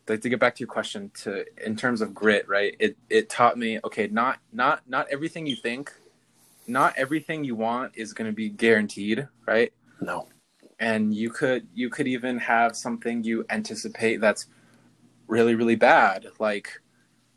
like 0.07 0.21
to 0.21 0.29
get 0.29 0.39
back 0.39 0.55
to 0.55 0.59
your 0.59 0.67
question 0.67 1.11
to 1.21 1.45
in 1.65 1.75
terms 1.75 2.01
of 2.01 2.13
grit, 2.13 2.47
right? 2.47 2.75
It 2.79 2.97
it 3.09 3.29
taught 3.29 3.57
me 3.57 3.79
okay, 3.83 4.07
not 4.07 4.39
not 4.51 4.81
not 4.87 5.07
everything 5.09 5.45
you 5.45 5.55
think, 5.55 5.93
not 6.67 6.93
everything 6.97 7.43
you 7.43 7.55
want 7.55 7.93
is 7.95 8.13
going 8.13 8.29
to 8.29 8.35
be 8.35 8.49
guaranteed, 8.49 9.27
right? 9.47 9.71
No. 10.01 10.27
And 10.79 11.13
you 11.13 11.29
could 11.29 11.67
you 11.73 11.89
could 11.89 12.07
even 12.07 12.37
have 12.39 12.75
something 12.75 13.23
you 13.23 13.45
anticipate 13.49 14.19
that's 14.19 14.47
really 15.27 15.55
really 15.55 15.75
bad, 15.75 16.27
like 16.39 16.69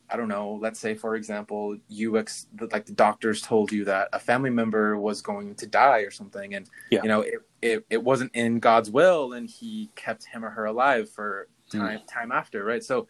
I 0.09 0.17
don't 0.17 0.29
know, 0.29 0.59
let's 0.61 0.79
say 0.79 0.95
for 0.95 1.17
example, 1.17 1.77
you 1.89 2.19
ex- 2.19 2.47
like 2.73 2.87
the 2.87 2.93
doctors 2.93 3.43
told 3.43 3.73
you 3.73 3.85
that 3.87 4.09
a 4.13 4.21
family 4.21 4.51
member 4.51 4.97
was 4.99 5.21
going 5.21 5.55
to 5.57 5.67
die 5.67 6.01
or 6.01 6.11
something 6.11 6.55
and 6.55 6.69
Yeah. 6.91 7.03
you 7.03 7.09
know, 7.09 7.21
it, 7.23 7.35
it 7.63 7.87
it 7.91 8.03
wasn't 8.03 8.35
in 8.35 8.59
God's 8.59 8.91
will 8.91 9.33
and 9.35 9.49
he 9.49 9.91
kept 9.95 10.25
him 10.25 10.45
or 10.45 10.51
her 10.51 10.67
alive 10.67 11.11
for 11.11 11.49
Hmm. 11.73 11.79
time 11.79 12.01
time 12.07 12.33
after, 12.33 12.65
right? 12.65 12.83
So 12.83 13.09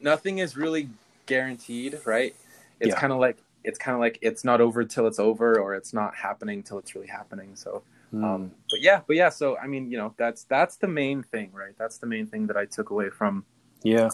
nothing 0.00 0.38
is 0.38 0.56
really 0.56 0.88
guaranteed, 1.26 2.00
right? 2.04 2.34
It's 2.80 2.94
Yeah. 2.94 3.00
kind 3.00 3.12
of 3.12 3.18
like 3.18 3.38
it's 3.64 3.78
kind 3.78 3.94
of 3.94 4.00
like 4.00 4.18
it's 4.22 4.44
not 4.44 4.60
over 4.60 4.84
till 4.84 5.06
it's 5.06 5.18
over 5.18 5.58
or 5.58 5.74
it's 5.74 5.92
not 5.92 6.14
happening 6.14 6.62
till 6.62 6.78
it's 6.78 6.94
really 6.94 7.08
happening. 7.08 7.56
So 7.56 7.82
Mm. 8.12 8.24
um 8.24 8.52
but 8.70 8.80
yeah, 8.80 9.00
but 9.06 9.16
yeah, 9.16 9.28
so 9.28 9.56
I 9.58 9.66
mean, 9.66 9.90
you 9.90 9.98
know, 9.98 10.14
that's 10.16 10.44
that's 10.44 10.76
the 10.76 10.88
main 10.88 11.22
thing, 11.22 11.52
right? 11.52 11.74
That's 11.78 11.98
the 11.98 12.06
main 12.06 12.26
thing 12.26 12.46
that 12.48 12.56
I 12.56 12.64
took 12.66 12.90
away 12.90 13.10
from 13.10 13.44
yeah. 13.82 14.10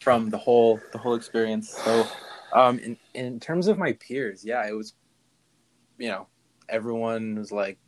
from 0.00 0.30
the 0.30 0.38
whole 0.38 0.80
the 0.92 0.98
whole 0.98 1.14
experience. 1.14 1.70
So, 1.70 2.04
um, 2.52 2.78
in 2.78 2.96
in 3.14 3.40
terms 3.40 3.66
of 3.66 3.78
my 3.78 3.92
peers, 3.94 4.44
yeah, 4.44 4.66
it 4.66 4.72
was, 4.72 4.94
you 5.98 6.08
know, 6.08 6.28
everyone 6.68 7.36
was 7.36 7.50
like, 7.50 7.78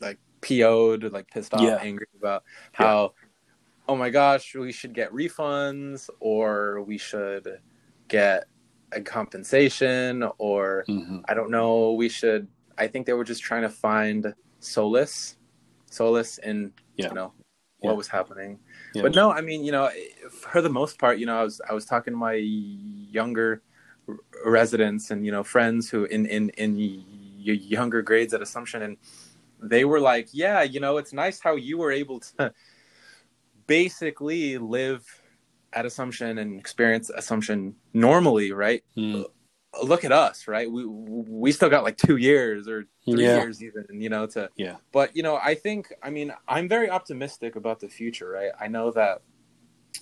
like 0.00 0.18
PO'd, 0.40 1.12
like 1.12 1.28
pissed 1.30 1.52
off, 1.54 1.62
Yeah. 1.62 1.78
angry 1.82 2.06
about 2.18 2.44
how, 2.72 3.14
oh 3.88 3.96
my 3.96 4.10
gosh, 4.10 4.54
we 4.54 4.72
should 4.72 4.94
get 4.94 5.10
refunds 5.12 6.08
or 6.20 6.82
we 6.82 6.98
should 6.98 7.60
get 8.08 8.44
a 8.92 9.00
compensation 9.00 10.24
or 10.38 10.84
hmm 10.86 11.20
I 11.26 11.34
don't 11.34 11.50
know, 11.50 11.92
we 11.92 12.08
should. 12.08 12.48
I 12.76 12.88
think 12.88 13.06
they 13.06 13.12
were 13.12 13.24
just 13.24 13.42
trying 13.42 13.62
to 13.62 13.68
find 13.68 14.34
solace, 14.58 15.36
solace 15.86 16.38
in 16.38 16.72
Yeah. 16.96 17.08
you 17.08 17.14
know 17.14 17.32
what 17.78 17.92
Yeah. 17.92 17.96
was 17.96 18.08
happening. 18.08 18.58
Yeah. 18.94 19.02
But 19.02 19.14
no, 19.14 19.30
I 19.30 19.40
mean, 19.40 19.64
you 19.64 19.72
know, 19.72 19.88
for 20.30 20.60
the 20.60 20.68
most 20.68 20.98
part, 20.98 21.18
you 21.18 21.26
know, 21.26 21.38
I 21.38 21.44
was 21.44 21.60
I 21.68 21.74
was 21.74 21.84
talking 21.84 22.12
to 22.12 22.18
my 22.18 22.34
younger 22.34 23.62
r- 24.08 24.16
residents 24.44 25.10
and 25.10 25.24
you 25.24 25.32
know 25.32 25.44
friends 25.44 25.88
who 25.90 26.04
in 26.04 26.26
in 26.26 26.50
in 26.50 26.76
younger 27.38 28.02
grades 28.02 28.34
at 28.34 28.42
Assumption, 28.42 28.82
and 28.82 28.96
they 29.60 29.84
were 29.84 30.00
like, 30.00 30.28
yeah, 30.32 30.62
you 30.62 30.80
know, 30.80 30.96
it's 30.98 31.12
nice 31.12 31.40
how 31.40 31.54
you 31.56 31.78
were 31.78 31.92
able 31.92 32.20
to 32.20 32.52
basically 33.66 34.58
live 34.58 35.04
at 35.72 35.86
Assumption 35.86 36.38
and 36.38 36.58
experience 36.58 37.10
Assumption 37.10 37.74
normally, 37.94 38.52
right? 38.52 38.82
Mm. 38.96 39.24
look 39.82 40.04
at 40.04 40.12
us, 40.12 40.46
right? 40.48 40.70
We 40.70 40.84
we 40.86 41.50
still 41.50 41.70
got 41.70 41.82
like 41.82 41.96
two 41.96 42.16
years 42.16 42.68
or 42.68 42.84
three 43.10 43.24
Yeah. 43.24 43.36
years 43.40 43.62
even, 43.62 43.86
you 44.02 44.10
know, 44.10 44.26
to 44.26 44.50
Yeah. 44.56 44.76
But 44.92 45.16
you 45.16 45.22
know, 45.22 45.36
I 45.36 45.54
think 45.54 45.92
I 46.02 46.10
mean 46.10 46.32
I'm 46.46 46.68
very 46.68 46.90
optimistic 46.90 47.56
about 47.56 47.80
the 47.80 47.88
future, 47.88 48.28
right? 48.28 48.52
I 48.60 48.68
know 48.68 48.90
that 48.90 49.22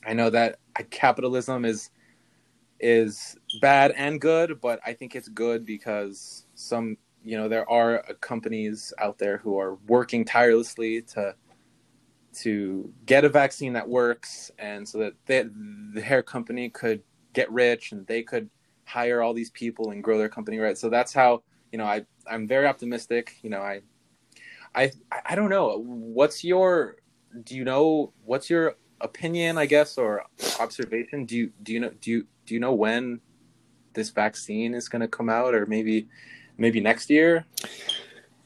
I 0.04 0.12
know 0.14 0.30
that 0.30 0.58
capitalism 0.90 1.64
is 1.64 1.90
is 2.80 3.36
bad 3.60 3.92
and 3.92 4.20
good, 4.20 4.60
but 4.60 4.80
I 4.84 4.92
think 4.94 5.14
it's 5.14 5.28
good 5.28 5.64
because 5.64 6.46
some 6.54 6.96
you 7.22 7.36
know 7.36 7.48
there 7.48 7.68
are 7.70 8.02
companies 8.20 8.92
out 8.98 9.18
there 9.18 9.36
who 9.38 9.58
are 9.58 9.76
working 9.86 10.24
tirelessly 10.24 11.02
to 11.02 11.34
to 12.32 12.92
get 13.06 13.24
a 13.24 13.28
vaccine 13.28 13.72
that 13.72 13.88
works 13.88 14.50
and 14.58 14.88
so 14.88 14.98
that 14.98 15.14
they, 15.26 15.44
hair 16.00 16.22
company 16.22 16.68
could 16.68 17.02
get 17.32 17.50
rich 17.50 17.92
and 17.92 18.06
they 18.06 18.22
could 18.22 18.48
hire 18.84 19.22
all 19.22 19.34
these 19.34 19.50
people 19.50 19.90
and 19.90 20.02
grow 20.02 20.18
their 20.18 20.28
company 20.28 20.58
right? 20.58 20.78
So 20.78 20.88
that's 20.88 21.12
how 21.12 21.42
you 21.72 21.78
know 21.78 21.84
i 21.84 22.04
i'm 22.26 22.46
very 22.46 22.66
optimistic 22.66 23.36
you 23.42 23.50
know 23.50 23.60
i 23.60 23.80
i 24.74 24.90
i 25.26 25.34
don't 25.34 25.50
know. 25.50 25.78
What's 25.78 26.44
your 26.44 26.96
do 27.44 27.56
you 27.56 27.64
know 27.64 28.12
what's 28.24 28.50
your 28.50 28.74
opinion 29.00 29.56
i 29.56 29.66
guess 29.66 29.98
or 29.98 30.24
observation? 30.58 31.24
Do 31.24 31.36
you 31.36 31.52
do 31.62 31.72
you 31.72 31.80
know 31.80 31.90
do 32.00 32.10
you 32.10 32.26
do 32.46 32.54
you 32.54 32.60
know 32.60 32.74
when 32.74 33.20
this 33.92 34.10
vaccine 34.10 34.74
is 34.74 34.88
going 34.88 35.00
to 35.00 35.08
come 35.08 35.28
out 35.28 35.54
or 35.54 35.66
maybe 35.66 36.08
maybe 36.58 36.80
next 36.80 37.10
year 37.10 37.46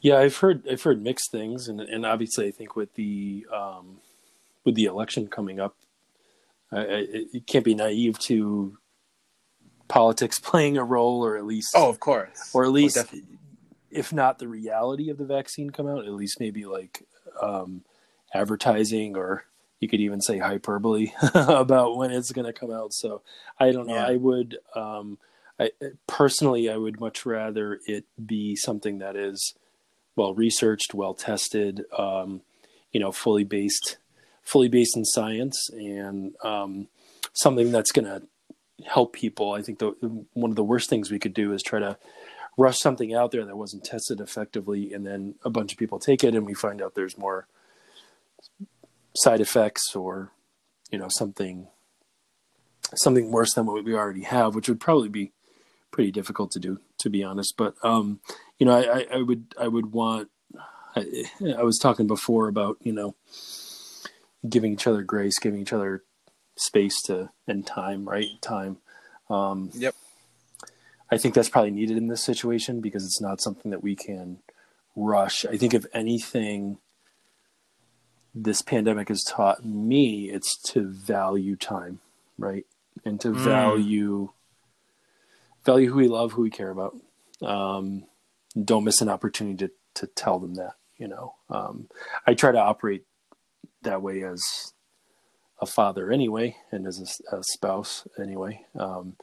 Yeah, 0.05 0.19
I've 0.19 0.37
heard 0.37 0.67
I've 0.69 0.83
heard 0.83 1.01
mixed 1.01 1.31
things, 1.31 1.67
and 1.67 1.81
and 1.81 2.05
obviously 2.05 2.45
I 2.45 2.51
think 2.51 2.75
with 2.75 2.93
the 2.93 3.43
um, 3.51 4.01
with 4.63 4.75
the 4.75 4.85
election 4.85 5.25
coming 5.29 5.59
up, 5.59 5.75
I, 6.71 6.77
I, 6.77 7.05
it 7.33 7.47
can't 7.47 7.65
be 7.65 7.73
naive 7.73 8.19
to 8.27 8.77
politics 9.87 10.39
playing 10.43 10.77
a 10.77 10.83
role, 10.83 11.25
or 11.25 11.37
at 11.37 11.45
least 11.47 11.71
oh 11.73 11.89
of 11.89 11.99
course 11.99 12.51
or 12.53 12.65
at 12.65 12.71
least 12.71 12.97
definitely. 12.97 13.39
if 13.89 14.13
not 14.13 14.37
the 14.37 14.47
reality 14.47 15.09
of 15.09 15.17
the 15.17 15.25
vaccine 15.25 15.71
come 15.71 15.87
out, 15.87 16.05
at 16.05 16.13
least 16.13 16.39
maybe 16.39 16.65
like 16.65 17.01
um, 17.41 17.83
advertising 18.31 19.17
or 19.17 19.45
you 19.79 19.89
could 19.89 20.01
even 20.01 20.21
say 20.21 20.37
hyperbole 20.37 21.13
about 21.33 21.97
when 21.97 22.11
it's 22.11 22.31
going 22.31 22.45
to 22.45 22.53
come 22.53 22.71
out. 22.71 22.93
So 22.93 23.23
I 23.59 23.71
don't 23.71 23.87
know. 23.87 23.95
Yeah. 23.95 24.05
I 24.05 24.17
would 24.17 24.59
um, 24.75 25.17
I, 25.59 25.71
personally, 26.05 26.69
I 26.69 26.77
would 26.77 26.99
much 26.99 27.25
rather 27.25 27.79
it 27.87 28.05
be 28.23 28.55
something 28.55 28.99
that 28.99 29.15
is 29.15 29.55
well 30.15 30.33
researched, 30.33 30.93
well 30.93 31.13
tested, 31.13 31.85
um, 31.97 32.41
you 32.91 32.99
know, 32.99 33.11
fully 33.11 33.43
based, 33.43 33.97
fully 34.43 34.69
based 34.69 34.95
in 34.95 35.05
science, 35.05 35.69
and 35.71 36.35
um, 36.43 36.87
something 37.33 37.71
that's 37.71 37.91
going 37.91 38.05
to 38.05 38.23
help 38.87 39.13
people. 39.13 39.53
I 39.53 39.61
think 39.61 39.79
the 39.79 39.93
one 40.33 40.51
of 40.51 40.55
the 40.55 40.63
worst 40.63 40.89
things 40.89 41.11
we 41.11 41.19
could 41.19 41.33
do 41.33 41.53
is 41.53 41.61
try 41.61 41.79
to 41.79 41.97
rush 42.57 42.79
something 42.79 43.13
out 43.13 43.31
there 43.31 43.45
that 43.45 43.57
wasn't 43.57 43.83
tested 43.83 44.21
effectively, 44.21 44.93
and 44.93 45.05
then 45.05 45.35
a 45.43 45.49
bunch 45.49 45.73
of 45.73 45.77
people 45.77 45.99
take 45.99 46.23
it, 46.23 46.35
and 46.35 46.45
we 46.45 46.53
find 46.53 46.81
out 46.81 46.95
there's 46.95 47.17
more 47.17 47.47
side 49.15 49.41
effects 49.41 49.95
or 49.95 50.31
you 50.91 50.99
know 50.99 51.07
something 51.09 51.67
something 52.95 53.31
worse 53.31 53.53
than 53.53 53.65
what 53.65 53.83
we 53.83 53.95
already 53.95 54.23
have, 54.23 54.55
which 54.55 54.69
would 54.69 54.79
probably 54.79 55.09
be 55.09 55.31
pretty 55.91 56.11
difficult 56.11 56.51
to 56.51 56.59
do, 56.59 56.79
to 56.99 57.09
be 57.09 57.23
honest. 57.23 57.55
But 57.57 57.75
um, 57.83 58.19
you 58.59 58.65
know, 58.65 58.75
I, 58.75 59.05
I, 59.13 59.21
would 59.21 59.53
I 59.59 59.67
would 59.67 59.91
want. 59.91 60.29
I, 60.95 61.25
I 61.57 61.63
was 61.63 61.77
talking 61.77 62.07
before 62.07 62.47
about 62.47 62.77
you 62.81 62.93
know 62.93 63.15
giving 64.47 64.73
each 64.73 64.87
other 64.87 65.01
grace, 65.01 65.39
giving 65.39 65.61
each 65.61 65.73
other 65.73 66.03
space 66.55 67.01
to 67.03 67.29
and 67.47 67.65
time, 67.65 68.07
right? 68.07 68.27
Time. 68.41 68.77
Um, 69.29 69.71
Yep. 69.73 69.95
I 71.11 71.17
think 71.17 71.35
that's 71.35 71.49
probably 71.49 71.71
needed 71.71 71.97
in 71.97 72.07
this 72.07 72.23
situation 72.23 72.81
because 72.81 73.05
it's 73.05 73.21
not 73.21 73.39
something 73.39 73.69
that 73.71 73.83
we 73.83 73.95
can 73.95 74.39
rush. 74.95 75.45
I 75.45 75.55
think 75.55 75.73
if 75.73 75.85
anything, 75.93 76.79
this 78.33 78.61
pandemic 78.61 79.09
has 79.09 79.23
taught 79.23 79.63
me 79.63 80.29
it's 80.31 80.57
to 80.71 80.87
value 80.87 81.55
time, 81.55 81.99
right? 82.37 82.65
And 83.03 83.19
to 83.21 83.29
Mm. 83.29 83.43
Value 85.65 85.89
who 85.91 85.97
we 85.97 86.07
love, 86.07 86.33
who 86.33 86.43
we 86.43 86.49
care 86.49 86.69
about. 86.69 86.95
Um, 87.41 88.05
don't 88.61 88.83
miss 88.83 89.01
an 89.01 89.09
opportunity 89.09 89.67
to 89.67 89.71
to 89.95 90.07
tell 90.07 90.39
them 90.39 90.55
that. 90.55 90.73
You 90.97 91.07
know, 91.07 91.35
um, 91.49 91.89
I 92.25 92.33
try 92.33 92.51
to 92.51 92.59
operate 92.59 93.03
that 93.81 94.01
way 94.01 94.23
as 94.23 94.73
a 95.59 95.65
father 95.65 96.11
anyway, 96.11 96.55
and 96.71 96.87
as 96.87 97.21
a 97.31 97.43
spouse 97.43 98.07
anyway. 98.19 98.65
Um, 98.77 99.15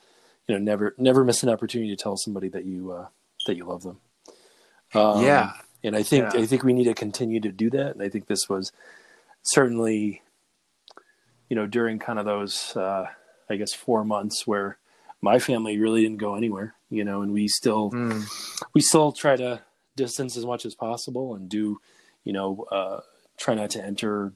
you 0.47 0.55
know, 0.55 0.61
never 0.61 0.95
never 0.99 1.25
miss 1.25 1.43
an 1.43 1.49
opportunity 1.49 1.95
to 1.95 2.03
tell 2.03 2.17
somebody 2.17 2.49
that 2.49 2.65
you 2.65 2.93
uh, 2.93 3.07
that 3.47 3.57
you 3.57 3.65
love 3.65 3.83
them. 3.83 4.01
Um, 4.95 5.25
yeah 5.25 5.53
and 5.85 5.97
I 5.97 6.03
think 6.03 6.33
Yeah. 6.33 6.41
I 6.41 6.47
think 6.47 6.63
we 6.63 6.73
need 6.73 6.85
to 6.85 6.95
continue 6.95 7.41
to 7.41 7.51
do 7.51 7.71
that. 7.71 7.93
And 7.93 8.03
I 8.03 8.09
think 8.09 8.27
this 8.27 8.49
was 8.49 8.73
certainly, 9.43 10.23
you 11.49 11.57
know, 11.57 11.67
during 11.67 11.99
kind 11.99 12.19
of 12.19 12.25
those, 12.25 12.77
uh, 12.77 13.07
I 13.51 13.57
guess, 13.57 13.73
four 13.73 14.05
months 14.05 14.47
where 14.47 14.79
my 15.23 15.39
family 15.39 15.79
really 15.79 16.03
didn't 16.03 16.19
go 16.19 16.35
anywhere. 16.35 16.75
You 16.91 17.05
know, 17.05 17.23
and 17.23 17.33
we 17.33 17.49
still 17.49 17.91
Mm. 17.91 18.27
we 18.75 18.81
still 18.83 19.13
try 19.13 19.37
to 19.37 19.63
distance 19.97 20.37
as 20.37 20.45
much 20.45 20.67
as 20.67 20.75
possible 20.75 21.35
and 21.35 21.49
do, 21.49 21.81
you 22.25 22.33
know, 22.33 22.67
uh, 22.71 23.01
try 23.39 23.55
not 23.55 23.71
to 23.71 23.83
enter 23.85 24.33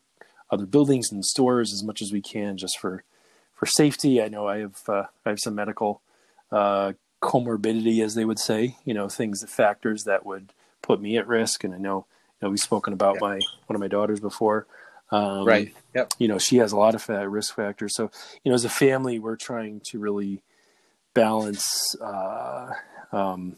other 0.50 0.66
buildings 0.66 1.10
and 1.10 1.24
stores 1.24 1.72
as 1.72 1.82
much 1.82 2.00
as 2.00 2.12
we 2.12 2.20
can 2.22 2.56
just 2.56 2.78
for 2.78 3.02
for 3.54 3.66
safety. 3.66 4.22
I 4.22 4.28
know 4.28 4.46
I 4.48 4.58
have 4.60 4.82
uh, 4.88 5.04
I 5.24 5.30
have 5.30 5.40
some 5.40 5.54
medical 5.54 6.00
uh, 6.52 6.92
comorbidity, 7.22 8.02
as 8.04 8.14
they 8.14 8.24
would 8.24 8.38
say, 8.38 8.76
you 8.84 8.94
know, 8.94 9.08
things 9.08 9.44
factors 9.48 10.04
that 10.04 10.24
would 10.24 10.52
put 10.82 11.00
me 11.00 11.16
at 11.18 11.26
risk. 11.26 11.64
And 11.64 11.74
I 11.74 11.78
know, 11.78 12.06
you 12.40 12.46
know, 12.46 12.50
we've 12.50 12.60
spoken 12.60 12.92
about 12.92 13.16
Yeah. 13.16 13.20
my 13.28 13.40
one 13.66 13.74
of 13.74 13.80
my 13.80 13.88
daughters 13.88 14.20
before. 14.20 14.66
Um, 15.12 15.46
right 15.46 15.72
yep 15.94 16.12
you 16.18 16.26
know 16.26 16.36
she 16.36 16.56
has 16.56 16.72
a 16.72 16.76
lot 16.76 16.96
of 16.96 17.08
risk 17.32 17.54
factors 17.54 17.94
so 17.94 18.10
you 18.42 18.50
know 18.50 18.56
as 18.56 18.64
a 18.64 18.68
family 18.68 19.20
we're 19.20 19.36
trying 19.36 19.78
to 19.78 20.00
really 20.00 20.42
balance 21.16 21.96
uh, 22.00 22.72
um, 23.10 23.56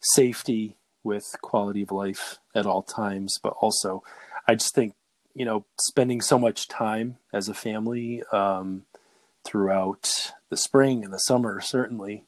safety 0.00 0.76
with 1.02 1.24
quality 1.42 1.82
of 1.82 1.90
life 1.90 2.38
at 2.54 2.64
all 2.64 2.82
times 2.82 3.34
but 3.42 3.54
also 3.60 4.02
i 4.48 4.54
just 4.54 4.74
think 4.74 4.94
you 5.34 5.44
know, 5.44 5.64
spending 5.80 6.20
so 6.20 6.38
much 6.38 6.68
time 6.68 7.18
as 7.32 7.48
a 7.48 7.54
family 7.54 8.22
um, 8.32 8.84
throughout 9.44 10.32
the 10.48 10.56
spring 10.56 11.04
and 11.04 11.12
the 11.12 11.18
summer, 11.18 11.60
certainly 11.60 12.24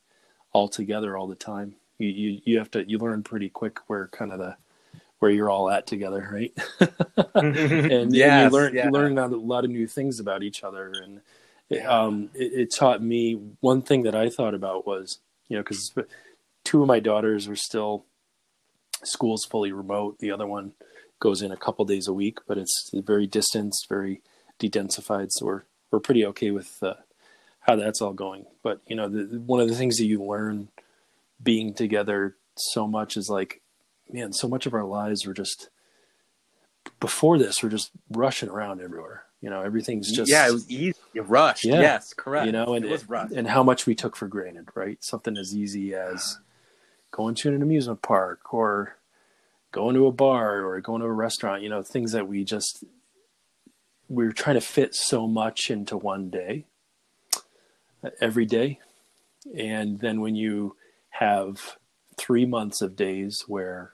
all 0.52 0.68
together 0.68 1.16
all 1.16 1.28
the 1.28 1.36
time. 1.36 1.76
You, 1.98 2.08
you 2.08 2.40
you 2.44 2.58
have 2.58 2.70
to 2.72 2.86
you 2.86 2.98
learn 2.98 3.22
pretty 3.22 3.48
quick 3.48 3.78
where 3.86 4.08
kind 4.08 4.32
of 4.32 4.38
the 4.38 4.56
where 5.18 5.30
you're 5.30 5.48
all 5.48 5.70
at 5.70 5.86
together, 5.86 6.28
right? 6.30 6.52
and, 7.34 8.14
yes, 8.14 8.30
and, 8.30 8.52
you 8.52 8.58
learn 8.58 8.74
yeah. 8.74 8.84
you 8.86 8.90
learn 8.90 9.16
a 9.16 9.28
lot 9.28 9.64
of 9.64 9.70
new 9.70 9.86
things 9.86 10.20
about 10.20 10.42
each 10.42 10.62
other, 10.62 10.92
and 11.02 11.20
um, 11.86 12.30
it, 12.34 12.52
it, 12.52 12.74
taught 12.74 13.02
me 13.02 13.34
one 13.60 13.82
thing 13.82 14.04
that 14.04 14.14
I 14.14 14.28
thought 14.28 14.54
about 14.54 14.86
was 14.86 15.18
you 15.48 15.56
know 15.56 15.62
because 15.62 15.92
two 16.64 16.82
of 16.82 16.88
my 16.88 17.00
daughters 17.00 17.48
were 17.48 17.56
still 17.56 18.04
school's 19.04 19.44
fully 19.44 19.72
remote, 19.72 20.18
the 20.18 20.30
other 20.30 20.46
one 20.46 20.72
goes 21.20 21.42
in 21.42 21.50
a 21.50 21.56
couple 21.56 21.84
days 21.84 22.06
a 22.06 22.12
week, 22.12 22.38
but 22.46 22.58
it's 22.58 22.90
very 22.92 23.26
distanced, 23.26 23.86
very 23.88 24.22
dedensified, 24.58 25.28
so 25.30 25.46
we're 25.46 25.62
we're 25.90 26.00
pretty 26.00 26.26
okay 26.26 26.50
with 26.50 26.76
uh, 26.82 26.94
how 27.60 27.76
that's 27.76 28.00
all 28.00 28.12
going. 28.12 28.46
But 28.62 28.80
you 28.86 28.96
know, 28.96 29.08
the, 29.08 29.40
one 29.40 29.60
of 29.60 29.68
the 29.68 29.74
things 29.74 29.96
that 29.96 30.06
you 30.06 30.22
learn 30.22 30.68
being 31.42 31.74
together 31.74 32.36
so 32.56 32.86
much 32.86 33.16
is 33.16 33.28
like, 33.28 33.60
man, 34.10 34.32
so 34.32 34.48
much 34.48 34.66
of 34.66 34.74
our 34.74 34.84
lives 34.84 35.26
were 35.26 35.34
just 35.34 35.68
before 37.00 37.38
this 37.38 37.62
we're 37.62 37.68
just 37.68 37.90
rushing 38.10 38.48
around 38.48 38.80
everywhere. 38.80 39.24
You 39.40 39.50
know, 39.50 39.60
everything's 39.60 40.10
just 40.10 40.30
yeah, 40.30 40.48
it 40.48 40.52
was 40.52 40.68
easy, 40.70 40.94
rushed. 41.14 41.64
Yeah. 41.64 41.80
Yes, 41.80 42.12
correct. 42.14 42.46
You 42.46 42.52
know, 42.52 42.74
and 42.74 42.84
it 42.84 42.90
was 42.90 43.08
rushed. 43.08 43.32
and 43.34 43.46
how 43.46 43.62
much 43.62 43.86
we 43.86 43.94
took 43.94 44.16
for 44.16 44.26
granted, 44.26 44.68
right? 44.74 45.02
Something 45.04 45.36
as 45.36 45.54
easy 45.54 45.94
as 45.94 46.38
going 47.10 47.34
to 47.36 47.48
an 47.50 47.62
amusement 47.62 48.02
park 48.02 48.52
or 48.52 48.96
going 49.72 49.94
to 49.94 50.06
a 50.06 50.12
bar 50.12 50.64
or 50.64 50.80
going 50.80 51.00
to 51.00 51.06
a 51.06 51.12
restaurant. 51.12 51.62
You 51.62 51.68
know, 51.68 51.82
things 51.82 52.12
that 52.12 52.26
we 52.26 52.44
just 52.44 52.82
we 54.08 54.24
we're 54.24 54.32
trying 54.32 54.54
to 54.54 54.60
fit 54.60 54.94
so 54.94 55.26
much 55.26 55.70
into 55.70 55.96
one 55.96 56.30
day 56.30 56.64
every 58.20 58.46
day. 58.46 58.80
And 59.56 60.00
then 60.00 60.20
when 60.20 60.34
you 60.34 60.76
have 61.10 61.76
three 62.16 62.46
months 62.46 62.80
of 62.80 62.96
days 62.96 63.44
where 63.46 63.92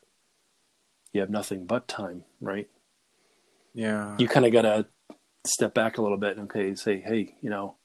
you 1.13 1.21
have 1.21 1.31
nothing 1.31 1.67
but 1.67 1.89
time, 1.89 2.25
right? 2.41 2.69
Yeah. 3.75 4.17
You 4.19 4.29
kind 4.29 4.47
of 4.47 4.53
got 4.53 4.63
to 4.63 4.87
step 5.47 5.75
back 5.75 5.99
a 5.99 6.03
little 6.03 6.19
bit 6.19 6.37
and 6.37 6.51
okay, 6.51 6.75
say, 6.75 7.01
hey, 7.01 7.35
you 7.41 7.51
know, 7.51 7.77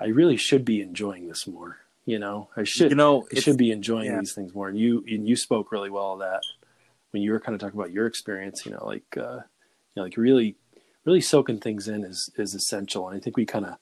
I 0.00 0.06
really 0.06 0.36
should 0.36 0.64
be 0.64 0.80
enjoying 0.80 1.28
this 1.28 1.46
more. 1.46 1.78
You 2.04 2.18
know, 2.18 2.48
I 2.56 2.64
should, 2.64 2.90
you 2.90 2.96
know, 2.96 3.26
I 3.34 3.40
should 3.40 3.56
be 3.56 3.70
enjoying 3.70 4.06
yeah. 4.06 4.18
these 4.18 4.34
things 4.34 4.54
more. 4.54 4.68
And 4.68 4.78
you, 4.78 5.04
and 5.08 5.26
you 5.26 5.36
spoke 5.36 5.72
really 5.72 5.90
well 5.90 6.14
of 6.14 6.18
that 6.18 6.42
when 7.12 7.22
you 7.22 7.32
were 7.32 7.40
kind 7.40 7.54
of 7.54 7.60
talking 7.60 7.78
about 7.78 7.92
your 7.92 8.06
experience. 8.06 8.66
You 8.66 8.72
know, 8.72 8.84
like, 8.84 9.16
uh, 9.16 9.40
you 9.40 9.96
know, 9.96 10.02
like 10.02 10.16
really, 10.16 10.56
really 11.04 11.20
soaking 11.20 11.60
things 11.60 11.88
in 11.88 12.04
is 12.04 12.30
is 12.36 12.54
essential. 12.54 13.08
And 13.08 13.16
I 13.16 13.20
think 13.20 13.36
we 13.36 13.46
kind 13.46 13.64
of 13.64 13.76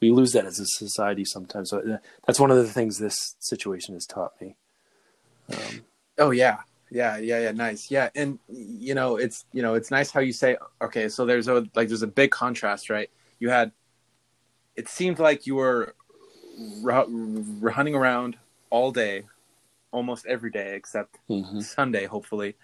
we 0.00 0.10
lose 0.10 0.32
that 0.32 0.46
as 0.46 0.58
a 0.58 0.66
society 0.66 1.24
sometimes. 1.24 1.70
So 1.70 1.78
uh, 1.78 1.98
that's 2.26 2.40
one 2.40 2.50
of 2.50 2.56
the 2.56 2.68
things 2.68 2.98
this 2.98 3.36
situation 3.40 3.94
has 3.94 4.06
taught 4.06 4.40
me. 4.40 4.56
Um, 5.52 5.82
oh 6.18 6.30
yeah, 6.30 6.58
yeah, 6.90 7.18
yeah, 7.18 7.40
yeah, 7.40 7.52
nice, 7.52 7.90
yeah, 7.90 8.10
and 8.14 8.38
you 8.48 8.94
know, 8.94 9.16
it's 9.16 9.44
you 9.52 9.62
know, 9.62 9.74
it's 9.74 9.90
nice 9.90 10.10
how 10.10 10.20
you 10.20 10.32
say, 10.32 10.56
okay, 10.80 11.08
so 11.08 11.26
there's 11.26 11.48
a 11.48 11.66
like 11.74 11.88
there's 11.88 12.02
a 12.02 12.06
big 12.06 12.30
contrast, 12.30 12.90
right? 12.90 13.10
You 13.38 13.50
had, 13.50 13.72
it 14.76 14.88
seemed 14.88 15.18
like 15.18 15.46
you 15.46 15.56
were 15.56 15.94
running 16.82 17.94
around 17.94 18.36
all 18.70 18.90
day, 18.90 19.24
almost 19.92 20.26
every 20.26 20.50
day 20.50 20.74
except 20.74 21.18
mm-hmm. 21.28 21.60
Sunday, 21.60 22.06
hopefully, 22.06 22.56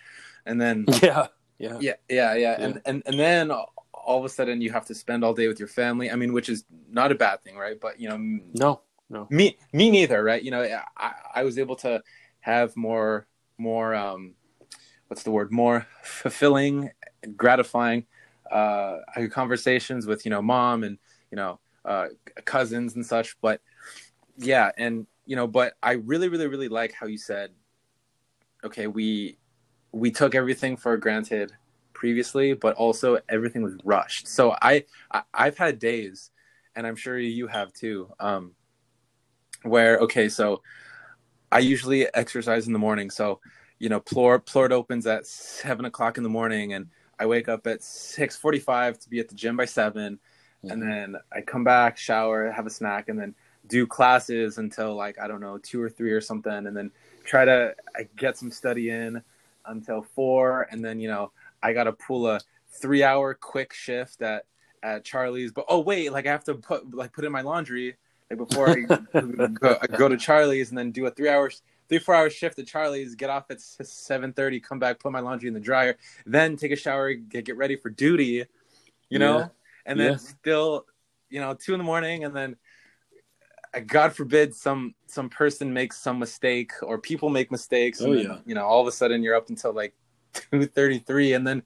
and 0.46 0.60
then 0.60 0.86
yeah, 1.02 1.28
yeah, 1.58 1.78
yeah, 1.80 1.94
yeah, 2.08 2.34
yeah, 2.34 2.56
and 2.58 2.80
and 2.84 3.02
and 3.06 3.18
then 3.18 3.50
all 3.50 4.18
of 4.18 4.24
a 4.24 4.28
sudden 4.28 4.60
you 4.60 4.70
have 4.70 4.86
to 4.86 4.94
spend 4.94 5.24
all 5.24 5.34
day 5.34 5.48
with 5.48 5.58
your 5.58 5.68
family. 5.68 6.10
I 6.10 6.16
mean, 6.16 6.32
which 6.32 6.48
is 6.48 6.64
not 6.90 7.12
a 7.12 7.14
bad 7.14 7.42
thing, 7.42 7.56
right? 7.56 7.80
But 7.80 7.98
you 7.98 8.08
know, 8.08 8.16
no, 8.54 8.80
no, 9.08 9.26
me, 9.30 9.58
me 9.72 9.90
neither, 9.90 10.22
right? 10.22 10.42
You 10.42 10.50
know, 10.50 10.62
I, 10.96 11.12
I 11.34 11.42
was 11.44 11.58
able 11.58 11.76
to 11.76 12.02
have 12.40 12.76
more, 12.76 13.26
more, 13.58 13.94
um, 13.94 14.34
what's 15.08 15.22
the 15.22 15.30
word? 15.30 15.52
More 15.52 15.86
fulfilling, 16.02 16.90
gratifying, 17.36 18.06
uh, 18.50 18.98
conversations 19.30 20.06
with 20.06 20.24
you 20.24 20.30
know 20.30 20.42
mom 20.42 20.84
and 20.84 20.98
you 21.30 21.36
know 21.36 21.58
uh, 21.84 22.08
cousins 22.44 22.94
and 22.94 23.04
such. 23.04 23.40
But 23.40 23.60
yeah, 24.36 24.70
and 24.76 25.06
you 25.26 25.36
know, 25.36 25.46
but 25.46 25.74
I 25.82 25.92
really, 25.92 26.28
really, 26.28 26.46
really 26.46 26.68
like 26.68 26.92
how 26.92 27.06
you 27.06 27.18
said, 27.18 27.50
okay, 28.64 28.86
we 28.86 29.38
we 29.92 30.10
took 30.10 30.34
everything 30.34 30.76
for 30.76 30.96
granted 30.96 31.52
previously, 31.92 32.52
but 32.52 32.74
also 32.76 33.18
everything 33.28 33.62
was 33.62 33.76
rushed. 33.84 34.26
So 34.26 34.56
I, 34.60 34.84
I 35.10 35.44
have 35.44 35.56
had 35.56 35.78
days, 35.78 36.30
and 36.74 36.86
I'm 36.86 36.96
sure 36.96 37.18
you 37.18 37.46
have 37.46 37.72
too, 37.72 38.10
um, 38.18 38.52
where 39.62 39.98
okay, 39.98 40.28
so 40.28 40.62
I 41.54 41.60
usually 41.60 42.12
exercise 42.14 42.66
in 42.66 42.72
the 42.72 42.78
morning. 42.80 43.10
So 43.10 43.40
you 43.78 43.88
know, 43.88 44.00
Plourde 44.00 44.44
Plourde 44.44 44.72
opens 44.72 45.06
at 45.06 45.26
seven 45.26 45.84
o'clock 45.84 46.16
in 46.16 46.24
the 46.24 46.28
morning, 46.28 46.74
and 46.74 46.88
I 47.18 47.26
wake 47.26 47.48
up 47.48 47.66
at 47.66 47.82
six 47.82 48.36
forty-five 48.36 48.98
to 48.98 49.08
be 49.08 49.20
at 49.20 49.28
the 49.28 49.34
gym 49.34 49.56
by 49.56 49.64
7 49.64 50.18
mm-hmm. 50.18 50.70
and 50.70 50.82
then 50.82 51.16
I 51.32 51.40
come 51.42 51.64
back, 51.64 51.96
shower, 51.96 52.50
have 52.50 52.66
a 52.66 52.70
snack, 52.70 53.08
and 53.08 53.18
then 53.18 53.34
do 53.68 53.86
classes 53.86 54.58
until 54.58 54.94
like 54.94 55.18
I 55.20 55.28
don't 55.28 55.40
know 55.40 55.58
two 55.58 55.80
or 55.80 55.88
three 55.88 56.12
or 56.12 56.20
something, 56.20 56.66
and 56.66 56.76
then 56.76 56.90
try 57.24 57.44
to 57.44 57.74
get 58.16 58.36
some 58.36 58.50
study 58.50 58.90
in 58.90 59.22
until 59.66 60.02
four, 60.02 60.66
and 60.70 60.84
then 60.84 60.98
you 60.98 61.08
know 61.08 61.30
I 61.62 61.72
got 61.72 61.84
to 61.84 61.92
pull 61.92 62.26
a 62.26 62.40
three 62.80 63.04
hour 63.04 63.32
quick 63.32 63.72
shift 63.72 64.22
at 64.22 64.44
at 64.82 65.04
Charlie's. 65.04 65.52
But 65.52 65.66
oh 65.68 65.80
wait, 65.80 66.10
like 66.10 66.26
I 66.26 66.30
have 66.30 66.44
to 66.44 66.54
put 66.54 66.92
like 66.94 67.12
put 67.12 67.24
in 67.24 67.32
my 67.32 67.42
laundry 67.42 67.96
like 68.34 68.48
before 68.48 68.70
I 68.70 68.80
go, 69.48 69.78
I 69.80 69.86
go 69.86 70.08
to 70.08 70.16
Charlie's 70.16 70.70
and 70.70 70.78
then 70.78 70.90
do 70.90 71.06
a 71.06 71.10
three 71.10 71.28
hours 71.28 71.62
three 71.88 71.98
four 71.98 72.14
hour 72.14 72.30
shift 72.30 72.58
at 72.58 72.66
Charlie's, 72.66 73.14
get 73.14 73.30
off 73.30 73.50
at 73.50 73.60
seven 73.60 74.32
thirty, 74.32 74.60
come 74.60 74.78
back, 74.78 74.98
put 74.98 75.12
my 75.12 75.20
laundry 75.20 75.48
in 75.48 75.54
the 75.54 75.60
dryer, 75.60 75.96
then 76.26 76.56
take 76.56 76.72
a 76.72 76.76
shower, 76.76 77.14
get 77.14 77.44
get 77.44 77.56
ready 77.56 77.76
for 77.76 77.90
duty, 77.90 78.44
you 79.08 79.18
know, 79.18 79.38
yeah. 79.38 79.48
and 79.86 80.00
then 80.00 80.12
yeah. 80.12 80.16
still, 80.18 80.86
you 81.30 81.40
know, 81.40 81.54
two 81.54 81.74
in 81.74 81.78
the 81.78 81.84
morning, 81.84 82.24
and 82.24 82.34
then. 82.34 82.56
Uh, 83.72 83.80
God 83.84 84.14
forbid 84.14 84.54
some 84.54 84.94
some 85.06 85.28
person 85.28 85.72
makes 85.72 85.98
some 85.98 86.20
mistake 86.20 86.70
or 86.80 86.96
people 86.96 87.28
make 87.28 87.50
mistakes. 87.50 88.00
Oh, 88.00 88.04
and 88.04 88.18
then, 88.18 88.24
yeah. 88.24 88.38
You 88.46 88.54
know, 88.54 88.64
all 88.64 88.80
of 88.80 88.86
a 88.86 88.92
sudden 88.92 89.20
you're 89.20 89.34
up 89.34 89.48
until 89.48 89.72
like 89.72 89.94
233 90.32 91.32
and 91.32 91.44
then 91.44 91.64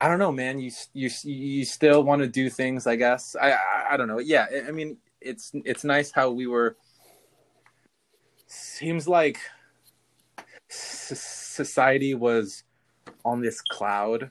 I 0.00 0.08
don't 0.08 0.18
know, 0.18 0.32
man. 0.32 0.60
You 0.60 0.70
you 0.92 1.10
you 1.24 1.64
still 1.64 2.02
want 2.04 2.22
to 2.22 2.28
do 2.28 2.48
things, 2.50 2.86
I 2.86 2.96
guess. 2.96 3.34
I, 3.40 3.52
I, 3.52 3.86
I 3.92 3.96
don't 3.96 4.06
know. 4.06 4.20
Yeah, 4.20 4.46
I 4.66 4.70
mean, 4.70 4.96
it's 5.20 5.52
it's 5.54 5.84
nice 5.84 6.10
how 6.10 6.30
we 6.30 6.46
were. 6.46 6.76
Seems 8.46 9.06
like 9.06 9.38
society 10.68 12.14
was 12.14 12.64
on 13.24 13.40
this 13.40 13.60
cloud, 13.60 14.30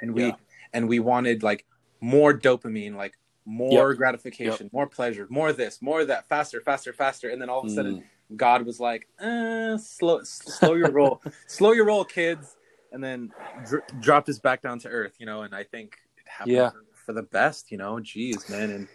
and 0.00 0.14
we 0.14 0.26
yeah. 0.26 0.36
and 0.72 0.88
we 0.88 1.00
wanted 1.00 1.42
like 1.42 1.66
more 2.00 2.32
dopamine, 2.32 2.94
like 2.96 3.14
more 3.44 3.90
yep. 3.90 3.98
gratification, 3.98 4.66
yep. 4.66 4.72
more 4.72 4.86
pleasure, 4.86 5.26
more 5.30 5.52
this, 5.52 5.82
more 5.82 6.04
that, 6.04 6.28
faster, 6.28 6.60
faster, 6.60 6.92
faster, 6.92 7.30
and 7.30 7.40
then 7.40 7.48
all 7.48 7.60
of 7.60 7.66
a 7.66 7.70
sudden. 7.70 7.96
Mm 7.96 8.04
God 8.36 8.66
was 8.66 8.78
like, 8.78 9.08
eh, 9.20 9.76
slow, 9.78 10.20
slow 10.22 10.74
your 10.74 10.90
roll, 10.90 11.22
slow 11.46 11.72
your 11.72 11.86
roll, 11.86 12.04
kids, 12.04 12.56
and 12.92 13.02
then 13.02 13.32
dr- 13.66 13.84
dropped 14.00 14.28
us 14.28 14.38
back 14.38 14.62
down 14.62 14.78
to 14.80 14.88
earth, 14.88 15.14
you 15.18 15.26
know. 15.26 15.42
And 15.42 15.54
I 15.54 15.64
think 15.64 15.96
it 16.18 16.28
happened 16.28 16.56
yeah. 16.56 16.70
for, 16.70 16.84
for, 17.06 17.12
the 17.14 17.22
best, 17.22 17.72
you 17.72 17.78
know. 17.78 17.94
Jeez, 17.94 18.48
man, 18.50 18.70
and 18.70 18.88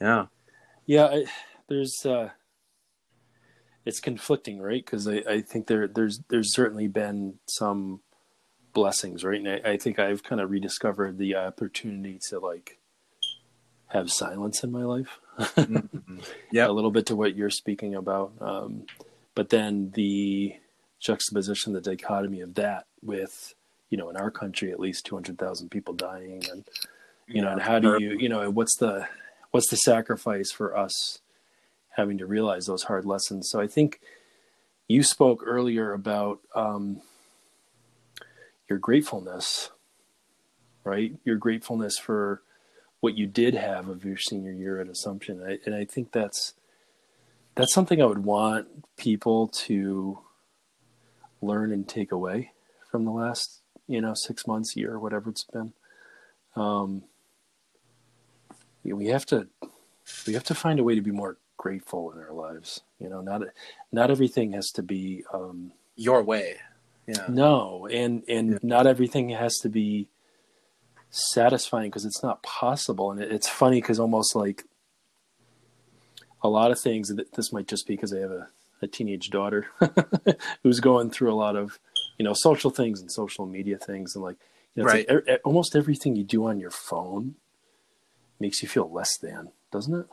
yeah, 0.00 0.26
yeah. 0.86 1.06
I, 1.06 1.24
there's, 1.68 2.04
uh, 2.04 2.30
it's 3.84 4.00
conflicting, 4.00 4.60
right? 4.60 4.84
Because 4.84 5.08
I, 5.08 5.22
I 5.28 5.40
think 5.40 5.66
there, 5.66 5.86
there's, 5.88 6.20
there's 6.28 6.54
certainly 6.54 6.88
been 6.88 7.38
some 7.46 8.00
blessings, 8.72 9.24
right? 9.24 9.40
And 9.40 9.48
I, 9.48 9.72
I 9.72 9.76
think 9.76 9.98
I've 9.98 10.22
kind 10.22 10.40
of 10.40 10.50
rediscovered 10.50 11.18
the 11.18 11.36
opportunity 11.36 12.18
to 12.28 12.38
like 12.38 12.78
have 13.88 14.10
silence 14.10 14.62
in 14.62 14.70
my 14.70 14.84
life. 14.84 15.18
mm-hmm. 15.38 16.18
Yeah, 16.52 16.68
a 16.68 16.72
little 16.72 16.90
bit 16.90 17.06
to 17.06 17.16
what 17.16 17.36
you're 17.36 17.50
speaking 17.50 17.94
about, 17.94 18.32
um, 18.40 18.84
but 19.34 19.50
then 19.50 19.90
the 19.94 20.54
juxtaposition, 20.98 21.72
the 21.72 21.80
dichotomy 21.80 22.40
of 22.40 22.54
that 22.54 22.86
with, 23.02 23.54
you 23.90 23.96
know, 23.98 24.10
in 24.10 24.16
our 24.16 24.30
country 24.30 24.72
at 24.72 24.80
least 24.80 25.06
two 25.06 25.14
hundred 25.14 25.38
thousand 25.38 25.70
people 25.70 25.94
dying, 25.94 26.44
and 26.50 26.64
you 27.26 27.36
yeah, 27.36 27.42
know, 27.42 27.50
and 27.52 27.62
how 27.62 27.78
do 27.78 27.96
you, 28.00 28.16
you 28.18 28.28
know, 28.28 28.50
what's 28.50 28.76
the 28.76 29.06
what's 29.50 29.70
the 29.70 29.76
sacrifice 29.76 30.50
for 30.50 30.76
us 30.76 31.20
having 31.96 32.18
to 32.18 32.26
realize 32.26 32.66
those 32.66 32.84
hard 32.84 33.04
lessons? 33.04 33.48
So 33.50 33.60
I 33.60 33.66
think 33.66 34.00
you 34.86 35.02
spoke 35.02 35.42
earlier 35.44 35.92
about 35.92 36.40
um, 36.54 37.02
your 38.68 38.78
gratefulness, 38.78 39.70
right? 40.84 41.14
Your 41.24 41.36
gratefulness 41.36 41.98
for 41.98 42.42
what 43.00 43.16
you 43.16 43.26
did 43.26 43.54
have 43.54 43.88
of 43.88 44.04
your 44.04 44.16
senior 44.16 44.52
year 44.52 44.80
at 44.80 44.88
Assumption. 44.88 45.42
I, 45.42 45.58
and 45.64 45.74
I 45.74 45.84
think 45.84 46.12
that's 46.12 46.54
that's 47.54 47.74
something 47.74 48.00
I 48.00 48.06
would 48.06 48.24
want 48.24 48.68
people 48.96 49.48
to 49.48 50.20
learn 51.42 51.72
and 51.72 51.88
take 51.88 52.12
away 52.12 52.52
from 52.90 53.04
the 53.04 53.10
last 53.10 53.62
you 53.88 54.02
know, 54.02 54.12
six 54.14 54.46
months, 54.46 54.76
year, 54.76 54.98
whatever 54.98 55.30
it's 55.30 55.44
been. 55.44 55.72
Um, 56.54 57.02
we 58.84 59.06
have 59.06 59.26
to 59.26 59.48
we 60.26 60.34
have 60.34 60.44
to 60.44 60.54
find 60.54 60.78
a 60.78 60.84
way 60.84 60.94
to 60.94 61.00
be 61.00 61.10
more 61.10 61.36
grateful 61.56 62.12
in 62.12 62.18
our 62.18 62.32
lives. 62.32 62.80
You 62.98 63.08
know, 63.08 63.20
not 63.20 63.42
not 63.92 64.10
everything 64.10 64.52
has 64.52 64.70
to 64.72 64.82
be 64.82 65.24
um, 65.32 65.72
your 65.96 66.22
way. 66.22 66.56
Yeah. 67.06 67.26
No, 67.28 67.86
and 67.90 68.22
and 68.28 68.52
yeah. 68.52 68.58
not 68.62 68.86
everything 68.86 69.30
has 69.30 69.56
to 69.58 69.68
be 69.68 70.08
satisfying 71.10 71.90
because 71.90 72.04
it's 72.04 72.22
not 72.22 72.42
possible. 72.42 73.10
And 73.10 73.20
it, 73.20 73.32
it's 73.32 73.48
funny 73.48 73.80
because 73.80 73.98
almost 73.98 74.34
like 74.34 74.64
a 76.42 76.48
lot 76.48 76.70
of 76.70 76.80
things. 76.80 77.12
This 77.34 77.52
might 77.52 77.66
just 77.66 77.86
be 77.86 77.94
because 77.94 78.12
I 78.12 78.20
have 78.20 78.30
a, 78.30 78.48
a 78.82 78.86
teenage 78.86 79.30
daughter 79.30 79.66
who's 80.62 80.80
going 80.80 81.10
through 81.10 81.32
a 81.32 81.36
lot 81.36 81.56
of 81.56 81.78
you 82.18 82.24
know 82.24 82.34
social 82.34 82.70
things 82.70 83.00
and 83.00 83.10
social 83.10 83.46
media 83.46 83.78
things, 83.78 84.14
and 84.14 84.24
like 84.24 84.36
you 84.74 84.82
know, 84.82 84.88
right. 84.88 85.06
like, 85.08 85.40
almost 85.44 85.74
everything 85.74 86.14
you 86.14 86.24
do 86.24 86.46
on 86.46 86.60
your 86.60 86.70
phone 86.70 87.34
makes 88.40 88.62
you 88.62 88.68
feel 88.68 88.90
less 88.90 89.16
than, 89.18 89.50
doesn't 89.72 89.94
it? 89.94 90.06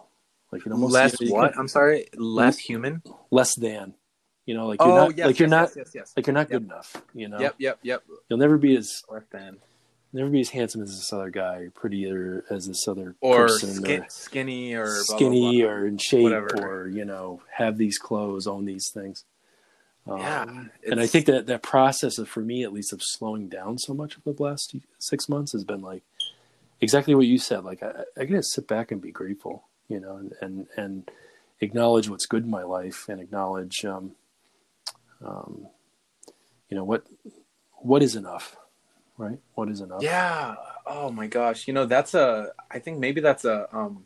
Like 0.52 0.66
it 0.66 0.72
almost 0.72 0.94
less 0.94 1.16
what? 1.22 1.52
Can, 1.52 1.60
I'm 1.60 1.68
sorry, 1.68 2.08
less 2.16 2.58
human, 2.58 3.02
less 3.32 3.56
than. 3.56 3.94
You 4.46 4.54
know, 4.54 4.68
like 4.68 4.80
you're 4.80 4.92
oh, 4.92 4.96
not 4.96 5.18
yes, 5.18 5.28
like 5.28 5.40
you're 5.40 5.50
yes, 5.50 5.76
not 5.76 5.88
yes, 5.94 6.14
like 6.16 6.28
you're 6.28 6.34
not 6.34 6.50
yep. 6.50 6.50
good 6.50 6.64
enough. 6.64 7.02
You 7.14 7.28
know. 7.28 7.40
Yep, 7.40 7.56
yep, 7.58 7.80
yep. 7.82 8.04
You'll 8.30 8.40
never 8.40 8.58
be 8.58 8.78
as 8.78 9.04
less 9.10 9.24
than. 9.32 9.58
Never 10.14 10.30
be 10.30 10.40
as 10.40 10.50
handsome 10.50 10.82
as 10.82 10.96
this 10.96 11.12
other 11.12 11.30
guy, 11.30 11.58
or 11.58 11.70
prettier 11.72 12.46
as 12.50 12.68
this 12.68 12.88
other 12.88 13.16
or 13.20 13.48
person, 13.48 13.74
skin, 13.74 14.02
or 14.04 14.06
skinny, 14.10 14.74
or 14.74 14.88
skinny, 15.04 15.42
blah, 15.42 15.52
blah, 15.52 15.60
blah, 15.60 15.70
or 15.70 15.88
in 15.88 15.98
shape, 15.98 16.24
whatever. 16.24 16.48
or 16.62 16.88
you 16.88 17.04
know, 17.04 17.42
have 17.52 17.78
these 17.78 17.98
clothes, 17.98 18.48
own 18.48 18.64
these 18.64 18.90
things. 18.94 19.26
Um, 20.08 20.20
yeah, 20.20 20.64
and 20.90 21.02
I 21.02 21.08
think 21.08 21.26
that 21.26 21.48
that 21.48 21.64
process 21.64 22.18
of, 22.18 22.30
for 22.30 22.42
me 22.42 22.64
at 22.64 22.72
least, 22.72 22.94
of 22.94 23.02
slowing 23.04 23.50
down 23.50 23.78
so 23.80 23.94
much 23.94 24.16
of 24.16 24.24
the 24.24 24.42
last 24.42 24.74
six 25.00 25.28
months 25.28 25.52
has 25.52 25.66
been 25.66 25.82
like 25.82 26.04
exactly 26.86 27.16
what 27.16 27.28
you 27.28 27.38
said. 27.38 27.64
Like 27.64 27.84
I, 27.84 28.04
I 28.18 28.26
gotta 28.26 28.44
sit 28.44 28.68
back 28.68 28.92
and 28.92 29.02
be 29.02 29.12
grateful, 29.12 29.66
you 29.88 30.00
know, 30.00 30.18
and 30.18 30.32
and, 30.42 30.68
and 30.78 31.12
acknowledge 31.60 32.10
what's 32.10 32.26
good 32.26 32.44
in 32.44 32.50
my 32.50 32.64
life 32.64 33.10
and 33.10 33.20
acknowledge, 33.20 33.84
um, 33.86 34.12
um, 35.24 35.68
you 36.70 36.78
know, 36.78 36.84
what 36.84 37.06
what 37.82 38.02
is 38.02 38.16
enough 38.16 38.58
right? 39.18 39.40
What 39.54 39.70
is 39.70 39.82
enough? 39.82 40.04
Yeah. 40.04 40.56
Oh 40.86 41.12
my 41.12 41.28
gosh. 41.28 41.68
You 41.68 41.74
know, 41.74 41.86
that's 41.86 42.14
a. 42.14 42.52
I 42.70 42.80
think 42.80 43.00
maybe 43.00 43.22
that's 43.22 43.46
a. 43.46 43.68
Um, 43.76 44.06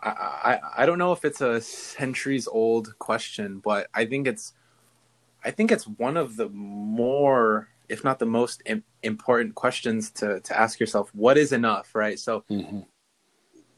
I 0.00 0.10
I 0.10 0.60
I 0.78 0.86
don't 0.86 0.98
know 0.98 1.12
if 1.12 1.24
it's 1.24 1.40
a 1.40 1.60
centuries 1.60 2.46
old 2.48 2.98
question, 2.98 3.58
but 3.58 3.88
I 3.94 4.06
think 4.06 4.26
it's. 4.26 4.52
I 5.44 5.50
think 5.50 5.70
it's 5.70 5.86
one 5.86 6.16
of 6.16 6.36
the 6.36 6.48
more, 6.48 7.68
if 7.88 8.02
not 8.02 8.18
the 8.18 8.26
most 8.26 8.62
important 9.04 9.54
questions 9.54 10.10
to 10.12 10.40
to 10.40 10.58
ask 10.58 10.80
yourself. 10.80 11.10
What 11.14 11.38
is 11.38 11.52
enough, 11.52 11.94
right? 11.94 12.18
So, 12.18 12.44
mm-hmm. 12.50 12.80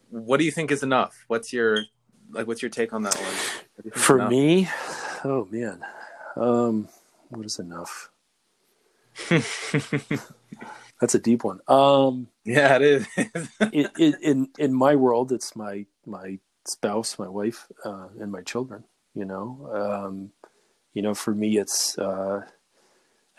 what 0.09 0.37
do 0.37 0.45
you 0.45 0.51
think 0.51 0.71
is 0.71 0.83
enough? 0.83 1.25
What's 1.27 1.53
your 1.53 1.79
like? 2.31 2.47
What's 2.47 2.61
your 2.61 2.71
take 2.71 2.93
on 2.93 3.03
that 3.03 3.15
one? 3.15 3.91
For 3.91 4.27
me, 4.27 4.69
oh 5.23 5.47
man, 5.51 5.83
um, 6.35 6.89
what 7.29 7.45
is 7.45 7.59
enough? 7.59 8.09
That's 10.99 11.13
a 11.13 11.19
deep 11.19 11.43
one. 11.43 11.59
Um, 11.67 12.27
yeah, 12.43 12.75
it 12.77 12.81
is. 12.81 13.07
in, 13.71 14.15
in 14.21 14.49
in 14.57 14.73
my 14.73 14.95
world, 14.95 15.31
it's 15.31 15.55
my 15.55 15.85
my 16.05 16.39
spouse, 16.65 17.19
my 17.19 17.27
wife, 17.27 17.67
uh, 17.83 18.07
and 18.19 18.31
my 18.31 18.41
children. 18.41 18.83
You 19.13 19.25
know, 19.25 19.69
um, 19.73 20.31
you 20.93 21.01
know, 21.01 21.13
for 21.13 21.33
me, 21.33 21.57
it's. 21.57 21.97
Uh, 21.97 22.41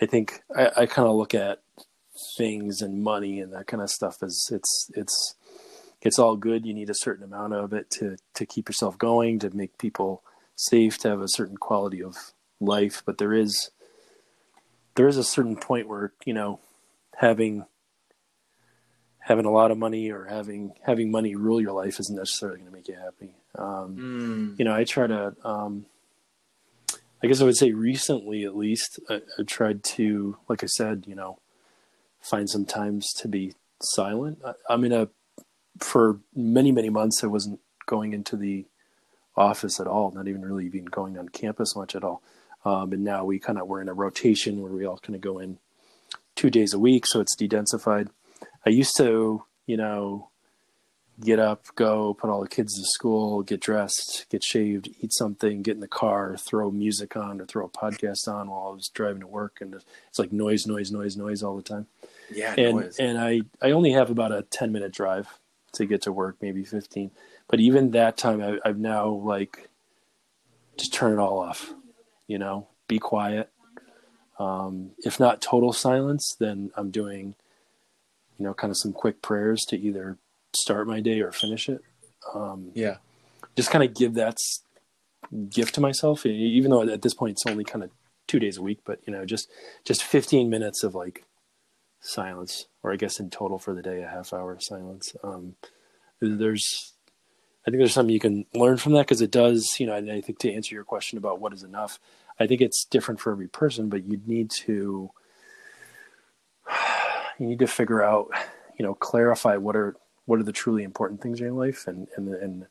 I 0.00 0.06
think 0.06 0.42
I, 0.54 0.70
I 0.76 0.86
kind 0.86 1.08
of 1.08 1.16
look 1.16 1.34
at 1.34 1.62
things 2.36 2.80
and 2.80 3.02
money 3.02 3.40
and 3.40 3.52
that 3.52 3.66
kind 3.66 3.82
of 3.82 3.90
stuff 3.90 4.22
is 4.22 4.50
it's 4.52 4.90
it's 4.94 5.34
it's 6.00 6.18
all 6.18 6.36
good. 6.36 6.64
You 6.64 6.74
need 6.74 6.90
a 6.90 6.94
certain 6.94 7.24
amount 7.24 7.54
of 7.54 7.72
it 7.72 7.90
to 7.92 8.16
to 8.34 8.46
keep 8.46 8.68
yourself 8.68 8.98
going, 8.98 9.38
to 9.40 9.54
make 9.54 9.78
people 9.78 10.22
safe, 10.54 10.98
to 10.98 11.08
have 11.08 11.20
a 11.20 11.28
certain 11.28 11.56
quality 11.56 12.02
of 12.02 12.32
life. 12.60 13.02
But 13.04 13.18
there 13.18 13.32
is 13.32 13.70
there 14.94 15.08
is 15.08 15.16
a 15.16 15.24
certain 15.24 15.56
point 15.56 15.88
where 15.88 16.12
you 16.24 16.34
know 16.34 16.60
having 17.16 17.64
having 19.18 19.44
a 19.44 19.50
lot 19.50 19.70
of 19.70 19.78
money 19.78 20.10
or 20.10 20.24
having 20.26 20.72
having 20.82 21.10
money 21.10 21.34
rule 21.34 21.60
your 21.60 21.72
life 21.72 22.00
isn't 22.00 22.16
necessarily 22.16 22.58
going 22.58 22.70
to 22.70 22.76
make 22.76 22.88
you 22.88 22.94
happy. 22.94 23.34
Um, 23.56 23.96
mm. 23.96 24.58
You 24.58 24.64
know, 24.64 24.74
I 24.74 24.84
try 24.84 25.06
to. 25.06 25.34
Um, 25.44 25.86
I 27.20 27.26
guess 27.26 27.40
I 27.40 27.44
would 27.44 27.56
say 27.56 27.72
recently, 27.72 28.44
at 28.44 28.56
least, 28.56 29.00
I, 29.10 29.22
I, 29.38 29.42
tried 29.42 29.82
to, 29.82 30.36
like 30.48 30.62
I 30.62 30.68
said, 30.68 31.02
you 31.08 31.16
know, 31.16 31.40
find 32.20 32.48
some 32.48 32.64
times 32.64 33.12
to 33.14 33.28
be 33.28 33.54
silent. 33.82 34.38
I, 34.44 34.52
I'm 34.68 34.84
in 34.84 34.92
a 34.92 35.08
for 35.78 36.20
many 36.34 36.72
many 36.72 36.90
months. 36.90 37.22
I 37.22 37.28
wasn't 37.28 37.60
going 37.86 38.12
into 38.12 38.36
the 38.36 38.66
office 39.36 39.80
at 39.80 39.86
all, 39.86 40.10
not 40.10 40.28
even 40.28 40.44
really 40.44 40.66
even 40.66 40.84
going 40.84 41.16
on 41.18 41.28
campus 41.28 41.76
much 41.76 41.94
at 41.94 42.04
all. 42.04 42.22
Um, 42.64 42.92
and 42.92 43.04
now 43.04 43.24
we 43.24 43.38
kind 43.38 43.58
of 43.58 43.68
we're 43.68 43.80
in 43.80 43.88
a 43.88 43.94
rotation 43.94 44.60
where 44.60 44.72
we 44.72 44.84
all 44.84 44.98
kind 44.98 45.14
of 45.14 45.20
go 45.20 45.38
in 45.38 45.58
two 46.34 46.50
days 46.50 46.74
a 46.74 46.78
week, 46.78 47.06
so 47.06 47.20
it's 47.20 47.36
dedensified. 47.36 48.08
I 48.66 48.70
used 48.70 48.96
to, 48.98 49.44
you 49.66 49.76
know, 49.76 50.27
get 51.20 51.38
up, 51.38 51.66
go, 51.74 52.14
put 52.14 52.30
all 52.30 52.40
the 52.40 52.48
kids 52.48 52.74
to 52.74 52.84
school, 52.84 53.42
get 53.42 53.60
dressed, 53.60 54.26
get 54.30 54.42
shaved, 54.44 54.88
eat 55.00 55.12
something, 55.12 55.62
get 55.62 55.74
in 55.74 55.80
the 55.80 55.88
car, 55.88 56.36
throw 56.36 56.70
music 56.70 57.16
on 57.16 57.40
or 57.40 57.46
throw 57.46 57.66
a 57.66 57.68
podcast 57.68 58.28
on 58.28 58.50
while 58.50 58.68
I 58.68 58.74
was 58.74 58.90
driving 58.92 59.20
to 59.20 59.26
work, 59.26 59.58
and 59.60 59.74
it's 59.74 60.18
like 60.18 60.32
noise, 60.32 60.66
noise, 60.66 60.90
noise, 60.90 61.16
noise 61.16 61.42
all 61.42 61.56
the 61.56 61.62
time. 61.62 61.86
Yeah, 62.30 62.54
and 62.56 62.76
noise. 62.76 62.96
and 62.98 63.18
I 63.18 63.42
I 63.62 63.72
only 63.72 63.92
have 63.92 64.10
about 64.10 64.32
a 64.32 64.42
ten 64.42 64.72
minute 64.72 64.92
drive 64.92 65.38
to 65.72 65.86
get 65.86 66.02
to 66.02 66.12
work, 66.12 66.36
maybe 66.40 66.64
fifteen. 66.64 67.10
But 67.48 67.60
even 67.60 67.92
that 67.92 68.16
time, 68.16 68.42
I, 68.42 68.58
I've 68.64 68.78
now 68.78 69.08
like 69.08 69.68
just 70.76 70.92
turn 70.92 71.12
it 71.12 71.18
all 71.18 71.38
off 71.38 71.72
you 72.28 72.38
know, 72.38 72.68
be 72.86 73.00
quiet. 73.00 73.50
Um, 74.38 74.92
if 74.98 75.18
not 75.18 75.40
total 75.42 75.72
silence, 75.72 76.36
then 76.38 76.70
I'm 76.76 76.92
doing, 76.92 77.34
you 78.38 78.44
know, 78.44 78.54
kind 78.54 78.70
of 78.70 78.76
some 78.78 78.92
quick 78.92 79.20
prayers 79.20 79.62
to 79.68 79.76
either 79.76 80.16
start 80.60 80.86
my 80.86 81.00
day 81.00 81.20
or 81.20 81.32
finish 81.32 81.68
it. 81.68 81.82
Um, 82.34 82.70
yeah. 82.74 82.96
Just 83.56 83.70
kind 83.70 83.84
of 83.84 83.94
give 83.94 84.14
that 84.14 84.36
gift 85.50 85.74
to 85.74 85.80
myself, 85.80 86.24
even 86.24 86.70
though 86.70 86.82
at 86.82 87.02
this 87.02 87.14
point 87.14 87.32
it's 87.32 87.46
only 87.46 87.64
kind 87.64 87.84
of 87.84 87.90
two 88.26 88.38
days 88.38 88.56
a 88.56 88.62
week, 88.62 88.80
but 88.84 89.00
you 89.06 89.12
know, 89.12 89.24
just, 89.24 89.48
just 89.84 90.02
15 90.02 90.48
minutes 90.50 90.82
of 90.82 90.94
like 90.94 91.24
silence, 92.00 92.66
or 92.82 92.92
I 92.92 92.96
guess 92.96 93.18
in 93.18 93.30
total 93.30 93.58
for 93.58 93.74
the 93.74 93.82
day, 93.82 94.02
a 94.02 94.08
half 94.08 94.32
hour 94.32 94.52
of 94.52 94.62
silence. 94.62 95.14
Um, 95.22 95.56
there's, 96.20 96.92
I 97.66 97.70
think 97.70 97.80
there's 97.80 97.92
something 97.92 98.12
you 98.12 98.20
can 98.20 98.46
learn 98.54 98.76
from 98.76 98.92
that 98.92 99.06
because 99.06 99.20
it 99.20 99.30
does, 99.30 99.76
you 99.78 99.86
know, 99.86 99.94
I 99.94 100.20
think 100.20 100.38
to 100.40 100.52
answer 100.52 100.74
your 100.74 100.84
question 100.84 101.18
about 101.18 101.40
what 101.40 101.52
is 101.52 101.62
enough, 101.62 101.98
I 102.40 102.46
think 102.46 102.60
it's 102.60 102.84
different 102.84 103.20
for 103.20 103.32
every 103.32 103.48
person, 103.48 103.88
but 103.88 104.04
you 104.04 104.20
need 104.26 104.50
to, 104.62 105.10
you 107.38 107.46
need 107.46 107.58
to 107.58 107.66
figure 107.66 108.02
out, 108.02 108.30
you 108.78 108.84
know, 108.84 108.94
clarify 108.94 109.56
what 109.56 109.76
are, 109.76 109.96
what 110.28 110.38
are 110.38 110.44
the 110.44 110.52
truly 110.52 110.82
important 110.82 111.22
things 111.22 111.40
in 111.40 111.46
your 111.46 111.54
life 111.54 111.86
and, 111.86 112.06
and, 112.14 112.28
and, 112.34 112.66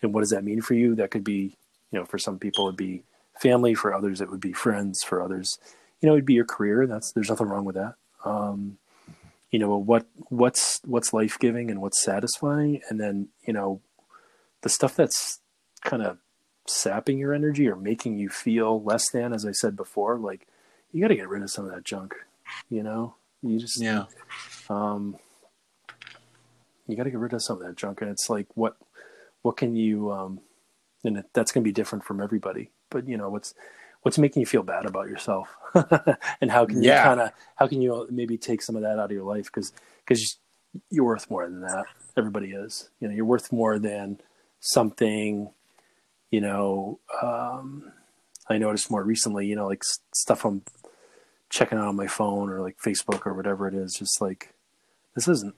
and 0.00 0.14
what 0.14 0.20
does 0.20 0.30
that 0.30 0.44
mean 0.44 0.60
for 0.60 0.74
you? 0.74 0.94
That 0.94 1.10
could 1.10 1.24
be, 1.24 1.56
you 1.90 1.98
know, 1.98 2.04
for 2.04 2.18
some 2.18 2.38
people 2.38 2.66
it'd 2.66 2.76
be 2.76 3.02
family, 3.40 3.74
for 3.74 3.92
others 3.92 4.20
it 4.20 4.30
would 4.30 4.40
be 4.40 4.52
friends, 4.52 5.02
for 5.04 5.20
others, 5.20 5.58
you 6.00 6.06
know, 6.06 6.14
it'd 6.14 6.24
be 6.24 6.34
your 6.34 6.44
career. 6.44 6.86
That's, 6.86 7.10
there's 7.10 7.28
nothing 7.28 7.48
wrong 7.48 7.64
with 7.64 7.74
that. 7.74 7.94
Um, 8.24 8.78
you 9.50 9.58
know, 9.58 9.76
what, 9.76 10.06
what's, 10.28 10.80
what's 10.84 11.12
life 11.12 11.36
giving 11.36 11.68
and 11.68 11.80
what's 11.82 12.00
satisfying. 12.00 12.80
And 12.88 13.00
then, 13.00 13.28
you 13.44 13.52
know, 13.52 13.80
the 14.60 14.68
stuff 14.68 14.94
that's 14.94 15.40
kind 15.82 16.04
of 16.04 16.18
sapping 16.68 17.18
your 17.18 17.34
energy 17.34 17.66
or 17.66 17.74
making 17.74 18.18
you 18.18 18.28
feel 18.28 18.80
less 18.84 19.10
than, 19.10 19.32
as 19.32 19.44
I 19.44 19.50
said 19.50 19.74
before, 19.74 20.16
like 20.16 20.46
you 20.92 21.00
got 21.00 21.08
to 21.08 21.16
get 21.16 21.28
rid 21.28 21.42
of 21.42 21.50
some 21.50 21.64
of 21.64 21.72
that 21.72 21.84
junk. 21.84 22.14
You 22.68 22.84
know, 22.84 23.14
you 23.42 23.58
just 23.58 23.80
yeah. 23.80 24.04
Um, 24.68 25.16
you 26.90 26.96
got 26.96 27.04
to 27.04 27.10
get 27.10 27.18
rid 27.18 27.32
of 27.32 27.42
some 27.42 27.60
of 27.60 27.66
that 27.66 27.76
junk, 27.76 28.00
and 28.00 28.10
it's 28.10 28.28
like 28.28 28.46
what 28.54 28.76
what 29.42 29.56
can 29.56 29.76
you 29.76 30.12
um, 30.12 30.40
and 31.04 31.18
it, 31.18 31.26
that's 31.32 31.52
going 31.52 31.62
to 31.62 31.68
be 31.68 31.72
different 31.72 32.04
from 32.04 32.20
everybody. 32.20 32.70
But 32.90 33.08
you 33.08 33.16
know 33.16 33.30
what's 33.30 33.54
what's 34.02 34.18
making 34.18 34.40
you 34.40 34.46
feel 34.46 34.62
bad 34.62 34.86
about 34.86 35.08
yourself, 35.08 35.54
and 36.40 36.50
how 36.50 36.66
can 36.66 36.82
you 36.82 36.90
yeah. 36.90 37.04
kind 37.04 37.20
of 37.20 37.32
how 37.56 37.66
can 37.66 37.80
you 37.82 38.06
maybe 38.10 38.36
take 38.36 38.62
some 38.62 38.76
of 38.76 38.82
that 38.82 38.98
out 38.98 39.06
of 39.06 39.12
your 39.12 39.24
life 39.24 39.46
because 39.46 39.72
because 40.04 40.38
you're 40.90 41.04
worth 41.04 41.30
more 41.30 41.44
than 41.48 41.60
that. 41.62 41.84
Everybody 42.16 42.50
is. 42.50 42.90
You 43.00 43.08
know, 43.08 43.14
you're 43.14 43.24
worth 43.24 43.52
more 43.52 43.78
than 43.78 44.20
something, 44.60 45.50
you 46.30 46.40
know, 46.40 47.00
um, 47.22 47.92
I 48.48 48.58
noticed 48.58 48.90
more 48.90 49.02
recently, 49.02 49.46
you 49.46 49.56
know, 49.56 49.66
like 49.66 49.82
stuff 50.14 50.44
I'm 50.44 50.62
checking 51.48 51.78
out 51.78 51.88
on 51.88 51.96
my 51.96 52.06
phone 52.06 52.50
or 52.50 52.60
like 52.60 52.78
Facebook 52.78 53.26
or 53.26 53.34
whatever 53.34 53.66
it 53.68 53.74
is, 53.74 53.94
just 53.98 54.20
like 54.20 54.54
this 55.14 55.28
isn't 55.28 55.54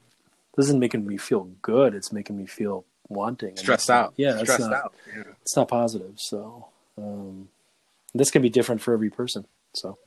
this 0.56 0.66
isn't 0.66 0.80
making 0.80 1.06
me 1.06 1.16
feel 1.16 1.44
good. 1.62 1.94
It's 1.94 2.12
making 2.12 2.36
me 2.36 2.46
feel 2.46 2.84
wanting, 3.08 3.56
stressed 3.56 3.90
out. 3.90 4.14
Yeah, 4.16 4.38
stressed 4.38 4.60
not, 4.60 4.72
out. 4.72 4.94
Yeah. 5.14 5.22
It's 5.42 5.56
not 5.56 5.68
positive. 5.68 6.14
So 6.16 6.68
um, 6.98 7.48
this 8.14 8.30
can 8.30 8.42
be 8.42 8.50
different 8.50 8.80
for 8.80 8.94
every 8.94 9.10
person. 9.10 9.46
So 9.74 9.98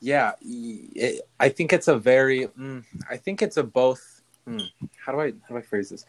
yeah, 0.00 0.32
it, 0.40 1.22
I 1.38 1.48
think 1.48 1.72
it's 1.72 1.88
a 1.88 1.98
very. 1.98 2.46
Mm, 2.46 2.84
I 3.10 3.16
think 3.16 3.42
it's 3.42 3.56
a 3.56 3.62
both. 3.62 4.22
Mm, 4.46 4.62
how 5.04 5.12
do 5.12 5.20
I 5.20 5.32
how 5.42 5.48
do 5.48 5.56
I 5.56 5.62
phrase 5.62 5.90
this? 5.90 6.04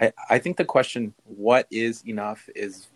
I 0.00 0.12
I 0.28 0.38
think 0.38 0.56
the 0.56 0.64
question 0.64 1.14
"what 1.24 1.66
is 1.70 2.02
enough" 2.06 2.48
is 2.54 2.88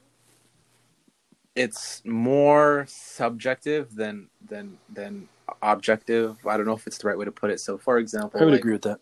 it's 1.54 2.02
more 2.04 2.84
subjective 2.88 3.94
than 3.94 4.28
than 4.46 4.78
than 4.92 5.28
objective. 5.62 6.36
I 6.46 6.56
don't 6.56 6.66
know 6.66 6.74
if 6.74 6.86
it's 6.86 6.98
the 6.98 7.08
right 7.08 7.18
way 7.18 7.24
to 7.24 7.32
put 7.32 7.50
it. 7.50 7.60
So, 7.60 7.78
for 7.78 7.98
example, 7.98 8.40
I 8.40 8.44
would 8.44 8.52
like, 8.52 8.60
agree 8.60 8.72
with 8.72 8.82
that. 8.82 9.00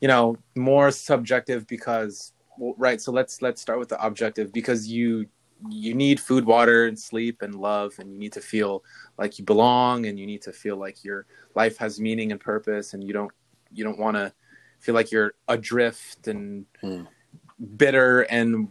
You 0.00 0.08
know, 0.08 0.36
more 0.54 0.90
subjective 0.90 1.66
because 1.66 2.32
well, 2.58 2.74
right. 2.78 3.00
So 3.00 3.12
let's 3.12 3.42
let's 3.42 3.60
start 3.60 3.78
with 3.78 3.88
the 3.88 4.04
objective 4.04 4.52
because 4.52 4.88
you 4.88 5.26
you 5.70 5.94
need 5.94 6.20
food, 6.20 6.44
water, 6.44 6.86
and 6.86 6.98
sleep 6.98 7.40
and 7.42 7.54
love, 7.54 7.94
and 7.98 8.12
you 8.12 8.18
need 8.18 8.32
to 8.32 8.40
feel 8.40 8.84
like 9.18 9.38
you 9.38 9.44
belong, 9.44 10.06
and 10.06 10.18
you 10.18 10.26
need 10.26 10.42
to 10.42 10.52
feel 10.52 10.76
like 10.76 11.02
your 11.02 11.26
life 11.54 11.78
has 11.78 11.98
meaning 11.98 12.32
and 12.32 12.40
purpose, 12.40 12.94
and 12.94 13.02
you 13.02 13.12
don't 13.12 13.32
you 13.72 13.84
don't 13.84 13.98
want 13.98 14.16
to 14.16 14.32
feel 14.80 14.94
like 14.94 15.10
you're 15.10 15.34
adrift 15.48 16.28
and 16.28 16.66
Hmm. 16.82 17.04
bitter 17.76 18.22
and 18.22 18.68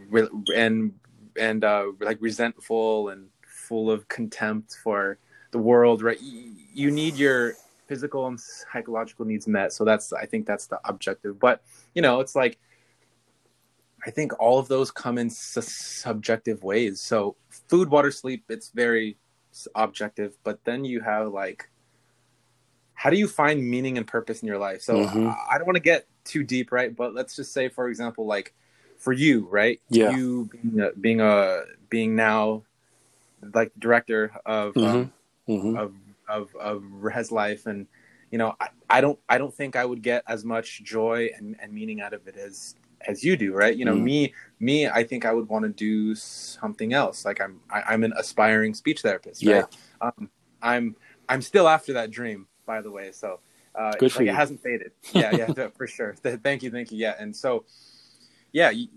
and 0.55 0.93
and 1.37 1.63
uh, 1.63 1.87
like 1.99 2.17
resentful 2.21 3.09
and 3.09 3.27
full 3.45 3.89
of 3.89 4.07
contempt 4.07 4.77
for 4.83 5.17
the 5.51 5.57
world. 5.57 6.01
Right? 6.01 6.19
You 6.21 6.91
need 6.91 7.15
your 7.15 7.53
physical 7.87 8.27
and 8.27 8.39
psychological 8.39 9.25
needs 9.25 9.47
met. 9.47 9.73
So 9.73 9.83
that's 9.85 10.13
I 10.13 10.25
think 10.25 10.45
that's 10.45 10.67
the 10.67 10.79
objective. 10.85 11.39
But 11.39 11.63
you 11.93 12.01
know, 12.01 12.19
it's 12.19 12.35
like 12.35 12.57
I 14.05 14.11
think 14.11 14.39
all 14.39 14.59
of 14.59 14.67
those 14.67 14.91
come 14.91 15.17
in 15.17 15.29
su- 15.29 15.61
subjective 15.61 16.63
ways. 16.63 17.01
So 17.01 17.35
food, 17.49 17.89
water, 17.89 18.11
sleep, 18.11 18.43
it's 18.49 18.69
very 18.69 19.17
objective. 19.73 20.37
But 20.43 20.63
then 20.63 20.85
you 20.85 21.01
have 21.01 21.29
like, 21.29 21.69
how 22.93 23.09
do 23.09 23.17
you 23.17 23.27
find 23.27 23.67
meaning 23.67 23.97
and 23.97 24.05
purpose 24.05 24.41
in 24.41 24.47
your 24.47 24.59
life? 24.59 24.81
So 24.81 24.97
Mhm. 24.99 25.27
I, 25.27 25.55
I 25.55 25.57
don't 25.57 25.65
want 25.65 25.77
to 25.77 25.81
get 25.81 26.07
too 26.23 26.43
deep, 26.43 26.71
right? 26.71 26.95
But 26.95 27.13
let's 27.13 27.35
just 27.35 27.51
say, 27.51 27.67
for 27.69 27.87
example, 27.89 28.25
like 28.25 28.53
for 28.97 29.11
you, 29.11 29.47
right? 29.49 29.81
Yeah. 29.89 30.11
You 30.11 30.49
being 30.51 30.79
a, 30.79 30.91
being 30.91 31.21
a 31.21 31.63
being 31.89 32.15
now 32.15 32.63
like 33.53 33.71
director 33.77 34.31
of 34.45 34.77
um, 34.77 35.11
hmm 35.47 35.77
of 35.77 35.93
of 36.27 36.55
of 36.55 36.83
Life, 37.31 37.65
and 37.65 37.87
you 38.31 38.37
know, 38.37 38.55
I, 38.59 38.69
I 38.89 39.01
don't 39.01 39.19
I 39.29 39.37
don't 39.37 39.53
think 39.53 39.75
I 39.75 39.85
would 39.85 40.01
get 40.01 40.23
as 40.27 40.43
much 40.43 40.83
joy 40.83 41.29
and, 41.37 41.55
and 41.61 41.71
meaning 41.73 42.01
out 42.01 42.13
of 42.13 42.27
it 42.27 42.35
as 42.37 42.75
as 43.07 43.23
you 43.23 43.37
do, 43.37 43.53
right? 43.53 43.75
You 43.75 43.85
know, 43.85 43.95
Mm. 43.95 44.03
me 44.03 44.33
me, 44.59 44.87
I 44.87 45.03
think 45.03 45.25
I 45.25 45.33
would 45.33 45.47
want 45.47 45.63
to 45.63 45.69
do 45.69 46.15
something 46.15 46.93
else. 46.93 47.25
Like 47.25 47.41
I'm 47.41 47.59
I, 47.69 47.81
I'm 47.81 48.03
an 48.03 48.13
aspiring 48.17 48.73
speech 48.73 49.01
therapist, 49.01 49.45
right? 49.45 49.65
Um, 50.01 50.29
I'm 50.61 50.95
I'm 51.29 51.41
still 51.41 51.67
after 51.67 51.93
that 51.93 52.11
dream, 52.11 52.47
by 52.65 52.81
the 52.81 52.91
way. 52.91 53.11
So 53.11 53.39
uh, 53.75 53.91
Good 53.99 54.11
for 54.11 54.19
like, 54.19 54.27
you. 54.27 54.31
It 54.31 54.35
hasn't 54.35 54.61
faded. 54.61 54.91
Yeah, 55.13 55.31
yeah, 55.31 55.67
for 55.77 55.87
sure. 55.87 56.15
Thank 56.15 56.63
you, 56.63 56.71
thank 56.71 56.91
you. 56.91 56.97
Yeah, 56.97 57.15
and 57.19 57.35
so 57.35 57.65
yeah, 58.51 58.69
you, 58.69 58.87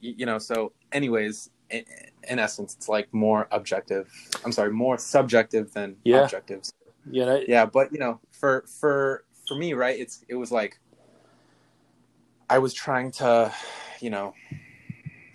you 0.00 0.26
know. 0.26 0.38
So, 0.38 0.72
anyways, 0.92 1.50
in, 1.70 1.84
in 2.28 2.38
essence, 2.38 2.74
it's 2.74 2.88
like 2.88 3.12
more 3.12 3.48
objective. 3.50 4.10
I'm 4.44 4.52
sorry, 4.52 4.72
more 4.72 4.98
subjective 4.98 5.72
than 5.72 5.96
Yeah. 6.04 6.22
objective 6.22 6.62
Yeah, 7.10 7.34
I- 7.34 7.44
yeah 7.46 7.66
but 7.66 7.92
you 7.92 7.98
know 7.98 8.20
for 8.32 8.64
for 8.80 9.24
for 9.46 9.56
me 9.56 9.74
right 9.74 9.98
it's 10.00 10.24
it 10.26 10.36
was 10.36 10.50
like 10.50 10.78
i 12.48 12.58
was 12.58 12.72
trying 12.72 13.10
to 13.12 13.52
you 14.00 14.08
know 14.08 14.32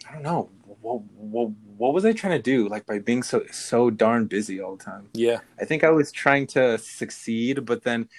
i 0.10 0.14
don't 0.14 0.24
know 0.24 0.50
what, 0.82 1.02
what, 1.16 1.50
what 1.78 1.94
was 1.94 2.06
i 2.06 2.12
trying 2.12 2.36
to 2.36 2.42
do 2.42 2.68
like 2.68 2.88
by 2.88 2.98
being 2.98 3.22
so 3.22 3.44
so 3.52 3.92
darn 3.92 4.26
busy 4.26 4.60
all 4.60 4.76
the 4.76 4.84
time 4.84 5.10
yeah, 5.14 5.40
i 5.62 5.66
think 5.66 5.84
i 5.84 5.92
was 5.92 6.12
trying 6.12 6.48
to 6.48 6.78
succeed 6.80 7.66
but 7.66 7.84
then 7.84 8.10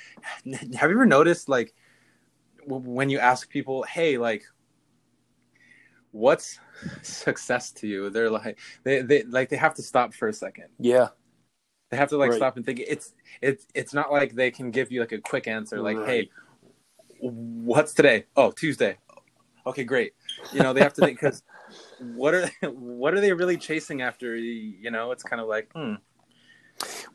have 0.78 0.90
you 0.90 0.96
ever 0.96 1.06
noticed 1.06 1.48
like 1.48 1.74
when 2.66 3.10
you 3.10 3.18
ask 3.18 3.48
people 3.50 3.82
hey 3.82 4.16
like 4.16 4.44
what's 6.12 6.58
success 7.02 7.70
to 7.72 7.86
you 7.86 8.10
they're 8.10 8.30
like 8.30 8.58
they, 8.84 9.02
they 9.02 9.22
like 9.24 9.48
they 9.48 9.56
have 9.56 9.74
to 9.74 9.82
stop 9.82 10.14
for 10.14 10.28
a 10.28 10.32
second 10.32 10.66
yeah, 10.78 11.08
they 11.90 11.96
have 11.96 12.08
to 12.10 12.16
like 12.16 12.30
Right. 12.30 12.36
stop 12.36 12.56
and 12.56 12.64
think. 12.64 12.80
It's 12.86 13.12
it's 13.42 13.66
it's 13.74 13.92
not 13.92 14.12
like 14.12 14.34
they 14.34 14.50
can 14.50 14.70
give 14.70 14.90
you 14.92 15.00
like 15.00 15.12
a 15.12 15.20
quick 15.20 15.46
answer, 15.48 15.80
like, 15.80 15.98
Right. 15.98 16.06
"Hey, 16.06 16.30
what's 17.18 17.92
today? 17.92 18.26
Oh, 18.36 18.50
Tuesday. 18.52 18.96
Okay, 19.66 19.84
great." 19.84 20.14
You 20.52 20.62
know, 20.62 20.72
they 20.72 20.80
have 20.82 20.94
to 20.94 21.00
think 21.02 21.20
because 21.20 21.42
what 21.98 22.32
are 22.34 22.48
what 22.70 23.12
are 23.14 23.20
they 23.20 23.32
really 23.32 23.56
chasing 23.56 24.02
after? 24.02 24.36
You 24.36 24.90
know, 24.90 25.10
it's 25.10 25.22
kind 25.24 25.42
of 25.42 25.48
like, 25.48 25.70
hmm, 25.74 25.94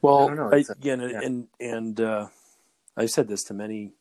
Well, 0.02 0.26
I 0.26 0.28
don't 0.28 0.36
know, 0.36 0.52
I, 0.52 0.66
again, 0.70 1.00
yeah. 1.02 1.22
and 1.24 1.48
and 1.60 2.02
uh, 2.02 2.28
I've 2.98 3.12
said 3.12 3.28
this 3.28 3.44
to 3.46 3.54
many 3.54 3.94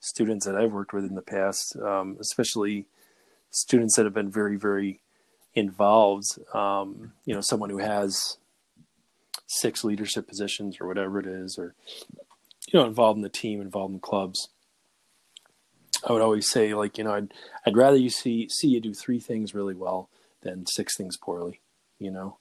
students 0.00 0.46
that 0.46 0.56
I've 0.56 0.72
worked 0.72 0.92
with 0.92 1.04
in 1.04 1.14
the 1.14 1.22
past, 1.22 1.76
um, 1.76 2.16
especially 2.20 2.86
students 3.50 3.96
that 3.96 4.04
have 4.04 4.14
been 4.14 4.30
very, 4.30 4.56
very 4.56 5.00
involved. 5.54 6.38
Um, 6.54 7.12
you 7.24 7.34
know, 7.34 7.40
someone 7.40 7.70
who 7.70 7.78
has 7.78 8.38
six 9.46 9.82
leadership 9.84 10.28
positions 10.28 10.78
or 10.80 10.86
whatever 10.86 11.18
it 11.18 11.26
is, 11.26 11.58
or 11.58 11.74
you 12.72 12.78
know, 12.78 12.86
involved 12.86 13.16
in 13.16 13.22
the 13.22 13.28
team, 13.28 13.60
involved 13.60 13.94
in 13.94 14.00
clubs. 14.00 14.48
I 16.08 16.12
would 16.12 16.22
always 16.22 16.48
say, 16.48 16.74
like, 16.74 16.98
you 16.98 17.04
know, 17.04 17.14
I'd 17.14 17.32
I'd 17.66 17.76
rather 17.76 17.96
you 17.96 18.10
see 18.10 18.48
see 18.48 18.68
you 18.68 18.80
do 18.80 18.94
three 18.94 19.20
things 19.20 19.54
really 19.54 19.74
well 19.74 20.08
than 20.42 20.66
six 20.66 20.96
things 20.96 21.16
poorly. 21.16 21.60
You 21.98 22.12
know, 22.12 22.38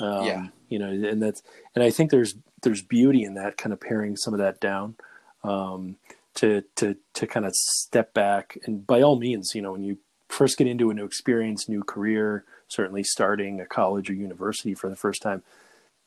um, 0.00 0.24
Yeah. 0.24 0.46
You 0.68 0.78
know, 0.78 0.88
and 0.88 1.22
that's 1.22 1.42
and 1.74 1.84
I 1.84 1.90
think 1.90 2.10
there's 2.10 2.34
there's 2.62 2.82
beauty 2.82 3.22
in 3.22 3.34
that 3.34 3.56
kind 3.56 3.72
of 3.72 3.80
paring 3.80 4.16
some 4.16 4.34
of 4.34 4.38
that 4.38 4.60
down 4.60 4.96
um, 5.44 5.96
to 6.34 6.64
to 6.76 6.96
to 7.14 7.26
kind 7.26 7.46
of 7.46 7.54
step 7.54 8.12
back 8.12 8.58
and 8.64 8.86
by 8.86 9.02
all 9.02 9.16
means, 9.16 9.52
you 9.54 9.62
know, 9.62 9.72
when 9.72 9.84
you 9.84 9.98
first 10.28 10.58
get 10.58 10.66
into 10.66 10.90
a 10.90 10.94
new 10.94 11.04
experience, 11.04 11.68
new 11.68 11.82
career, 11.82 12.44
certainly 12.68 13.04
starting 13.04 13.60
a 13.60 13.66
college 13.66 14.10
or 14.10 14.14
university 14.14 14.74
for 14.74 14.88
the 14.88 14.96
first 14.96 15.22
time, 15.22 15.42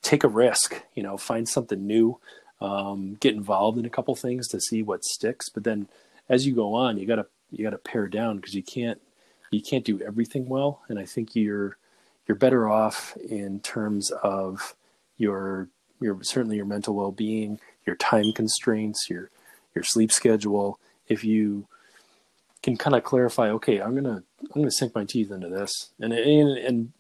take 0.02 0.24
a 0.24 0.28
risk. 0.28 0.82
You 0.96 1.04
know, 1.04 1.18
find 1.18 1.48
something 1.48 1.86
new, 1.86 2.20
um, 2.62 3.16
get 3.20 3.36
involved 3.36 3.78
in 3.78 3.86
a 3.86 3.90
couple 3.90 4.16
things 4.16 4.48
to 4.50 4.60
see 4.60 4.84
what 4.84 5.04
sticks. 5.04 5.50
But 5.50 5.64
then 5.64 5.88
as 6.28 6.46
you 6.46 6.54
go 6.54 6.74
on, 6.74 6.98
you 6.98 7.06
gotta 7.06 7.28
you 7.52 7.64
gotta 7.64 7.78
pare 7.78 8.08
down 8.08 8.38
because 8.38 8.54
you 8.54 8.64
can't 8.64 9.02
you 9.52 9.62
can't 9.62 9.86
do 9.86 10.02
everything 10.02 10.48
well. 10.48 10.82
And 10.90 11.00
I 11.00 11.06
think 11.06 11.36
you're 11.36 11.78
you're 12.28 12.36
better 12.36 12.70
off 12.70 13.18
in 13.18 13.60
terms 13.62 14.12
of 14.12 14.76
your 15.18 15.70
your 16.00 16.22
certainly 16.24 16.58
your 16.58 16.66
mental 16.66 16.96
well 16.96 17.12
being, 17.12 17.60
your 17.86 17.96
time 17.96 18.32
constraints, 18.34 19.10
your 19.10 19.30
your 19.76 19.84
sleep 19.84 20.12
schedule. 20.12 20.80
If 21.08 21.24
you 21.24 21.68
can 22.62 22.78
kind 22.78 22.96
of 22.96 23.04
clarify, 23.04 23.50
okay, 23.52 23.82
I'm 23.82 23.96
gonna 23.96 24.24
I'm 24.42 24.62
gonna 24.62 24.72
sink 24.72 24.96
my 24.96 25.06
teeth 25.06 25.32
into 25.32 25.50
this, 25.50 25.92
and 26.00 26.14
and, 26.14 26.58
and 26.58 26.94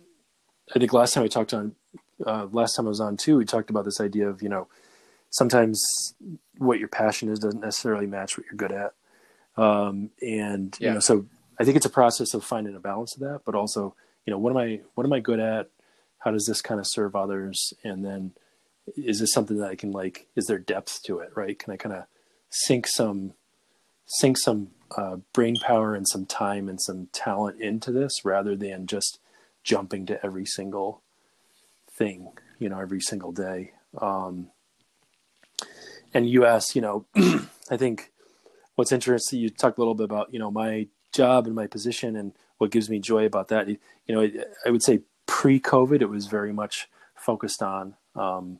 I 0.75 0.79
think 0.79 0.93
last 0.93 1.13
time 1.13 1.23
we 1.23 1.29
talked 1.29 1.53
on 1.53 1.75
uh, 2.25 2.47
last 2.51 2.75
time 2.75 2.85
I 2.85 2.89
was 2.89 3.01
on 3.01 3.17
too, 3.17 3.37
we 3.37 3.45
talked 3.45 3.69
about 3.69 3.85
this 3.85 3.99
idea 3.99 4.29
of 4.29 4.41
you 4.41 4.49
know 4.49 4.67
sometimes 5.29 5.83
what 6.57 6.79
your 6.79 6.87
passion 6.87 7.29
is 7.29 7.39
doesn't 7.39 7.61
necessarily 7.61 8.07
match 8.07 8.37
what 8.37 8.45
you're 8.45 8.55
good 8.55 8.71
at, 8.71 8.93
um, 9.61 10.11
and 10.21 10.77
you 10.79 10.91
know 10.91 10.99
so 10.99 11.25
I 11.59 11.65
think 11.65 11.75
it's 11.75 11.85
a 11.85 11.91
process 11.91 12.33
of 12.33 12.43
finding 12.43 12.75
a 12.75 12.79
balance 12.79 13.15
of 13.15 13.21
that, 13.21 13.41
but 13.45 13.55
also 13.55 13.95
you 14.25 14.31
know 14.31 14.39
what 14.39 14.51
am 14.51 14.57
I 14.57 14.81
what 14.95 15.05
am 15.05 15.13
I 15.13 15.19
good 15.19 15.39
at? 15.39 15.69
How 16.19 16.31
does 16.31 16.45
this 16.45 16.61
kind 16.61 16.79
of 16.79 16.85
serve 16.87 17.15
others? 17.15 17.73
And 17.83 18.03
then 18.03 18.33
is 18.97 19.19
this 19.19 19.31
something 19.31 19.57
that 19.57 19.69
I 19.69 19.75
can 19.75 19.91
like? 19.91 20.27
Is 20.35 20.45
there 20.45 20.57
depth 20.57 21.03
to 21.03 21.19
it? 21.19 21.31
Right? 21.35 21.57
Can 21.57 21.73
I 21.73 21.77
kind 21.77 21.95
of 21.95 22.05
sink 22.49 22.87
some 22.87 23.33
sink 24.05 24.37
some 24.37 24.71
uh, 24.95 25.17
brain 25.33 25.55
power 25.57 25.95
and 25.95 26.07
some 26.07 26.25
time 26.25 26.67
and 26.67 26.81
some 26.81 27.07
talent 27.11 27.61
into 27.61 27.91
this 27.91 28.23
rather 28.23 28.55
than 28.55 28.87
just 28.87 29.19
jumping 29.63 30.05
to 30.05 30.23
every 30.25 30.45
single 30.45 31.01
thing, 31.91 32.31
you 32.57 32.69
know, 32.69 32.79
every 32.79 33.01
single 33.01 33.31
day. 33.31 33.73
Um, 33.97 34.49
and 36.13 36.29
you 36.29 36.45
asked, 36.45 36.75
you 36.75 36.81
know, 36.81 37.05
I 37.69 37.77
think 37.77 38.11
what's 38.75 38.91
interesting, 38.91 39.39
you 39.39 39.49
talked 39.49 39.77
a 39.77 39.81
little 39.81 39.95
bit 39.95 40.05
about, 40.05 40.33
you 40.33 40.39
know, 40.39 40.51
my 40.51 40.87
job 41.13 41.45
and 41.45 41.55
my 41.55 41.67
position 41.67 42.15
and 42.15 42.33
what 42.57 42.71
gives 42.71 42.89
me 42.89 42.99
joy 42.99 43.25
about 43.25 43.49
that. 43.49 43.67
You, 43.67 43.77
know, 44.07 44.27
I 44.65 44.69
would 44.69 44.83
say 44.83 45.01
pre 45.27 45.59
COVID, 45.59 46.01
it 46.01 46.09
was 46.09 46.27
very 46.27 46.53
much 46.53 46.87
focused 47.15 47.61
on, 47.61 47.95
um, 48.15 48.59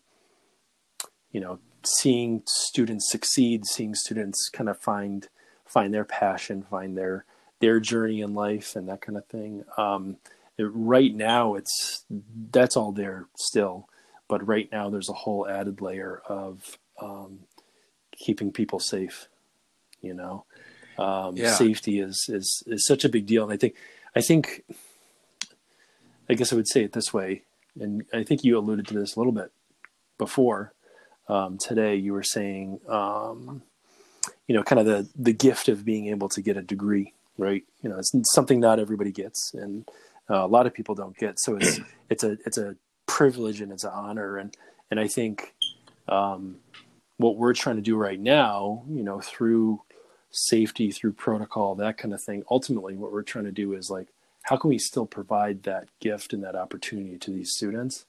you 1.32 1.40
know, 1.40 1.60
seeing 1.84 2.44
students 2.46 3.10
succeed, 3.10 3.66
seeing 3.66 3.96
students 3.96 4.50
kind 4.50 4.70
of 4.70 4.80
find 4.80 5.28
find 5.70 5.94
their 5.94 6.04
passion, 6.04 6.64
find 6.64 6.98
their 6.98 7.24
their 7.62 7.80
journey 7.80 8.22
in 8.22 8.34
life, 8.34 8.76
and 8.76 8.90
that 8.90 9.02
kind 9.02 9.18
of 9.18 9.26
thing. 9.28 9.64
Um, 9.78 10.18
it, 10.58 10.64
right 10.74 11.14
now, 11.16 11.56
it's 11.56 12.04
that's 12.52 12.76
all 12.76 12.92
there 12.92 13.28
still, 13.38 13.88
but 14.28 14.46
right 14.46 14.68
now 14.72 14.90
there's 14.90 15.10
a 15.10 15.14
whole 15.14 15.48
added 15.48 15.80
layer 15.82 16.22
of 16.28 16.78
um, 17.02 17.40
keeping 18.18 18.52
people 18.52 18.80
safe. 18.80 19.28
You 20.02 20.14
know, 20.16 20.46
um, 20.98 21.38
Yeah. 21.38 21.56
safety 21.56 22.00
is 22.00 22.26
is 22.30 22.64
is 22.68 22.86
such 22.88 23.06
a 23.06 23.10
big 23.10 23.26
deal, 23.26 23.44
and 23.44 23.54
I 23.54 23.58
think 23.58 23.76
I 24.16 24.22
think 24.22 24.64
I 26.30 26.34
guess 26.34 26.52
I 26.52 26.56
would 26.56 26.68
say 26.68 26.84
it 26.84 26.94
this 26.94 27.14
way, 27.14 27.44
and 27.80 28.04
I 28.14 28.24
think 28.24 28.44
you 28.44 28.58
alluded 28.58 28.88
to 28.88 28.94
this 28.94 29.16
a 29.16 29.20
little 29.20 29.34
bit 29.34 29.52
before. 30.18 30.74
um, 31.28 31.58
today 31.60 31.96
you 31.96 32.12
were 32.14 32.24
saying, 32.24 32.80
um, 32.88 33.62
you 34.50 34.56
know, 34.56 34.64
kind 34.64 34.80
of 34.80 34.88
the 34.88 35.08
the 35.16 35.32
gift 35.32 35.70
of 35.70 35.86
being 35.86 36.08
able 36.08 36.28
to 36.28 36.42
get 36.42 36.58
a 36.58 36.62
degree, 36.64 37.14
right? 37.38 37.64
You 37.84 37.90
know, 37.90 38.00
it's 38.00 38.12
something 38.34 38.60
not 38.60 38.80
everybody 38.80 39.12
gets, 39.12 39.54
and 39.54 39.88
uh, 40.28 40.44
a 40.44 40.48
lot 40.48 40.66
of 40.66 40.74
people 40.74 40.96
don't 40.96 41.16
get. 41.16 41.40
So 41.40 41.56
it's 41.56 41.80
it's 42.10 42.24
a 42.24 42.32
it's 42.48 42.58
a 42.58 42.76
privilege 43.06 43.62
and 43.62 43.72
it's 43.72 43.84
an 43.84 43.92
honor, 43.94 44.38
and 44.38 44.58
and 44.90 45.00
I 45.00 45.08
think 45.08 45.54
um, 46.08 46.58
what 47.18 47.38
we're 47.38 47.54
trying 47.54 47.76
to 47.76 47.84
do 47.84 47.96
right 47.96 48.20
now, 48.20 48.84
you 48.90 49.04
know, 49.04 49.22
through 49.22 49.84
safety, 50.32 50.92
through 50.92 51.14
protocol, 51.14 51.76
that 51.76 52.00
kind 52.00 52.12
of 52.12 52.22
thing. 52.22 52.44
Ultimately, 52.50 52.96
what 52.96 53.12
we're 53.12 53.22
trying 53.22 53.46
to 53.46 53.52
do 53.52 53.74
is 53.74 53.92
like, 53.92 54.08
how 54.42 54.58
can 54.58 54.70
we 54.70 54.80
still 54.80 55.06
provide 55.06 55.62
that 55.64 55.90
gift 56.00 56.34
and 56.34 56.44
that 56.44 56.56
opportunity 56.56 57.20
to 57.20 57.30
these 57.30 57.54
students 57.54 58.06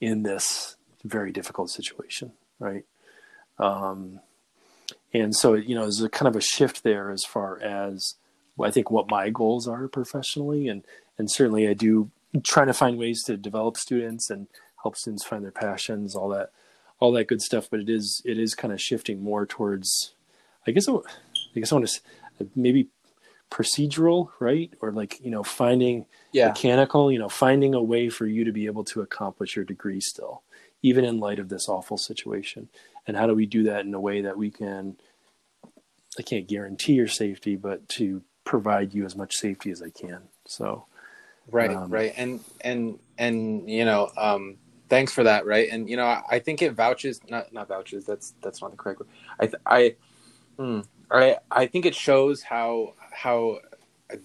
in 0.00 0.22
this 0.22 0.76
very 1.04 1.32
difficult 1.32 1.68
situation, 1.68 2.30
right? 2.60 2.84
Um, 3.58 4.20
and 5.12 5.34
so, 5.34 5.54
you 5.54 5.74
know, 5.74 5.82
there's 5.82 6.02
a 6.02 6.08
kind 6.08 6.28
of 6.28 6.36
a 6.36 6.40
shift 6.40 6.82
there 6.82 7.10
as 7.10 7.24
far 7.24 7.60
as 7.60 8.14
I 8.62 8.70
think 8.70 8.90
what 8.90 9.10
my 9.10 9.30
goals 9.30 9.66
are 9.66 9.88
professionally, 9.88 10.68
and 10.68 10.84
and 11.18 11.30
certainly 11.30 11.68
I 11.68 11.74
do 11.74 12.10
trying 12.44 12.68
to 12.68 12.74
find 12.74 12.98
ways 12.98 13.22
to 13.24 13.36
develop 13.36 13.76
students 13.76 14.30
and 14.30 14.46
help 14.82 14.96
students 14.96 15.24
find 15.24 15.42
their 15.42 15.50
passions, 15.50 16.14
all 16.14 16.28
that, 16.28 16.50
all 16.98 17.12
that 17.12 17.26
good 17.26 17.42
stuff. 17.42 17.68
But 17.70 17.80
it 17.80 17.88
is 17.88 18.22
it 18.24 18.38
is 18.38 18.54
kind 18.54 18.72
of 18.72 18.80
shifting 18.80 19.22
more 19.22 19.46
towards, 19.46 20.14
I 20.66 20.70
guess, 20.70 20.88
I 20.88 21.00
guess 21.54 21.72
I 21.72 21.76
want 21.76 21.88
to 21.88 22.48
maybe 22.54 22.88
procedural, 23.50 24.30
right? 24.38 24.72
Or 24.80 24.92
like 24.92 25.20
you 25.24 25.30
know 25.30 25.42
finding 25.42 26.06
yeah. 26.32 26.48
mechanical, 26.48 27.10
you 27.10 27.18
know, 27.18 27.28
finding 27.28 27.74
a 27.74 27.82
way 27.82 28.08
for 28.08 28.26
you 28.26 28.44
to 28.44 28.52
be 28.52 28.66
able 28.66 28.84
to 28.84 29.00
accomplish 29.00 29.56
your 29.56 29.64
degree 29.64 30.00
still, 30.00 30.42
even 30.82 31.04
in 31.04 31.18
light 31.18 31.38
of 31.38 31.48
this 31.48 31.68
awful 31.68 31.98
situation. 31.98 32.68
And 33.06 33.16
how 33.16 33.26
do 33.26 33.34
we 33.34 33.46
do 33.46 33.64
that 33.64 33.84
in 33.84 33.94
a 33.94 34.00
way 34.00 34.22
that 34.22 34.36
we 34.36 34.50
can? 34.50 34.96
I 36.18 36.22
can't 36.22 36.48
guarantee 36.48 36.94
your 36.94 37.08
safety, 37.08 37.56
but 37.56 37.88
to 37.90 38.22
provide 38.44 38.94
you 38.94 39.04
as 39.04 39.16
much 39.16 39.36
safety 39.36 39.70
as 39.70 39.82
I 39.82 39.90
can. 39.90 40.22
So 40.46 40.86
right 41.50 41.70
um, 41.70 41.90
right 41.90 42.12
and 42.16 42.40
and 42.60 42.98
and 43.18 43.68
you 43.68 43.84
know 43.84 44.10
um 44.16 44.56
thanks 44.88 45.12
for 45.12 45.24
that 45.24 45.46
right 45.46 45.68
and 45.70 45.88
you 45.88 45.96
know 45.96 46.04
i, 46.04 46.22
I 46.30 46.38
think 46.38 46.62
it 46.62 46.72
vouches 46.72 47.20
not 47.28 47.52
not 47.52 47.68
vouches 47.68 48.04
that's 48.04 48.34
that's 48.42 48.62
not 48.62 48.70
the 48.70 48.76
correct 48.76 49.00
word 49.00 49.08
i 49.40 49.50
i 49.66 49.96
hmm, 50.58 50.80
I, 51.10 51.38
I 51.50 51.66
think 51.66 51.86
it 51.86 51.94
shows 51.94 52.42
how 52.42 52.94
how 53.12 53.58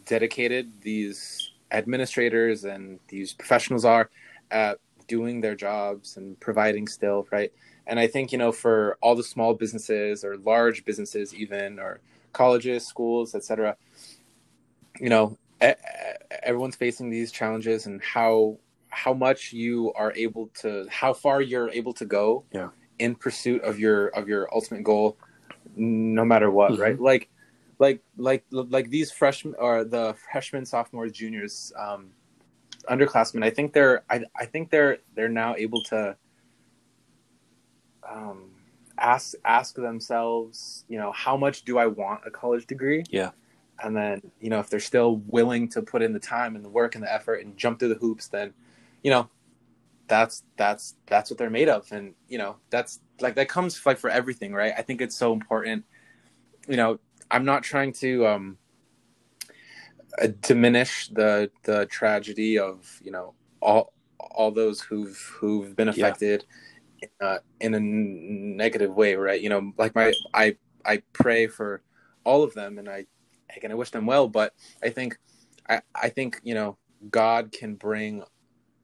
dedicated 0.06 0.82
these 0.82 1.52
administrators 1.72 2.64
and 2.64 3.00
these 3.08 3.34
professionals 3.34 3.86
are 3.86 4.10
at 4.52 4.80
doing 5.08 5.42
their 5.42 5.56
jobs 5.56 6.18
and 6.18 6.40
providing 6.40 6.88
still 6.88 7.28
right 7.32 7.52
and 7.88 8.00
i 8.00 8.08
think 8.08 8.32
you 8.32 8.38
know 8.38 8.52
for 8.52 8.98
all 9.02 9.16
the 9.16 9.24
small 9.24 9.54
businesses 9.54 10.24
or 10.24 10.38
large 10.38 10.86
businesses 10.86 11.34
even 11.34 11.80
or 11.80 12.00
colleges 12.34 12.86
schools 12.86 13.36
etc 13.36 13.76
you 15.00 15.10
know 15.10 15.38
everyone's 16.44 16.76
facing 16.76 17.10
these 17.10 17.32
challenges 17.32 17.86
and 17.86 18.02
how 18.02 18.58
how 18.90 19.14
much 19.14 19.52
you 19.52 19.92
are 19.94 20.14
able 20.16 20.48
to 20.54 20.86
how 20.90 21.14
far 21.14 21.42
you're 21.42 21.70
able 21.72 21.94
to 21.94 22.06
go 22.06 22.44
yeah. 22.52 22.70
in 23.00 23.16
pursuit 23.16 23.62
of 23.64 23.80
your 23.80 24.08
of 24.10 24.28
your 24.28 24.54
ultimate 24.54 24.84
goal 24.84 25.18
no 25.76 26.24
matter 26.24 26.52
what 26.52 26.72
mm-hmm. 26.72 26.82
right 26.82 27.00
like 27.00 27.30
like 27.80 28.02
like 28.18 28.44
like 28.52 28.90
these 28.90 29.12
freshmen 29.12 29.54
or 29.60 29.84
the 29.84 30.16
freshmen 30.32 30.66
sophomores 30.66 31.12
juniors 31.12 31.74
um 31.78 32.08
underclassmen 32.90 33.44
i 33.44 33.50
think 33.50 33.74
they're 33.74 34.04
i, 34.10 34.22
I 34.40 34.46
think 34.46 34.70
they're 34.70 35.00
they're 35.16 35.30
now 35.30 35.56
able 35.56 35.84
to 35.84 36.16
um 38.10 38.49
ask 38.97 39.34
ask 39.43 39.76
themselves 39.76 40.86
you 40.88 40.97
know 40.97 41.12
how 41.12 41.36
much 41.36 41.64
do 41.64 41.78
i 41.78 41.86
want 41.86 42.22
a 42.26 42.32
college 42.32 42.66
degree? 42.68 43.03
Yeah. 43.10 43.32
And 43.84 43.95
then 43.95 44.22
you 44.39 44.49
know 44.49 44.60
if 44.60 44.70
they're 44.70 44.80
still 44.80 45.18
willing 45.28 45.68
to 45.70 45.82
put 45.82 46.01
in 46.01 46.14
the 46.14 46.20
time 46.20 46.56
and 46.56 46.64
the 46.64 46.70
work 46.70 46.95
and 46.95 47.03
the 47.03 47.14
effort 47.14 47.43
and 47.43 47.58
jump 47.58 47.80
through 47.80 47.89
the 47.89 47.95
hoops 47.95 48.28
then 48.28 48.53
you 49.03 49.12
know 49.12 49.30
that's 50.08 50.43
that's 50.56 50.95
that's 51.08 51.30
what 51.32 51.38
they're 51.38 51.49
made 51.49 51.68
of. 51.68 51.91
And 51.91 52.14
you 52.30 52.38
know 52.38 52.58
that's 52.70 53.01
like 53.20 53.36
that 53.36 53.49
comes 53.49 53.86
like 53.86 53.97
for 53.97 54.10
everything 54.10 54.53
right? 54.53 54.74
I 54.78 54.82
think 54.82 55.01
it's 55.01 55.16
so 55.16 55.34
important. 55.34 55.84
You 56.68 56.78
know 56.78 56.99
i'm 57.32 57.43
not 57.43 57.64
trying 57.64 57.91
to 57.91 58.26
um 58.28 58.58
uh, 60.22 60.28
diminish 60.41 61.10
the 61.10 61.51
the 61.64 61.86
tragedy 61.88 62.58
of 62.58 62.99
you 63.03 63.12
know 63.12 63.34
all 63.62 63.93
all 64.20 64.51
those 64.51 64.80
who've 64.82 65.18
who've 65.39 65.76
been 65.76 65.89
affected. 65.89 66.45
yeah. 66.47 66.56
Uh, 67.22 67.38
in 67.60 67.74
a 67.74 67.80
negative 67.80 68.93
way 68.93 69.16
right 69.16 69.41
you 69.41 69.49
know 69.49 69.72
like 69.78 69.93
my 69.95 70.14
i 70.34 70.56
i 70.86 71.01
pray 71.14 71.47
for 71.47 71.82
all 72.24 72.43
of 72.43 72.53
them 72.53 72.78
and 72.78 72.89
i 72.89 73.06
and 73.64 73.72
I 73.72 73.76
wish 73.76 73.91
them 73.91 74.06
well. 74.06 74.28
But 74.28 74.53
I 74.84 74.89
think, 74.89 75.18
I, 75.70 75.82
I 75.95 76.10
think 76.10 76.39
you 76.43 76.53
know, 76.53 76.78
God 77.10 77.51
can 77.51 77.76
bring 77.76 78.24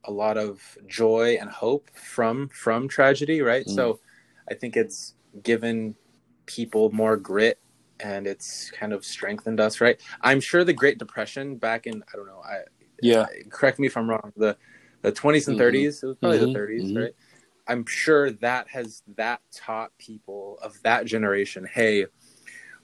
a 0.04 0.10
lot 0.10 0.36
of 0.36 0.60
joy 0.86 1.36
and 1.40 1.48
hope 1.48 1.90
from 1.94 2.48
from 2.48 2.88
tragedy, 2.88 3.40
right? 3.42 3.66
Mm. 3.66 3.74
So, 3.74 4.00
I 4.50 4.54
think 4.54 4.76
it's 4.76 5.14
given 5.42 5.94
people 6.46 6.90
more 6.90 7.16
grit 7.16 7.58
and 8.00 8.26
it's 8.26 8.70
kind 8.72 8.92
of 8.92 9.04
strengthened 9.04 9.60
us, 9.60 9.80
right? 9.80 10.00
I'm 10.20 10.40
sure 10.40 10.64
the 10.64 10.72
Great 10.72 10.98
Depression 10.98 11.56
back 11.56 11.86
in 11.86 12.02
I 12.12 12.16
don't 12.16 12.26
know, 12.26 12.42
I 12.44 12.62
yeah, 13.02 13.26
correct 13.50 13.78
me 13.78 13.86
if 13.86 13.96
I'm 13.96 14.08
wrong. 14.08 14.32
The 14.36 14.56
the 15.02 15.10
20s 15.10 15.48
and 15.48 15.58
mm-hmm. 15.58 15.76
30s, 15.76 16.02
it 16.02 16.06
was 16.06 16.16
probably 16.18 16.38
mm-hmm. 16.38 16.52
the 16.52 16.58
30s, 16.58 16.82
mm-hmm. 16.84 16.98
right? 16.98 17.14
I'm 17.66 17.86
sure 17.86 18.30
that 18.30 18.68
has 18.68 19.02
that 19.16 19.40
taught 19.54 19.96
people 19.98 20.58
of 20.62 20.80
that 20.82 21.06
generation, 21.06 21.66
hey, 21.72 22.06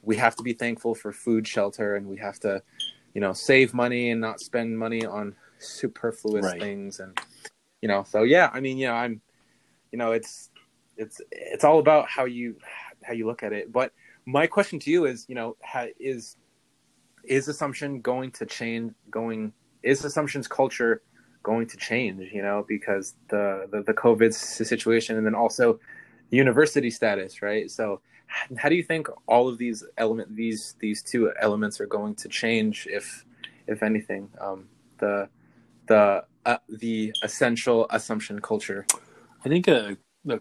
we 0.02 0.16
have 0.16 0.36
to 0.36 0.42
be 0.42 0.52
thankful 0.52 0.94
for 0.94 1.12
food, 1.12 1.46
shelter, 1.46 1.96
and 1.96 2.06
we 2.06 2.16
have 2.18 2.38
to, 2.40 2.62
you 3.14 3.20
know, 3.20 3.32
save 3.32 3.74
money 3.74 4.10
and 4.10 4.20
not 4.20 4.40
spend 4.40 4.78
money 4.78 5.04
on 5.04 5.34
superfluous 5.58 6.44
right. 6.44 6.60
things. 6.60 7.00
And 7.00 7.18
you 7.82 7.88
know, 7.88 8.04
so 8.04 8.22
yeah, 8.22 8.50
I 8.52 8.60
mean, 8.60 8.78
you 8.78 8.86
know, 8.86 8.94
I'm, 8.94 9.20
you 9.90 9.98
know, 9.98 10.12
it's 10.12 10.50
it's 10.96 11.20
it's 11.30 11.64
all 11.64 11.78
about 11.78 12.08
how 12.08 12.24
you 12.24 12.56
how 13.02 13.12
you 13.12 13.26
look 13.26 13.42
at 13.42 13.52
it. 13.52 13.72
But 13.72 13.92
my 14.26 14.46
question 14.46 14.78
to 14.80 14.90
you 14.90 15.06
is, 15.06 15.26
you 15.28 15.34
know, 15.34 15.56
is 15.98 16.36
is 17.24 17.48
assumption 17.48 18.00
going 18.00 18.30
to 18.32 18.46
change? 18.46 18.92
Going 19.10 19.52
is 19.82 20.04
assumptions 20.04 20.48
culture 20.48 21.02
going 21.50 21.66
to 21.68 21.76
change? 21.76 22.32
You 22.32 22.42
know, 22.42 22.64
because 22.74 23.14
the 23.28 23.68
the, 23.72 23.82
the 23.82 23.94
COVID 23.94 24.32
situation, 24.32 25.16
and 25.16 25.24
then 25.26 25.34
also 25.34 25.80
university 26.30 26.90
status, 26.90 27.42
right? 27.42 27.70
So 27.70 28.00
how 28.56 28.68
do 28.68 28.74
you 28.74 28.82
think 28.82 29.08
all 29.26 29.48
of 29.48 29.58
these 29.58 29.84
element 29.96 30.34
these 30.36 30.74
these 30.80 31.02
two 31.02 31.32
elements 31.40 31.80
are 31.80 31.86
going 31.86 32.14
to 32.14 32.28
change 32.28 32.86
if 32.90 33.24
if 33.66 33.82
anything 33.82 34.28
um, 34.40 34.68
the 34.98 35.28
the 35.86 36.24
uh, 36.44 36.58
the 36.68 37.12
essential 37.22 37.86
assumption 37.90 38.40
culture 38.40 38.86
i 39.44 39.48
think 39.48 39.66
uh, 39.68 39.94
the 40.24 40.40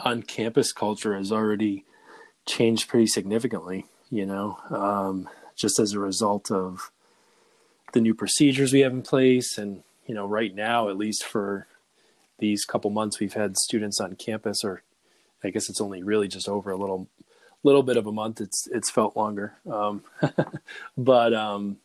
on 0.00 0.22
campus 0.22 0.72
culture 0.72 1.16
has 1.16 1.32
already 1.32 1.84
changed 2.46 2.88
pretty 2.88 3.06
significantly 3.06 3.86
you 4.10 4.24
know 4.24 4.58
um, 4.70 5.28
just 5.56 5.78
as 5.78 5.92
a 5.92 5.98
result 5.98 6.50
of 6.50 6.90
the 7.92 8.00
new 8.00 8.14
procedures 8.14 8.72
we 8.72 8.80
have 8.80 8.92
in 8.92 9.02
place 9.02 9.58
and 9.58 9.82
you 10.12 10.18
know 10.18 10.26
right 10.26 10.54
now 10.54 10.90
at 10.90 10.98
least 10.98 11.24
for 11.24 11.66
these 12.38 12.66
couple 12.66 12.90
months 12.90 13.18
we've 13.18 13.32
had 13.32 13.56
students 13.56 13.98
on 13.98 14.14
campus 14.14 14.62
or 14.62 14.82
I 15.42 15.48
guess 15.48 15.70
it's 15.70 15.80
only 15.80 16.02
really 16.02 16.28
just 16.28 16.50
over 16.50 16.70
a 16.70 16.76
little 16.76 17.08
little 17.62 17.82
bit 17.82 17.96
of 17.96 18.06
a 18.06 18.12
month. 18.12 18.40
It's 18.42 18.68
it's 18.70 18.90
felt 18.90 19.16
longer, 19.16 19.54
um, 19.70 20.04
but 20.96 21.32
um, 21.34 21.78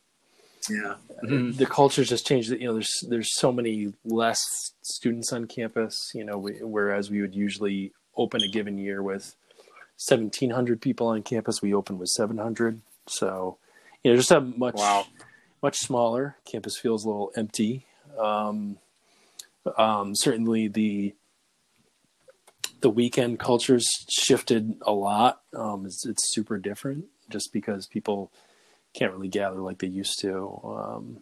yeah, 0.69 0.95
mm-hmm. 1.23 1.51
the 1.51 1.65
culture's 1.65 2.09
just 2.09 2.27
changed. 2.27 2.51
You 2.51 2.67
know, 2.67 2.73
there's 2.73 3.05
there's 3.07 3.33
so 3.33 3.51
many 3.51 3.93
less 4.05 4.73
students 4.81 5.31
on 5.31 5.47
campus. 5.47 6.11
You 6.13 6.25
know, 6.25 6.37
we, 6.37 6.57
whereas 6.61 7.09
we 7.09 7.21
would 7.21 7.33
usually 7.33 7.93
open 8.15 8.43
a 8.43 8.47
given 8.47 8.77
year 8.77 9.01
with 9.01 9.35
1,700 9.97 10.81
people 10.81 11.07
on 11.07 11.23
campus, 11.23 11.61
we 11.61 11.73
open 11.73 11.97
with 11.97 12.09
700. 12.09 12.81
So, 13.07 13.57
you 14.03 14.11
know, 14.11 14.17
just 14.17 14.31
a 14.31 14.41
much 14.41 14.75
wow. 14.75 15.05
much 15.63 15.77
smaller 15.77 16.37
campus 16.45 16.77
feels 16.77 17.05
a 17.05 17.07
little 17.07 17.31
empty. 17.35 17.86
Um, 18.17 18.77
um, 19.77 20.15
certainly 20.15 20.67
the 20.67 21.13
the 22.81 22.89
weekend 22.89 23.39
culture's 23.39 23.87
shifted 24.07 24.77
a 24.83 24.91
lot. 24.91 25.41
Um, 25.55 25.85
it's, 25.85 26.05
it's, 26.05 26.33
super 26.33 26.57
different 26.59 27.05
just 27.27 27.51
because 27.51 27.87
people 27.87 28.31
can't 28.93 29.11
really 29.11 29.27
gather 29.27 29.57
like 29.57 29.79
they 29.79 29.87
used 29.87 30.19
to. 30.21 30.61
Um, 30.63 31.17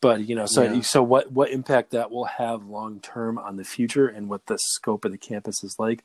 but 0.00 0.26
you 0.26 0.34
know, 0.34 0.46
so 0.46 0.62
yeah. 0.62 0.80
so 0.80 1.02
what 1.02 1.32
what 1.32 1.50
impact 1.50 1.90
that 1.90 2.10
will 2.10 2.24
have 2.24 2.66
long 2.66 3.00
term 3.00 3.38
on 3.38 3.56
the 3.56 3.64
future 3.64 4.08
and 4.08 4.28
what 4.28 4.46
the 4.46 4.58
scope 4.58 5.04
of 5.04 5.12
the 5.12 5.18
campus 5.18 5.62
is 5.62 5.76
like, 5.78 6.02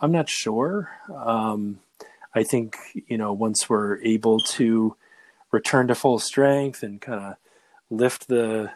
I'm 0.00 0.12
not 0.12 0.28
sure. 0.28 0.90
Um, 1.14 1.80
I 2.34 2.42
think 2.44 2.76
you 3.06 3.18
know 3.18 3.32
once 3.32 3.68
we're 3.68 3.98
able 4.02 4.40
to 4.40 4.96
return 5.50 5.88
to 5.88 5.94
full 5.94 6.18
strength 6.18 6.82
and 6.82 7.00
kind 7.00 7.20
of 7.20 7.36
lift 7.90 8.28
the 8.28 8.70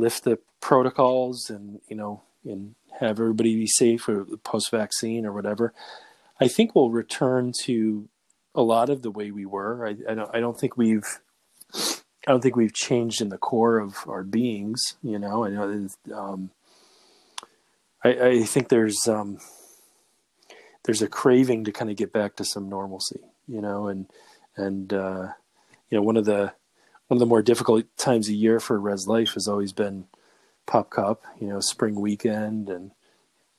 lift 0.00 0.24
the 0.24 0.38
protocols 0.60 1.50
and 1.50 1.80
you 1.88 1.96
know 1.96 2.22
and 2.44 2.74
have 2.98 3.20
everybody 3.20 3.54
be 3.54 3.66
safe 3.66 4.08
or 4.08 4.24
post 4.44 4.70
vaccine 4.70 5.24
or 5.24 5.32
whatever, 5.32 5.72
I 6.40 6.48
think 6.48 6.74
we'll 6.74 6.90
return 6.90 7.52
to 7.64 8.08
a 8.54 8.62
lot 8.62 8.90
of 8.90 9.02
the 9.02 9.10
way 9.10 9.30
we 9.30 9.46
were. 9.46 9.86
I, 9.86 9.96
I 10.10 10.14
don't 10.14 10.34
I 10.34 10.40
don't 10.40 10.58
think 10.58 10.76
we've 10.76 11.20
I 11.74 12.32
don't 12.32 12.42
think 12.42 12.56
we've 12.56 12.74
changed 12.74 13.20
in 13.20 13.28
the 13.28 13.38
core 13.38 13.78
of 13.78 13.96
our 14.08 14.22
beings. 14.22 14.96
You 15.02 15.18
know, 15.18 15.44
I. 15.44 16.12
Um, 16.12 16.50
I, 18.02 18.08
I 18.08 18.42
think 18.42 18.68
there's 18.68 19.06
um, 19.06 19.38
there's 20.84 21.02
a 21.02 21.08
craving 21.08 21.64
to 21.64 21.72
kind 21.72 21.90
of 21.90 21.96
get 21.96 22.12
back 22.12 22.36
to 22.36 22.44
some 22.44 22.68
normalcy. 22.68 23.20
You 23.46 23.60
know, 23.60 23.88
and 23.88 24.06
and 24.56 24.92
uh, 24.92 25.28
you 25.90 25.98
know 25.98 26.02
one 26.02 26.16
of 26.16 26.24
the 26.24 26.52
one 27.10 27.16
of 27.16 27.18
the 27.18 27.26
more 27.26 27.42
difficult 27.42 27.84
times 27.96 28.28
a 28.28 28.32
year 28.32 28.60
for 28.60 28.78
res 28.78 29.08
life 29.08 29.34
has 29.34 29.48
always 29.48 29.72
been 29.72 30.04
pop 30.64 30.90
cup. 30.90 31.24
You 31.40 31.48
know, 31.48 31.58
spring 31.58 31.96
weekend 31.96 32.68
and 32.68 32.92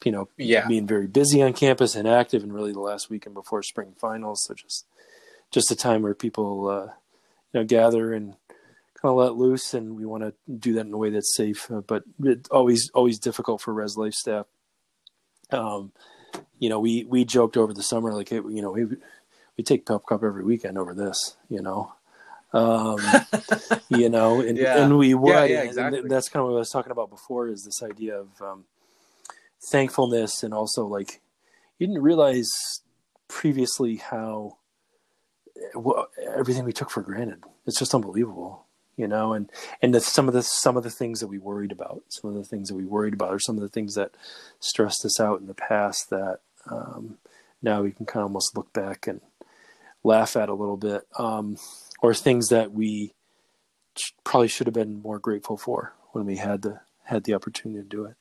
you 0.06 0.14
know 0.14 0.30
yeah. 0.38 0.66
being 0.70 0.88
very 0.88 1.06
busy 1.06 1.44
on 1.44 1.52
campus 1.52 1.94
and 1.94 2.08
active, 2.08 2.44
and 2.44 2.54
really 2.54 2.72
the 2.72 2.80
last 2.80 3.10
weekend 3.10 3.36
before 3.36 3.62
spring 3.62 3.94
finals. 4.00 4.46
So 4.46 4.54
just 4.54 4.86
just 5.52 5.70
a 5.70 5.76
time 5.76 6.02
where 6.02 6.16
people 6.16 6.70
uh, 6.70 6.94
you 7.52 7.60
know 7.60 7.64
gather 7.66 8.14
and 8.14 8.36
kind 9.02 9.12
of 9.12 9.18
let 9.18 9.36
loose, 9.36 9.74
and 9.74 9.98
we 9.98 10.06
want 10.06 10.24
to 10.24 10.34
do 10.50 10.72
that 10.76 10.86
in 10.86 10.94
a 10.94 10.98
way 10.98 11.10
that's 11.10 11.36
safe. 11.36 11.70
Uh, 11.70 11.82
but 11.82 12.04
it's 12.24 12.50
always 12.52 12.90
always 12.94 13.20
difficult 13.20 13.60
for 13.60 13.74
res 13.74 13.98
life 13.98 14.14
staff. 14.14 14.46
Um, 15.50 15.92
you 16.58 16.70
know, 16.70 16.80
we 16.80 17.04
we 17.04 17.26
joked 17.26 17.58
over 17.58 17.74
the 17.74 17.84
summer 17.84 18.14
like, 18.14 18.30
hey, 18.30 18.38
you 18.38 18.62
know, 18.62 18.72
we 18.72 18.86
we 19.58 19.64
take 19.66 19.86
Pop 19.86 20.06
Cup 20.06 20.24
every 20.24 20.46
weekend 20.46 20.78
over 20.78 20.94
this, 20.94 21.36
you 21.50 21.62
know. 21.62 21.92
Um, 22.54 23.00
you 23.90 24.10
know, 24.10 24.42
and, 24.42 24.58
Yeah. 24.58 24.84
and 24.84 24.98
we 24.98 25.14
would. 25.14 25.50
Yeah, 25.50 25.64
yeah, 25.72 25.86
and 25.86 26.10
that's 26.10 26.30
kind 26.30 26.42
of 26.42 26.50
what 26.50 26.56
I 26.56 26.60
was 26.60 26.70
talking 26.70 26.92
about 26.92 27.10
before 27.10 27.48
is 27.48 27.64
this 27.64 27.82
idea 27.82 28.18
of 28.20 28.42
um, 28.42 28.66
thankfulness 29.72 30.44
and 30.44 30.54
also 30.54 30.86
like 30.86 31.22
you 31.78 31.88
didn't 31.88 32.02
realize 32.02 32.50
previously 33.28 33.98
how 33.98 34.58
well, 35.76 36.08
everything 36.36 36.64
we 36.66 36.74
took 36.74 36.90
for 36.90 37.02
granted. 37.02 37.44
It's 37.68 37.80
just 37.80 37.94
unbelievable, 37.94 38.66
you 38.98 39.08
know, 39.08 39.34
and 39.34 39.50
and 39.82 39.94
the, 39.94 40.02
some 40.02 40.28
of 40.28 40.34
the 40.34 40.44
some 40.44 40.78
of 40.78 40.84
the 40.84 40.90
things 40.90 41.20
that 41.20 41.28
we 41.28 41.38
worried 41.38 41.72
about, 41.72 42.04
some 42.10 42.30
of 42.30 42.36
the 42.36 42.44
things 42.44 42.70
that 42.70 42.76
we 42.76 42.86
worried 42.86 43.14
about, 43.14 43.34
or 43.34 43.40
some 43.40 43.56
of 43.56 43.62
the 43.62 43.70
things 43.70 43.96
that 43.96 44.12
stressed 44.60 45.06
us 45.06 45.20
out 45.20 45.40
in 45.40 45.48
the 45.48 45.54
past 45.54 46.10
that 46.10 46.40
um, 46.70 47.18
now 47.62 47.82
we 47.82 47.92
can 47.92 48.06
kind 48.06 48.22
of 48.22 48.30
almost 48.30 48.56
look 48.58 48.74
back 48.74 49.08
and 49.08 49.22
laugh 50.04 50.36
at 50.36 50.50
a 50.50 50.54
little 50.54 50.78
bit, 50.78 51.08
um, 51.20 51.58
or 52.02 52.14
things 52.14 52.50
that 52.50 52.72
we 52.72 53.14
sh- 53.98 54.12
probably 54.24 54.48
should 54.48 54.68
have 54.68 54.74
been 54.74 55.02
more 55.02 55.20
grateful 55.20 55.58
for 55.58 55.94
when 56.12 56.26
we 56.26 56.36
had 56.36 56.62
the 56.64 56.80
had 57.04 57.24
the 57.24 57.34
opportunity 57.34 57.82
to 57.82 57.88
do 57.88 58.06
it. 58.06 58.16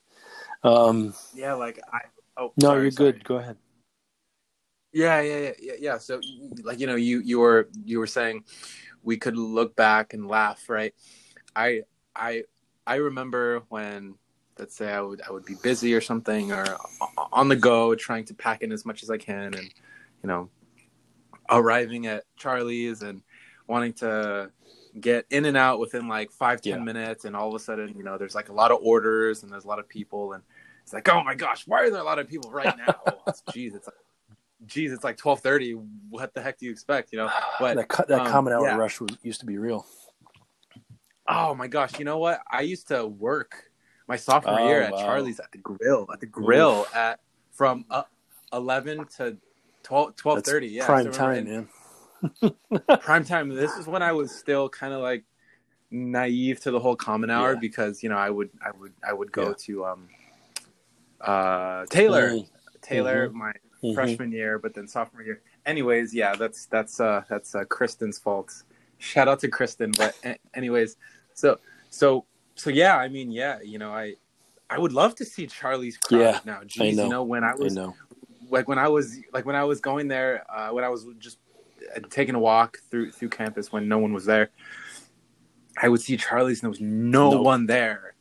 Um, 0.62 1.14
Yeah, 1.34 1.54
like 1.54 1.80
I. 1.92 2.00
Oh 2.36 2.52
no, 2.56 2.68
sorry, 2.68 2.82
you're 2.82 2.90
sorry. 2.92 3.12
good. 3.12 3.24
Go 3.24 3.36
ahead. 3.36 3.56
Yeah, 4.92 5.20
yeah, 5.20 5.38
yeah, 5.38 5.52
yeah, 5.60 5.72
yeah. 5.78 5.98
So, 5.98 6.20
like 6.62 6.80
you 6.80 6.86
know, 6.86 6.96
you 6.96 7.20
you 7.20 7.38
were 7.38 7.68
you 7.84 7.98
were 7.98 8.06
saying 8.06 8.44
we 9.02 9.16
could 9.16 9.36
look 9.36 9.76
back 9.76 10.14
and 10.14 10.26
laugh, 10.26 10.68
right? 10.68 10.94
I 11.54 11.82
I 12.14 12.44
I 12.86 12.96
remember 12.96 13.62
when 13.68 14.16
let's 14.58 14.76
say 14.76 14.92
I 14.92 15.00
would 15.00 15.22
I 15.26 15.30
would 15.32 15.44
be 15.44 15.54
busy 15.54 15.94
or 15.94 16.00
something 16.00 16.52
or 16.52 16.76
on 17.32 17.48
the 17.48 17.56
go, 17.56 17.94
trying 17.94 18.24
to 18.26 18.34
pack 18.34 18.62
in 18.62 18.72
as 18.72 18.84
much 18.84 19.02
as 19.02 19.10
I 19.10 19.16
can, 19.16 19.54
and 19.54 19.72
you 20.22 20.26
know, 20.26 20.50
arriving 21.48 22.06
at 22.06 22.24
Charlie's 22.36 23.02
and 23.02 23.22
wanting 23.70 23.92
to 23.94 24.50
get 25.00 25.24
in 25.30 25.44
and 25.44 25.56
out 25.56 25.78
within 25.78 26.08
like 26.08 26.30
five 26.32 26.60
ten 26.60 26.78
Yeah. 26.78 26.84
minutes, 26.84 27.24
and 27.24 27.34
all 27.36 27.48
of 27.48 27.54
a 27.54 27.58
sudden, 27.60 27.94
you 27.96 28.02
know, 28.02 28.18
there's 28.18 28.34
like 28.34 28.48
a 28.48 28.52
lot 28.52 28.70
of 28.72 28.78
orders 28.82 29.42
and 29.42 29.50
there's 29.52 29.64
a 29.64 29.68
lot 29.68 29.78
of 29.78 29.88
people, 29.88 30.32
and 30.34 30.42
it's 30.82 30.92
like, 30.92 31.08
oh 31.08 31.22
my 31.22 31.34
gosh, 31.34 31.66
why 31.66 31.82
are 31.82 31.90
there 31.90 32.00
a 32.00 32.04
lot 32.04 32.18
of 32.18 32.28
people 32.28 32.50
right 32.50 32.76
now? 32.76 32.94
Jeez, 33.50 33.74
it's 33.74 33.86
like 33.86 33.96
geez, 34.66 34.92
it's 34.92 35.04
like 35.04 35.16
twelve 35.16 35.40
thirty. 35.40 35.72
What 36.10 36.34
the 36.34 36.42
heck 36.42 36.58
do 36.58 36.66
you 36.66 36.72
expect? 36.72 37.12
You 37.12 37.18
know, 37.18 37.30
but 37.60 37.76
that 37.76 38.08
that 38.08 38.20
um, 38.22 38.26
common 38.26 38.52
hour 38.52 38.64
yeah. 38.66 38.76
rush 38.76 39.00
was, 39.00 39.16
used 39.22 39.40
to 39.40 39.46
be 39.46 39.56
real. 39.56 39.86
oh 41.28 41.54
my 41.54 41.68
gosh, 41.68 41.98
you 41.98 42.04
know 42.04 42.18
what? 42.18 42.40
I 42.50 42.62
used 42.62 42.88
to 42.88 43.06
work 43.06 43.70
my 44.08 44.16
sophomore 44.16 44.60
Oh, 44.60 44.66
year 44.68 44.82
at 44.82 44.92
wow. 44.92 44.98
Charlie's 44.98 45.38
at 45.38 45.52
the 45.52 45.58
grill 45.58 46.06
at 46.12 46.18
the 46.20 46.26
grill 46.26 46.86
at 46.94 47.20
from 47.52 47.84
uh, 47.90 48.02
eleven 48.52 49.06
to 49.16 49.36
12, 49.82 50.16
12.30. 50.16 50.70
Yeah, 50.70 50.84
prime 50.84 50.98
remember. 51.06 51.16
time, 51.16 51.44
man. 51.44 51.68
Prime 53.00 53.24
time. 53.24 53.48
This 53.50 53.76
is 53.76 53.86
when 53.86 54.02
I 54.02 54.12
was 54.12 54.30
still 54.30 54.68
kind 54.68 54.92
of 54.92 55.00
like 55.00 55.24
naive 55.90 56.60
to 56.60 56.70
the 56.70 56.78
whole 56.80 56.96
common 56.96 57.30
hour 57.30 57.54
Yeah. 57.54 57.60
because 57.60 58.02
you 58.02 58.08
know 58.08 58.16
I 58.16 58.30
would 58.30 58.50
I 58.64 58.70
would 58.78 58.92
I 59.06 59.12
would 59.12 59.32
go 59.32 59.48
Yeah. 59.48 59.54
to 59.66 59.84
um 59.86 60.08
uh 61.20 61.86
Taylor 61.90 62.30
Mm, 62.30 62.48
Taylor 62.82 63.30
my 63.30 63.52
mhm. 63.82 63.94
freshman 63.94 64.32
year, 64.32 64.58
but 64.58 64.74
then 64.74 64.86
sophomore 64.88 65.22
year. 65.22 65.42
Anyways, 65.66 66.14
yeah, 66.14 66.34
that's 66.36 66.66
that's 66.66 67.00
uh 67.00 67.22
that's 67.28 67.54
uh, 67.54 67.64
Kristen's 67.64 68.18
fault. 68.18 68.52
Shout 68.98 69.28
out 69.28 69.40
to 69.40 69.48
Kristen. 69.48 69.92
But 69.92 70.14
anyways, 70.54 70.96
so 71.34 71.58
so 71.90 72.26
so 72.54 72.70
yeah, 72.70 72.96
I 72.96 73.08
mean, 73.08 73.30
yeah, 73.30 73.60
you 73.62 73.78
know, 73.78 73.92
I 73.92 74.14
I 74.68 74.78
would 74.78 74.92
love 74.92 75.14
to 75.16 75.24
see 75.24 75.46
Charlie's 75.46 75.96
crowd 75.96 76.20
Yeah, 76.20 76.40
now. 76.44 76.60
Jeez, 76.60 76.96
know. 76.96 77.04
you 77.04 77.08
know, 77.08 77.22
when 77.24 77.44
I 77.44 77.50
I 77.50 77.54
was 77.54 77.74
know. 77.74 77.94
like 78.50 78.68
when 78.68 78.78
I 78.78 78.88
was 78.88 79.18
like 79.32 79.44
when 79.46 79.56
I 79.56 79.64
was 79.64 79.80
going 79.80 80.08
there, 80.08 80.44
uh, 80.50 80.70
when 80.70 80.84
I 80.84 80.88
was 80.88 81.06
just 81.18 81.38
taking 82.10 82.34
a 82.34 82.38
walk 82.40 82.78
through 82.90 83.12
through 83.12 83.30
campus 83.30 83.72
when 83.72 83.88
no 83.88 83.98
one 83.98 84.12
was 84.12 84.24
there, 84.24 84.50
I 85.80 85.88
would 85.88 86.00
see 86.00 86.16
Charlie's 86.16 86.58
and 86.58 86.64
there 86.64 86.70
was 86.70 86.80
no 86.80 87.40
one 87.40 87.66
there, 87.66 88.14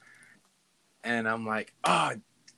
and 1.03 1.27
I'm 1.27 1.45
like, 1.45 1.73
oh, 1.83 2.11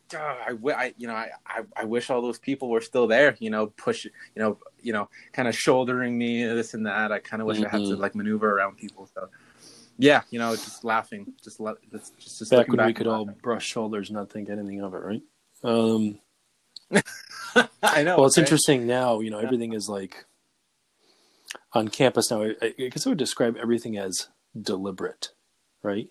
duh, 0.10 0.18
I, 0.20 0.56
I 0.76 0.94
you 0.98 1.08
know 1.08 1.14
I, 1.16 1.30
I 1.46 1.62
I 1.76 1.86
wish 1.86 2.10
all 2.10 2.22
those 2.22 2.40
people 2.40 2.70
were 2.70 2.82
still 2.82 3.08
there, 3.08 3.36
you 3.40 3.50
know, 3.50 3.68
push, 3.68 4.06
you 4.06 4.12
know, 4.36 4.58
you 4.82 4.94
know, 4.94 5.10
kind 5.34 5.48
of 5.48 5.56
shouldering 5.56 6.18
me 6.18 6.44
this 6.44 6.74
and 6.74 6.86
that. 6.86 7.12
I 7.12 7.20
kind 7.20 7.42
of 7.42 7.48
wish 7.48 7.62
I 7.62 7.70
had 7.70 7.84
to 7.86 7.96
Mhm. 7.96 8.00
like 8.00 8.16
maneuver 8.16 8.58
around 8.58 8.78
people. 8.78 9.10
So 9.14 9.30
yeah, 9.98 10.22
you 10.32 10.40
know, 10.40 10.56
just 10.56 10.84
laughing, 10.84 11.34
just 11.44 11.60
let, 11.60 11.76
just 11.92 12.18
just, 12.18 12.50
Back 12.52 12.68
when 12.70 12.86
we 12.86 12.94
could 12.94 13.08
all 13.08 13.26
laughing. 13.26 13.40
brush 13.42 13.66
shoulders, 13.68 14.10
and 14.10 14.18
not 14.18 14.32
think 14.32 14.50
anything 14.50 14.82
of 14.82 14.94
it, 14.94 14.98
right? 14.98 15.22
Um, 15.64 16.20
I 17.84 18.04
know. 18.04 18.18
well, 18.18 18.26
it's 18.26 18.38
right? 18.38 18.44
interesting 18.44 18.88
now. 18.88 19.20
You 19.20 19.30
know, 19.30 19.40
everything 19.40 19.74
is 19.74 19.88
like 19.88 20.26
on 21.74 21.88
campus 21.90 22.32
now. 22.32 22.44
I, 22.44 22.56
I 22.62 22.88
guess 22.90 23.06
I 23.06 23.10
would 23.10 23.18
describe 23.20 23.58
everything 23.58 23.98
as 23.98 24.28
deliberate, 24.60 25.30
right? 25.84 26.10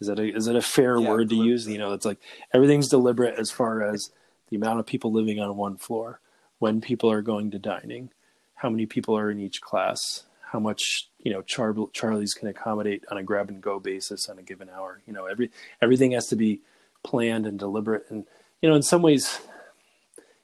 Is 0.00 0.08
that 0.08 0.18
a, 0.18 0.34
is 0.34 0.46
that 0.46 0.56
a 0.56 0.62
fair 0.62 0.98
Yeah, 0.98 1.10
word 1.10 1.28
to 1.30 1.36
deliberate. 1.36 1.48
use? 1.52 1.66
You 1.68 1.78
know, 1.78 1.92
it's 1.92 2.06
like 2.06 2.18
everything's 2.54 2.88
deliberate 2.88 3.38
as 3.38 3.50
far 3.50 3.82
as 3.82 4.10
the 4.48 4.56
amount 4.56 4.80
of 4.80 4.86
people 4.86 5.12
living 5.12 5.40
on 5.40 5.56
one 5.56 5.76
floor, 5.76 6.20
when 6.58 6.80
people 6.80 7.10
are 7.10 7.22
going 7.22 7.50
to 7.52 7.58
dining, 7.58 8.10
how 8.56 8.70
many 8.70 8.86
people 8.86 9.16
are 9.16 9.30
in 9.30 9.38
each 9.40 9.60
class, 9.60 10.24
how 10.52 10.58
much 10.60 11.08
you 11.18 11.32
know 11.32 11.42
Char- 11.42 11.74
Charlie's 11.92 12.34
can 12.34 12.48
accommodate 12.48 13.04
on 13.10 13.18
a 13.18 13.22
grab 13.22 13.48
and 13.50 13.62
go 13.62 13.78
basis 13.78 14.28
on 14.28 14.38
a 14.38 14.42
given 14.42 14.68
hour. 14.70 15.02
You 15.06 15.12
know, 15.12 15.26
every 15.26 15.50
everything 15.82 16.12
has 16.12 16.28
to 16.28 16.36
be 16.36 16.60
planned 17.04 17.46
and 17.46 17.58
deliberate, 17.58 18.06
and 18.10 18.24
you 18.62 18.68
know, 18.68 18.74
in 18.74 18.82
some 18.82 19.02
ways, 19.02 19.40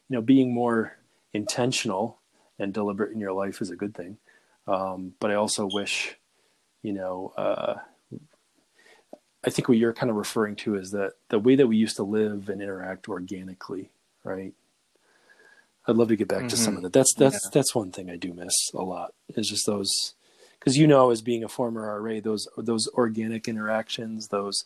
you 0.09 0.17
know, 0.17 0.23
being 0.23 0.55
more 0.55 0.97
intentional 1.33 2.19
and 2.59 2.73
deliberate 2.73 3.13
in 3.13 3.21
your 3.21 3.33
life 3.33 3.61
is 3.61 3.71
a 3.71 3.77
good 3.77 3.95
thing. 3.95 4.19
Um, 4.67 5.15
but 5.21 5.31
I 5.31 5.35
also 5.35 5.69
wish, 5.73 6.17
you 6.83 6.93
know, 6.93 7.33
uh, 7.37 7.77
I 9.45 9.51
think 9.51 9.69
what 9.69 9.79
you're 9.79 9.93
kind 9.93 10.11
of 10.11 10.17
referring 10.17 10.57
to 10.57 10.75
is 10.75 10.91
that 10.91 11.13
the 11.29 11.39
way 11.39 11.55
that 11.55 11.69
we 11.69 11.77
used 11.77 11.97
to 11.97 12.03
live 12.03 12.49
and 12.49 12.61
interact 12.61 13.09
organically, 13.09 13.91
right? 14.25 14.55
I'd 15.87 15.95
love 15.97 16.09
to 16.09 16.17
get 16.17 16.27
back 16.27 16.49
to 16.49 16.57
some 16.57 16.75
Mhm. 16.75 16.77
of 16.79 16.83
that. 16.83 16.93
That's 16.93 17.15
that's 17.15 17.45
Yeah. 17.45 17.51
that's 17.53 17.73
one 17.75 17.93
thing 17.93 18.11
I 18.11 18.17
do 18.17 18.35
miss 18.35 18.53
a 18.75 18.83
lot. 18.83 19.15
Is 19.37 19.49
just 19.49 19.67
those 19.67 20.15
because 20.59 20.77
you 20.77 20.89
know, 20.89 21.11
as 21.11 21.23
being 21.23 21.45
a 21.45 21.49
former 21.49 21.83
RA, 22.01 22.19
those 22.19 22.49
those 22.59 22.89
organic 22.95 23.47
interactions, 23.47 24.27
those 24.29 24.65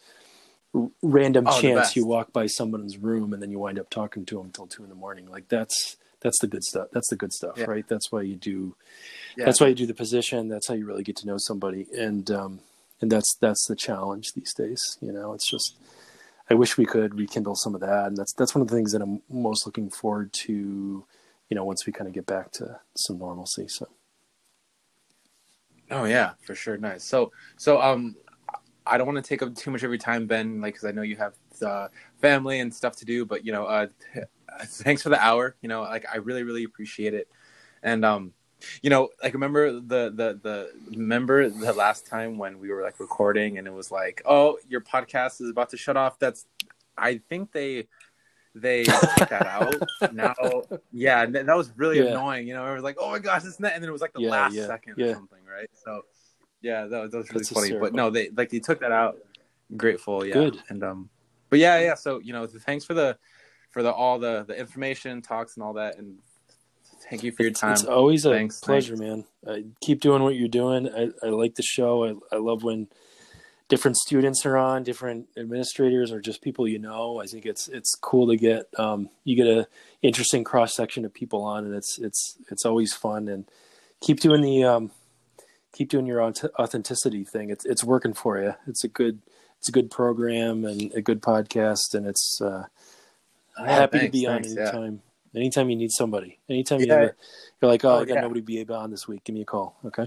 r- 0.74 0.90
random 1.02 1.44
Oh, 1.46 1.60
chance 1.60 1.94
you 1.94 2.06
walk 2.06 2.32
by 2.32 2.46
someone's 2.46 2.96
room 2.96 3.34
and 3.34 3.42
then 3.42 3.50
you 3.50 3.58
wind 3.58 3.78
up 3.78 3.90
talking 3.90 4.24
to 4.24 4.36
them 4.36 4.46
until 4.46 4.66
two 4.66 4.82
in 4.82 4.88
the 4.88 4.94
morning. 4.94 5.26
Like 5.26 5.48
that's 5.48 5.98
that's 6.20 6.38
the 6.40 6.46
good 6.46 6.64
stuff. 6.64 6.88
That's 6.90 7.10
the 7.10 7.16
good 7.16 7.34
stuff, 7.34 7.58
Yeah. 7.58 7.66
right? 7.66 7.86
That's 7.86 8.10
why 8.10 8.22
you 8.22 8.36
do. 8.36 8.76
Yeah. 9.36 9.44
That's 9.44 9.60
why 9.60 9.68
you 9.68 9.74
do 9.74 9.86
the 9.86 9.94
position. 9.94 10.48
That's 10.48 10.68
how 10.68 10.74
you 10.74 10.86
really 10.86 11.02
get 11.02 11.16
to 11.16 11.26
know 11.26 11.38
somebody, 11.38 11.86
and 11.96 12.30
um, 12.30 12.60
and 13.00 13.10
that's 13.10 13.36
that's 13.40 13.66
the 13.66 13.76
challenge 13.76 14.32
these 14.32 14.54
days. 14.54 14.98
You 15.00 15.12
know, 15.12 15.32
it's 15.32 15.48
just 15.48 15.76
I 16.50 16.54
wish 16.54 16.76
we 16.76 16.86
could 16.86 17.14
rekindle 17.14 17.56
some 17.56 17.74
of 17.74 17.80
that, 17.80 18.06
and 18.06 18.16
that's 18.16 18.32
that's 18.32 18.54
one 18.54 18.62
of 18.62 18.68
the 18.68 18.76
things 18.76 18.92
that 18.92 19.02
I'm 19.02 19.22
most 19.30 19.66
looking 19.66 19.90
forward 19.90 20.32
to. 20.44 21.04
You 21.48 21.54
know, 21.56 21.64
once 21.64 21.84
we 21.86 21.92
kind 21.92 22.06
of 22.06 22.14
get 22.14 22.26
back 22.26 22.52
to 22.52 22.80
some 22.96 23.18
normalcy. 23.18 23.66
So 23.66 23.88
Oh 25.90 26.04
yeah, 26.04 26.32
for 26.42 26.54
sure. 26.54 26.76
Nice. 26.76 27.04
So 27.04 27.32
so 27.56 27.80
um, 27.80 28.14
I 28.86 28.96
don't 28.96 29.06
want 29.06 29.22
to 29.22 29.28
take 29.28 29.42
up 29.42 29.54
too 29.54 29.70
much 29.70 29.82
of 29.82 29.90
your 29.90 29.98
time, 29.98 30.26
Ben, 30.26 30.60
like 30.60 30.74
because 30.74 30.88
I 30.88 30.92
know 30.92 31.02
you 31.02 31.16
have 31.16 31.34
uh, 31.64 31.88
family 32.20 32.60
and 32.60 32.72
stuff 32.72 32.96
to 32.96 33.04
do. 33.04 33.24
But 33.24 33.44
you 33.44 33.52
know, 33.52 33.64
uh, 33.64 33.86
thanks 34.64 35.02
for 35.02 35.08
the 35.08 35.20
hour. 35.22 35.56
You 35.62 35.68
know, 35.68 35.82
like 35.82 36.06
I 36.12 36.18
really 36.18 36.44
really 36.44 36.64
appreciate 36.64 37.14
it. 37.14 37.28
And 37.82 38.04
um, 38.04 38.32
you 38.82 38.90
know, 38.90 39.08
like 39.22 39.32
remember 39.34 39.72
the 39.72 40.12
the 40.14 40.38
the 40.42 40.70
remember 40.90 41.48
the 41.48 41.72
last 41.72 42.06
time 42.06 42.38
when 42.38 42.58
we 42.58 42.70
were 42.70 42.82
like 42.82 43.00
recording 43.00 43.58
and 43.58 43.66
it 43.66 43.72
was 43.72 43.90
like, 43.90 44.22
oh, 44.24 44.58
your 44.68 44.80
podcast 44.80 45.40
is 45.40 45.50
about 45.50 45.70
to 45.70 45.76
shut 45.76 45.96
off. 45.96 46.18
That's 46.18 46.46
I 46.96 47.18
think 47.28 47.52
they 47.52 47.88
they 48.54 48.84
took 49.16 49.28
that 49.28 49.46
out 49.46 49.74
now. 50.12 50.62
Yeah, 50.92 51.26
that 51.26 51.56
was 51.56 51.70
really 51.76 51.98
Yeah. 51.98 52.06
annoying. 52.06 52.46
You 52.46 52.54
know, 52.54 52.66
it 52.66 52.74
was 52.74 52.82
like, 52.82 52.96
oh 52.98 53.10
my 53.10 53.18
gosh, 53.18 53.44
it's 53.44 53.60
net, 53.60 53.72
and 53.74 53.82
then 53.82 53.88
it 53.88 53.92
was 53.92 54.02
like 54.02 54.12
the 54.12 54.20
Yeah, 54.20 54.30
last 54.30 54.54
yeah, 54.54 54.66
second 54.66 55.00
or 55.00 55.14
something, 55.14 55.44
right? 55.44 55.68
So, 55.84 56.02
yeah, 56.62 56.86
that 56.86 57.02
was, 57.02 57.10
that 57.12 57.18
was 57.18 57.30
really 57.30 57.44
That's 57.44 57.50
funny. 57.50 57.72
But 57.80 57.94
no, 57.94 58.10
they 58.10 58.30
like 58.30 58.50
they 58.50 58.60
took 58.60 58.80
that 58.80 58.92
out. 58.92 59.18
Grateful, 59.76 60.24
yeah. 60.24 60.34
Good. 60.34 60.62
And 60.68 60.82
um, 60.82 61.10
but 61.48 61.58
yeah, 61.58 61.78
yeah. 61.78 61.94
So 61.94 62.18
you 62.18 62.32
know, 62.32 62.46
thanks 62.46 62.84
for 62.84 62.94
the 62.94 63.16
for 63.70 63.82
the 63.82 63.92
all 63.92 64.18
the 64.18 64.44
the 64.48 64.58
information 64.58 65.22
talks 65.22 65.56
and 65.56 65.62
all 65.62 65.74
that, 65.74 65.96
and 65.98 66.18
thank 67.08 67.22
you 67.22 67.32
for 67.32 67.42
your 67.42 67.52
time. 67.52 67.72
it's 67.72 67.84
always 67.84 68.24
a 68.24 68.30
Thanks, 68.30 68.60
pleasure, 68.60 68.96
man. 68.96 69.24
Uh, 69.46 69.58
keep 69.80 70.00
doing 70.00 70.22
what 70.22 70.34
you're 70.36 70.48
doing. 70.48 70.88
I, 70.88 71.10
I 71.24 71.30
like 71.30 71.54
the 71.54 71.62
show. 71.62 72.04
I, 72.04 72.36
I 72.36 72.38
love 72.38 72.62
when 72.62 72.88
different 73.68 73.96
students 73.96 74.44
are 74.44 74.56
on, 74.56 74.82
different 74.82 75.28
administrators, 75.36 76.12
or 76.12 76.20
just 76.20 76.42
people 76.42 76.66
you 76.68 76.78
know. 76.78 77.20
I 77.20 77.26
think 77.26 77.46
it's 77.46 77.68
it's 77.68 77.94
cool 77.94 78.28
to 78.28 78.36
get 78.36 78.66
um, 78.78 79.08
you 79.24 79.36
get 79.36 79.46
a 79.46 79.68
interesting 80.02 80.44
cross 80.44 80.74
section 80.74 81.04
of 81.04 81.14
people 81.14 81.42
on, 81.42 81.64
and 81.64 81.74
it's 81.74 81.98
it's 81.98 82.36
it's 82.50 82.64
always 82.66 82.92
fun. 82.92 83.28
And 83.28 83.44
keep 84.00 84.20
doing 84.20 84.42
the 84.42 84.64
um, 84.64 84.90
keep 85.72 85.88
doing 85.88 86.06
your 86.06 86.20
authenticity 86.22 87.24
thing. 87.24 87.50
It's 87.50 87.64
it's 87.64 87.84
working 87.84 88.12
for 88.14 88.42
you. 88.42 88.54
It's 88.66 88.84
a 88.84 88.88
good 88.88 89.20
it's 89.58 89.68
a 89.68 89.72
good 89.72 89.90
program 89.90 90.64
and 90.64 90.92
a 90.94 91.00
good 91.02 91.22
podcast, 91.22 91.94
and 91.94 92.06
it's 92.06 92.40
uh, 92.42 92.64
Yeah, 93.58 93.66
happy 93.66 93.98
to 93.98 93.98
thanks, 94.04 94.12
be 94.12 94.26
on 94.26 94.42
thanks, 94.42 94.54
yeah. 94.56 94.90
Anytime. 95.34 95.70
You 95.70 95.76
need 95.76 95.92
somebody, 95.92 96.38
anytime 96.48 96.80
you 96.80 96.86
Yeah. 96.86 96.94
ever, 96.94 97.16
you're 97.60 97.70
like, 97.70 97.84
oh, 97.84 97.90
Oh, 97.90 98.00
I 98.00 98.04
got 98.04 98.14
yeah. 98.16 98.20
nobody 98.20 98.58
able 98.58 98.76
on 98.76 98.90
this 98.90 99.06
week. 99.08 99.24
Give 99.24 99.34
me 99.34 99.42
a 99.42 99.44
call, 99.44 99.76
okay? 99.84 100.06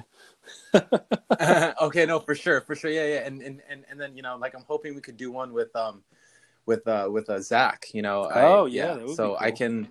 okay, 1.82 2.06
no, 2.06 2.20
for 2.20 2.36
sure, 2.36 2.62
for 2.62 2.76
sure, 2.76 2.92
yeah, 2.92 3.06
yeah, 3.06 3.26
and 3.28 3.42
and 3.42 3.62
and 3.70 3.86
and 3.90 4.00
then 4.00 4.16
you 4.16 4.22
know, 4.22 4.38
like 4.38 4.56
I'm 4.56 4.64
hoping 4.68 4.96
we 4.96 5.02
could 5.02 5.18
do 5.18 5.32
one 5.32 5.52
with 5.54 5.76
um, 5.76 6.04
with 6.66 6.88
uh, 6.88 7.10
with 7.12 7.30
uh, 7.30 7.40
Zach. 7.42 7.88
You 7.94 8.02
know, 8.02 8.26
I- 8.26 8.44
Oh, 8.44 8.66
yeah, 8.66 8.98
so 9.16 9.32
be 9.40 9.46
I 9.46 9.52
can, 9.52 9.88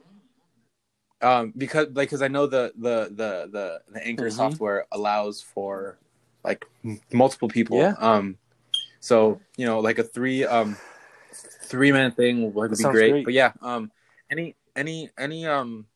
um, 1.20 1.52
because 1.56 1.86
like 1.88 2.08
because 2.08 2.22
I 2.22 2.28
know 2.28 2.46
the 2.46 2.72
the 2.76 3.06
the 3.10 3.48
the 3.50 3.80
the 3.92 4.06
Anchor 4.06 4.26
Mhm. 4.26 4.32
software 4.32 4.86
allows 4.92 5.40
for 5.42 5.98
like 6.44 6.64
multiple 7.12 7.48
people. 7.48 7.78
Yeah. 7.78 7.94
Um, 7.98 8.38
so 9.00 9.40
you 9.56 9.66
know, 9.66 9.80
like 9.80 9.98
a 9.98 10.04
three 10.04 10.44
um, 10.44 10.76
three 11.62 11.92
man 11.92 12.12
thing 12.12 12.52
would 12.54 12.70
be 12.76 12.84
great. 12.84 12.92
great. 12.92 13.24
But 13.24 13.34
yeah, 13.34 13.52
um, 13.60 13.90
any 14.30 14.54
any 14.76 15.10
any 15.18 15.46
um. 15.46 15.86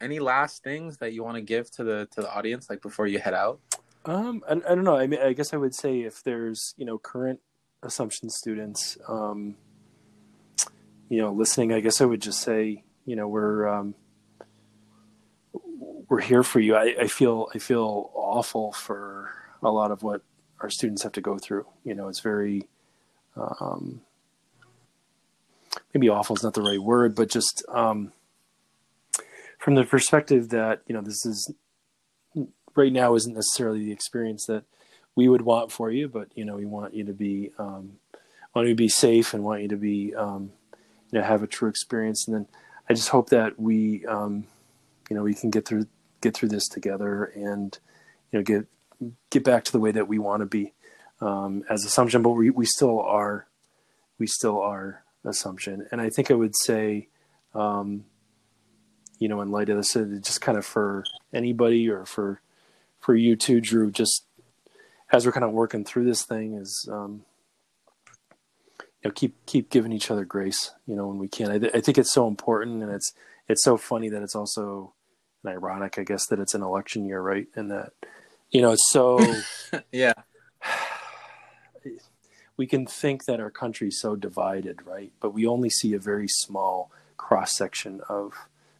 Any 0.00 0.18
last 0.18 0.64
things 0.64 0.96
that 0.96 1.12
you 1.12 1.22
want 1.22 1.36
to 1.36 1.40
give 1.40 1.70
to 1.76 1.84
the 1.84 2.08
to 2.10 2.22
the 2.22 2.28
audience, 2.28 2.68
like 2.68 2.82
before 2.82 3.06
you 3.06 3.20
head 3.20 3.34
out? 3.34 3.60
Um, 4.04 4.42
I, 4.48 4.54
I 4.54 4.74
don't 4.74 4.82
know. 4.82 4.96
I 4.96 5.06
mean, 5.06 5.20
I 5.20 5.32
guess 5.32 5.54
I 5.54 5.56
would 5.56 5.76
say 5.76 6.00
if 6.00 6.24
there's 6.24 6.74
you 6.76 6.84
know 6.84 6.98
current 6.98 7.38
assumption 7.84 8.28
students, 8.28 8.98
um, 9.06 9.54
you 11.08 11.18
know, 11.18 11.32
listening, 11.32 11.72
I 11.72 11.78
guess 11.78 12.00
I 12.00 12.04
would 12.04 12.20
just 12.20 12.40
say 12.40 12.82
you 13.06 13.14
know 13.14 13.28
we're 13.28 13.68
um, 13.68 13.94
we're 16.08 16.20
here 16.20 16.42
for 16.42 16.58
you. 16.58 16.74
I, 16.74 16.96
I 17.02 17.06
feel 17.06 17.46
I 17.54 17.58
feel 17.58 18.10
awful 18.12 18.72
for 18.72 19.30
a 19.62 19.70
lot 19.70 19.92
of 19.92 20.02
what 20.02 20.22
our 20.60 20.68
students 20.68 21.04
have 21.04 21.12
to 21.12 21.20
go 21.20 21.38
through. 21.38 21.66
You 21.84 21.94
know, 21.94 22.08
it's 22.08 22.18
very 22.18 22.66
um, 23.36 24.00
maybe 25.94 26.08
awful 26.08 26.36
is 26.36 26.42
not 26.42 26.54
the 26.54 26.62
right 26.62 26.80
word, 26.80 27.14
but 27.14 27.28
just 27.28 27.64
um, 27.68 28.12
from 29.58 29.74
the 29.74 29.84
perspective 29.84 30.48
that 30.50 30.82
you 30.86 30.94
know 30.94 31.02
this 31.02 31.24
is 31.26 31.52
right 32.74 32.92
now 32.92 33.14
isn't 33.14 33.34
necessarily 33.34 33.84
the 33.84 33.92
experience 33.92 34.46
that 34.46 34.64
we 35.14 35.28
would 35.28 35.42
want 35.42 35.70
for 35.70 35.90
you, 35.90 36.08
but 36.08 36.28
you 36.34 36.44
know 36.44 36.56
we 36.56 36.64
want 36.64 36.94
you 36.94 37.04
to 37.04 37.12
be 37.12 37.52
um, 37.58 37.98
want 38.54 38.68
you 38.68 38.74
to 38.74 38.78
be 38.78 38.88
safe 38.88 39.34
and 39.34 39.44
want 39.44 39.62
you 39.62 39.68
to 39.68 39.76
be 39.76 40.14
um, 40.14 40.52
you 41.10 41.18
know 41.18 41.24
have 41.24 41.42
a 41.42 41.46
true 41.46 41.68
experience. 41.68 42.26
And 42.26 42.36
then 42.36 42.46
I 42.88 42.94
just 42.94 43.10
hope 43.10 43.30
that 43.30 43.58
we 43.58 44.06
um, 44.06 44.44
you 45.10 45.16
know 45.16 45.22
we 45.22 45.34
can 45.34 45.50
get 45.50 45.66
through 45.66 45.86
get 46.20 46.34
through 46.34 46.48
this 46.48 46.68
together 46.68 47.24
and 47.24 47.78
you 48.30 48.38
know 48.38 48.42
get 48.42 48.66
get 49.30 49.44
back 49.44 49.64
to 49.64 49.72
the 49.72 49.80
way 49.80 49.90
that 49.90 50.08
we 50.08 50.18
want 50.18 50.40
to 50.40 50.46
be 50.46 50.72
um, 51.20 51.64
as 51.68 51.84
Assumption. 51.84 52.22
But 52.22 52.30
we 52.30 52.50
we 52.50 52.66
still 52.66 53.00
are 53.00 53.46
we 54.18 54.26
still 54.26 54.60
are 54.60 55.04
Assumption, 55.24 55.86
and 55.92 56.00
I 56.00 56.10
think 56.10 56.30
I 56.30 56.34
would 56.34 56.56
say. 56.56 57.08
Um, 57.54 58.04
you 59.22 59.28
know, 59.28 59.40
in 59.40 59.52
light 59.52 59.68
of 59.68 59.76
this, 59.76 59.92
just 59.92 60.40
kind 60.40 60.58
of 60.58 60.66
for 60.66 61.04
anybody 61.32 61.88
or 61.88 62.04
for 62.04 62.40
for 62.98 63.14
you 63.14 63.36
too, 63.36 63.60
Drew, 63.60 63.92
just 63.92 64.24
as 65.12 65.24
we're 65.24 65.30
kind 65.32 65.44
of 65.44 65.52
working 65.52 65.84
through 65.84 66.06
this 66.06 66.24
thing, 66.24 66.54
is 66.54 66.88
um, 66.90 67.24
you 68.80 69.04
know 69.04 69.10
keep 69.12 69.36
keep 69.46 69.70
giving 69.70 69.92
each 69.92 70.10
other 70.10 70.24
grace, 70.24 70.72
you 70.86 70.96
know, 70.96 71.06
when 71.06 71.18
we 71.18 71.28
can. 71.28 71.52
I, 71.52 71.58
th- 71.60 71.72
I 71.72 71.80
think 71.80 71.98
it's 71.98 72.12
so 72.12 72.26
important, 72.26 72.82
and 72.82 72.90
it's 72.90 73.12
it's 73.48 73.62
so 73.62 73.76
funny 73.76 74.08
that 74.08 74.22
it's 74.22 74.34
also 74.34 74.92
and 75.44 75.52
ironic, 75.52 76.00
I 76.00 76.02
guess, 76.02 76.26
that 76.26 76.40
it's 76.40 76.54
an 76.54 76.62
election 76.62 77.04
year, 77.04 77.20
right? 77.20 77.46
And 77.54 77.70
that 77.70 77.92
you 78.50 78.60
know 78.60 78.72
it's 78.72 78.90
so 78.90 79.20
yeah, 79.92 80.14
we 82.56 82.66
can 82.66 82.86
think 82.86 83.24
that 83.24 83.40
our 83.40 83.50
country's 83.50 83.98
so 84.00 84.14
divided, 84.16 84.86
right? 84.86 85.12
But 85.20 85.30
we 85.30 85.46
only 85.46 85.70
see 85.70 85.94
a 85.94 85.98
very 85.98 86.28
small 86.28 86.90
cross 87.16 87.52
section 87.56 88.00
of 88.08 88.32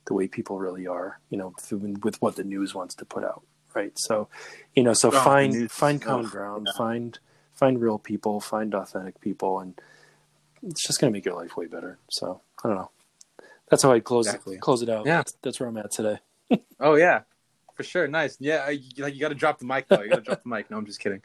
the 0.06 0.14
way 0.14 0.26
people 0.28 0.58
really 0.58 0.86
are, 0.86 1.20
you 1.30 1.38
know, 1.38 1.52
through, 1.60 1.96
with 2.02 2.20
what 2.20 2.36
the 2.36 2.44
news 2.44 2.74
wants 2.74 2.94
to 2.96 3.04
put 3.04 3.24
out, 3.24 3.42
right? 3.74 3.92
So, 3.96 4.28
you 4.74 4.82
know, 4.82 4.92
so 4.94 5.08
Oh, 5.08 5.12
find 5.22 5.52
news- 5.52 5.72
find 5.72 6.02
common 6.02 6.26
oh, 6.26 6.28
ground, 6.28 6.66
yeah. 6.70 6.76
find 6.76 7.18
find 7.54 7.80
real 7.80 7.98
people, 7.98 8.40
find 8.40 8.74
authentic 8.74 9.20
people, 9.20 9.60
and 9.60 9.80
it's 10.62 10.84
just 10.86 11.00
going 11.00 11.12
to 11.12 11.16
make 11.16 11.24
your 11.24 11.34
life 11.36 11.56
way 11.56 11.66
better. 11.66 11.98
So, 12.10 12.40
I 12.64 12.68
don't 12.68 12.76
know. 12.76 12.90
That's 13.70 13.82
how 13.84 13.92
I 13.92 14.00
close 14.00 14.26
Exactly. 14.26 14.58
close 14.58 14.82
it 14.82 14.88
out. 14.88 15.06
Yeah. 15.06 15.18
That's, 15.18 15.32
that's 15.42 15.60
where 15.60 15.68
I'm 15.68 15.76
at 15.78 15.90
today. 15.92 16.18
Oh 16.80 16.96
yeah, 16.96 17.20
for 17.76 17.84
sure. 17.84 18.08
Nice. 18.08 18.36
Yeah, 18.40 18.64
I, 18.66 18.80
like 18.98 19.14
you 19.14 19.20
got 19.20 19.28
to 19.28 19.34
drop 19.36 19.58
the 19.60 19.64
mic 19.66 19.86
though. 19.88 20.02
You 20.02 20.10
got 20.10 20.16
to 20.16 20.22
drop 20.22 20.42
the 20.42 20.48
mic. 20.48 20.68
No, 20.70 20.76
I'm 20.76 20.84
just 20.84 20.98
kidding. 21.00 21.22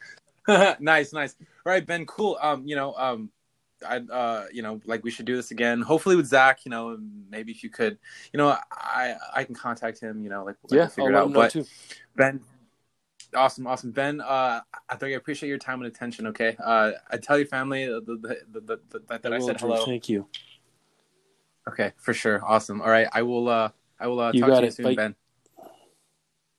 nice, 0.80 1.12
nice. 1.12 1.36
All 1.40 1.72
right, 1.72 1.86
Ben. 1.86 2.06
Cool. 2.06 2.38
Um, 2.40 2.66
you 2.66 2.74
know, 2.76 2.94
um, 2.94 3.30
I, 3.86 3.98
uh, 3.98 4.46
you 4.52 4.62
know, 4.62 4.80
like 4.86 5.04
we 5.04 5.10
should 5.10 5.26
do 5.26 5.36
this 5.36 5.50
again. 5.50 5.82
Hopefully 5.82 6.16
with 6.16 6.26
Zach. 6.26 6.60
You 6.64 6.70
know, 6.70 6.98
maybe 7.30 7.52
if 7.52 7.62
you 7.62 7.70
could, 7.70 7.98
you 8.32 8.38
know, 8.38 8.56
I 8.72 9.14
I 9.34 9.44
can 9.44 9.54
contact 9.54 10.00
him. 10.00 10.22
You 10.22 10.30
know, 10.30 10.44
like 10.44 10.56
like, 10.64 10.72
Yeah, 10.72 10.78
we'll 10.78 10.88
figure 10.88 11.16
I'll 11.16 11.24
it 11.24 11.28
out. 11.28 11.34
But 11.34 11.50
too. 11.52 11.66
Ben, 12.16 12.40
awesome, 13.34 13.66
awesome. 13.66 13.90
Ben, 13.92 14.20
uh, 14.20 14.60
I 14.88 14.96
think 14.96 15.12
I 15.12 15.16
appreciate 15.16 15.48
your 15.48 15.58
time 15.58 15.82
and 15.82 15.86
attention. 15.86 16.26
Okay. 16.28 16.56
Uh, 16.62 16.92
I 17.10 17.18
tell 17.18 17.38
your 17.38 17.46
family 17.46 17.86
the, 17.86 18.00
the, 18.00 18.36
the, 18.50 18.60
the, 18.60 18.80
the, 18.90 19.18
that 19.18 19.32
I 19.32 19.38
said 19.38 19.60
hello. 19.60 19.84
Thank 19.84 20.08
you. 20.08 20.26
Okay, 21.68 21.92
for 21.98 22.14
sure. 22.14 22.42
Awesome. 22.44 22.80
All 22.80 22.90
right, 22.90 23.08
I 23.12 23.22
will. 23.22 23.48
Uh, 23.48 23.70
I 24.00 24.06
will 24.06 24.20
uh, 24.20 24.32
talk 24.32 24.48
to 24.50 24.60
you 24.60 24.66
it. 24.68 24.74
soon, 24.74 24.84
Bye. 24.84 24.94
Ben. 24.94 25.14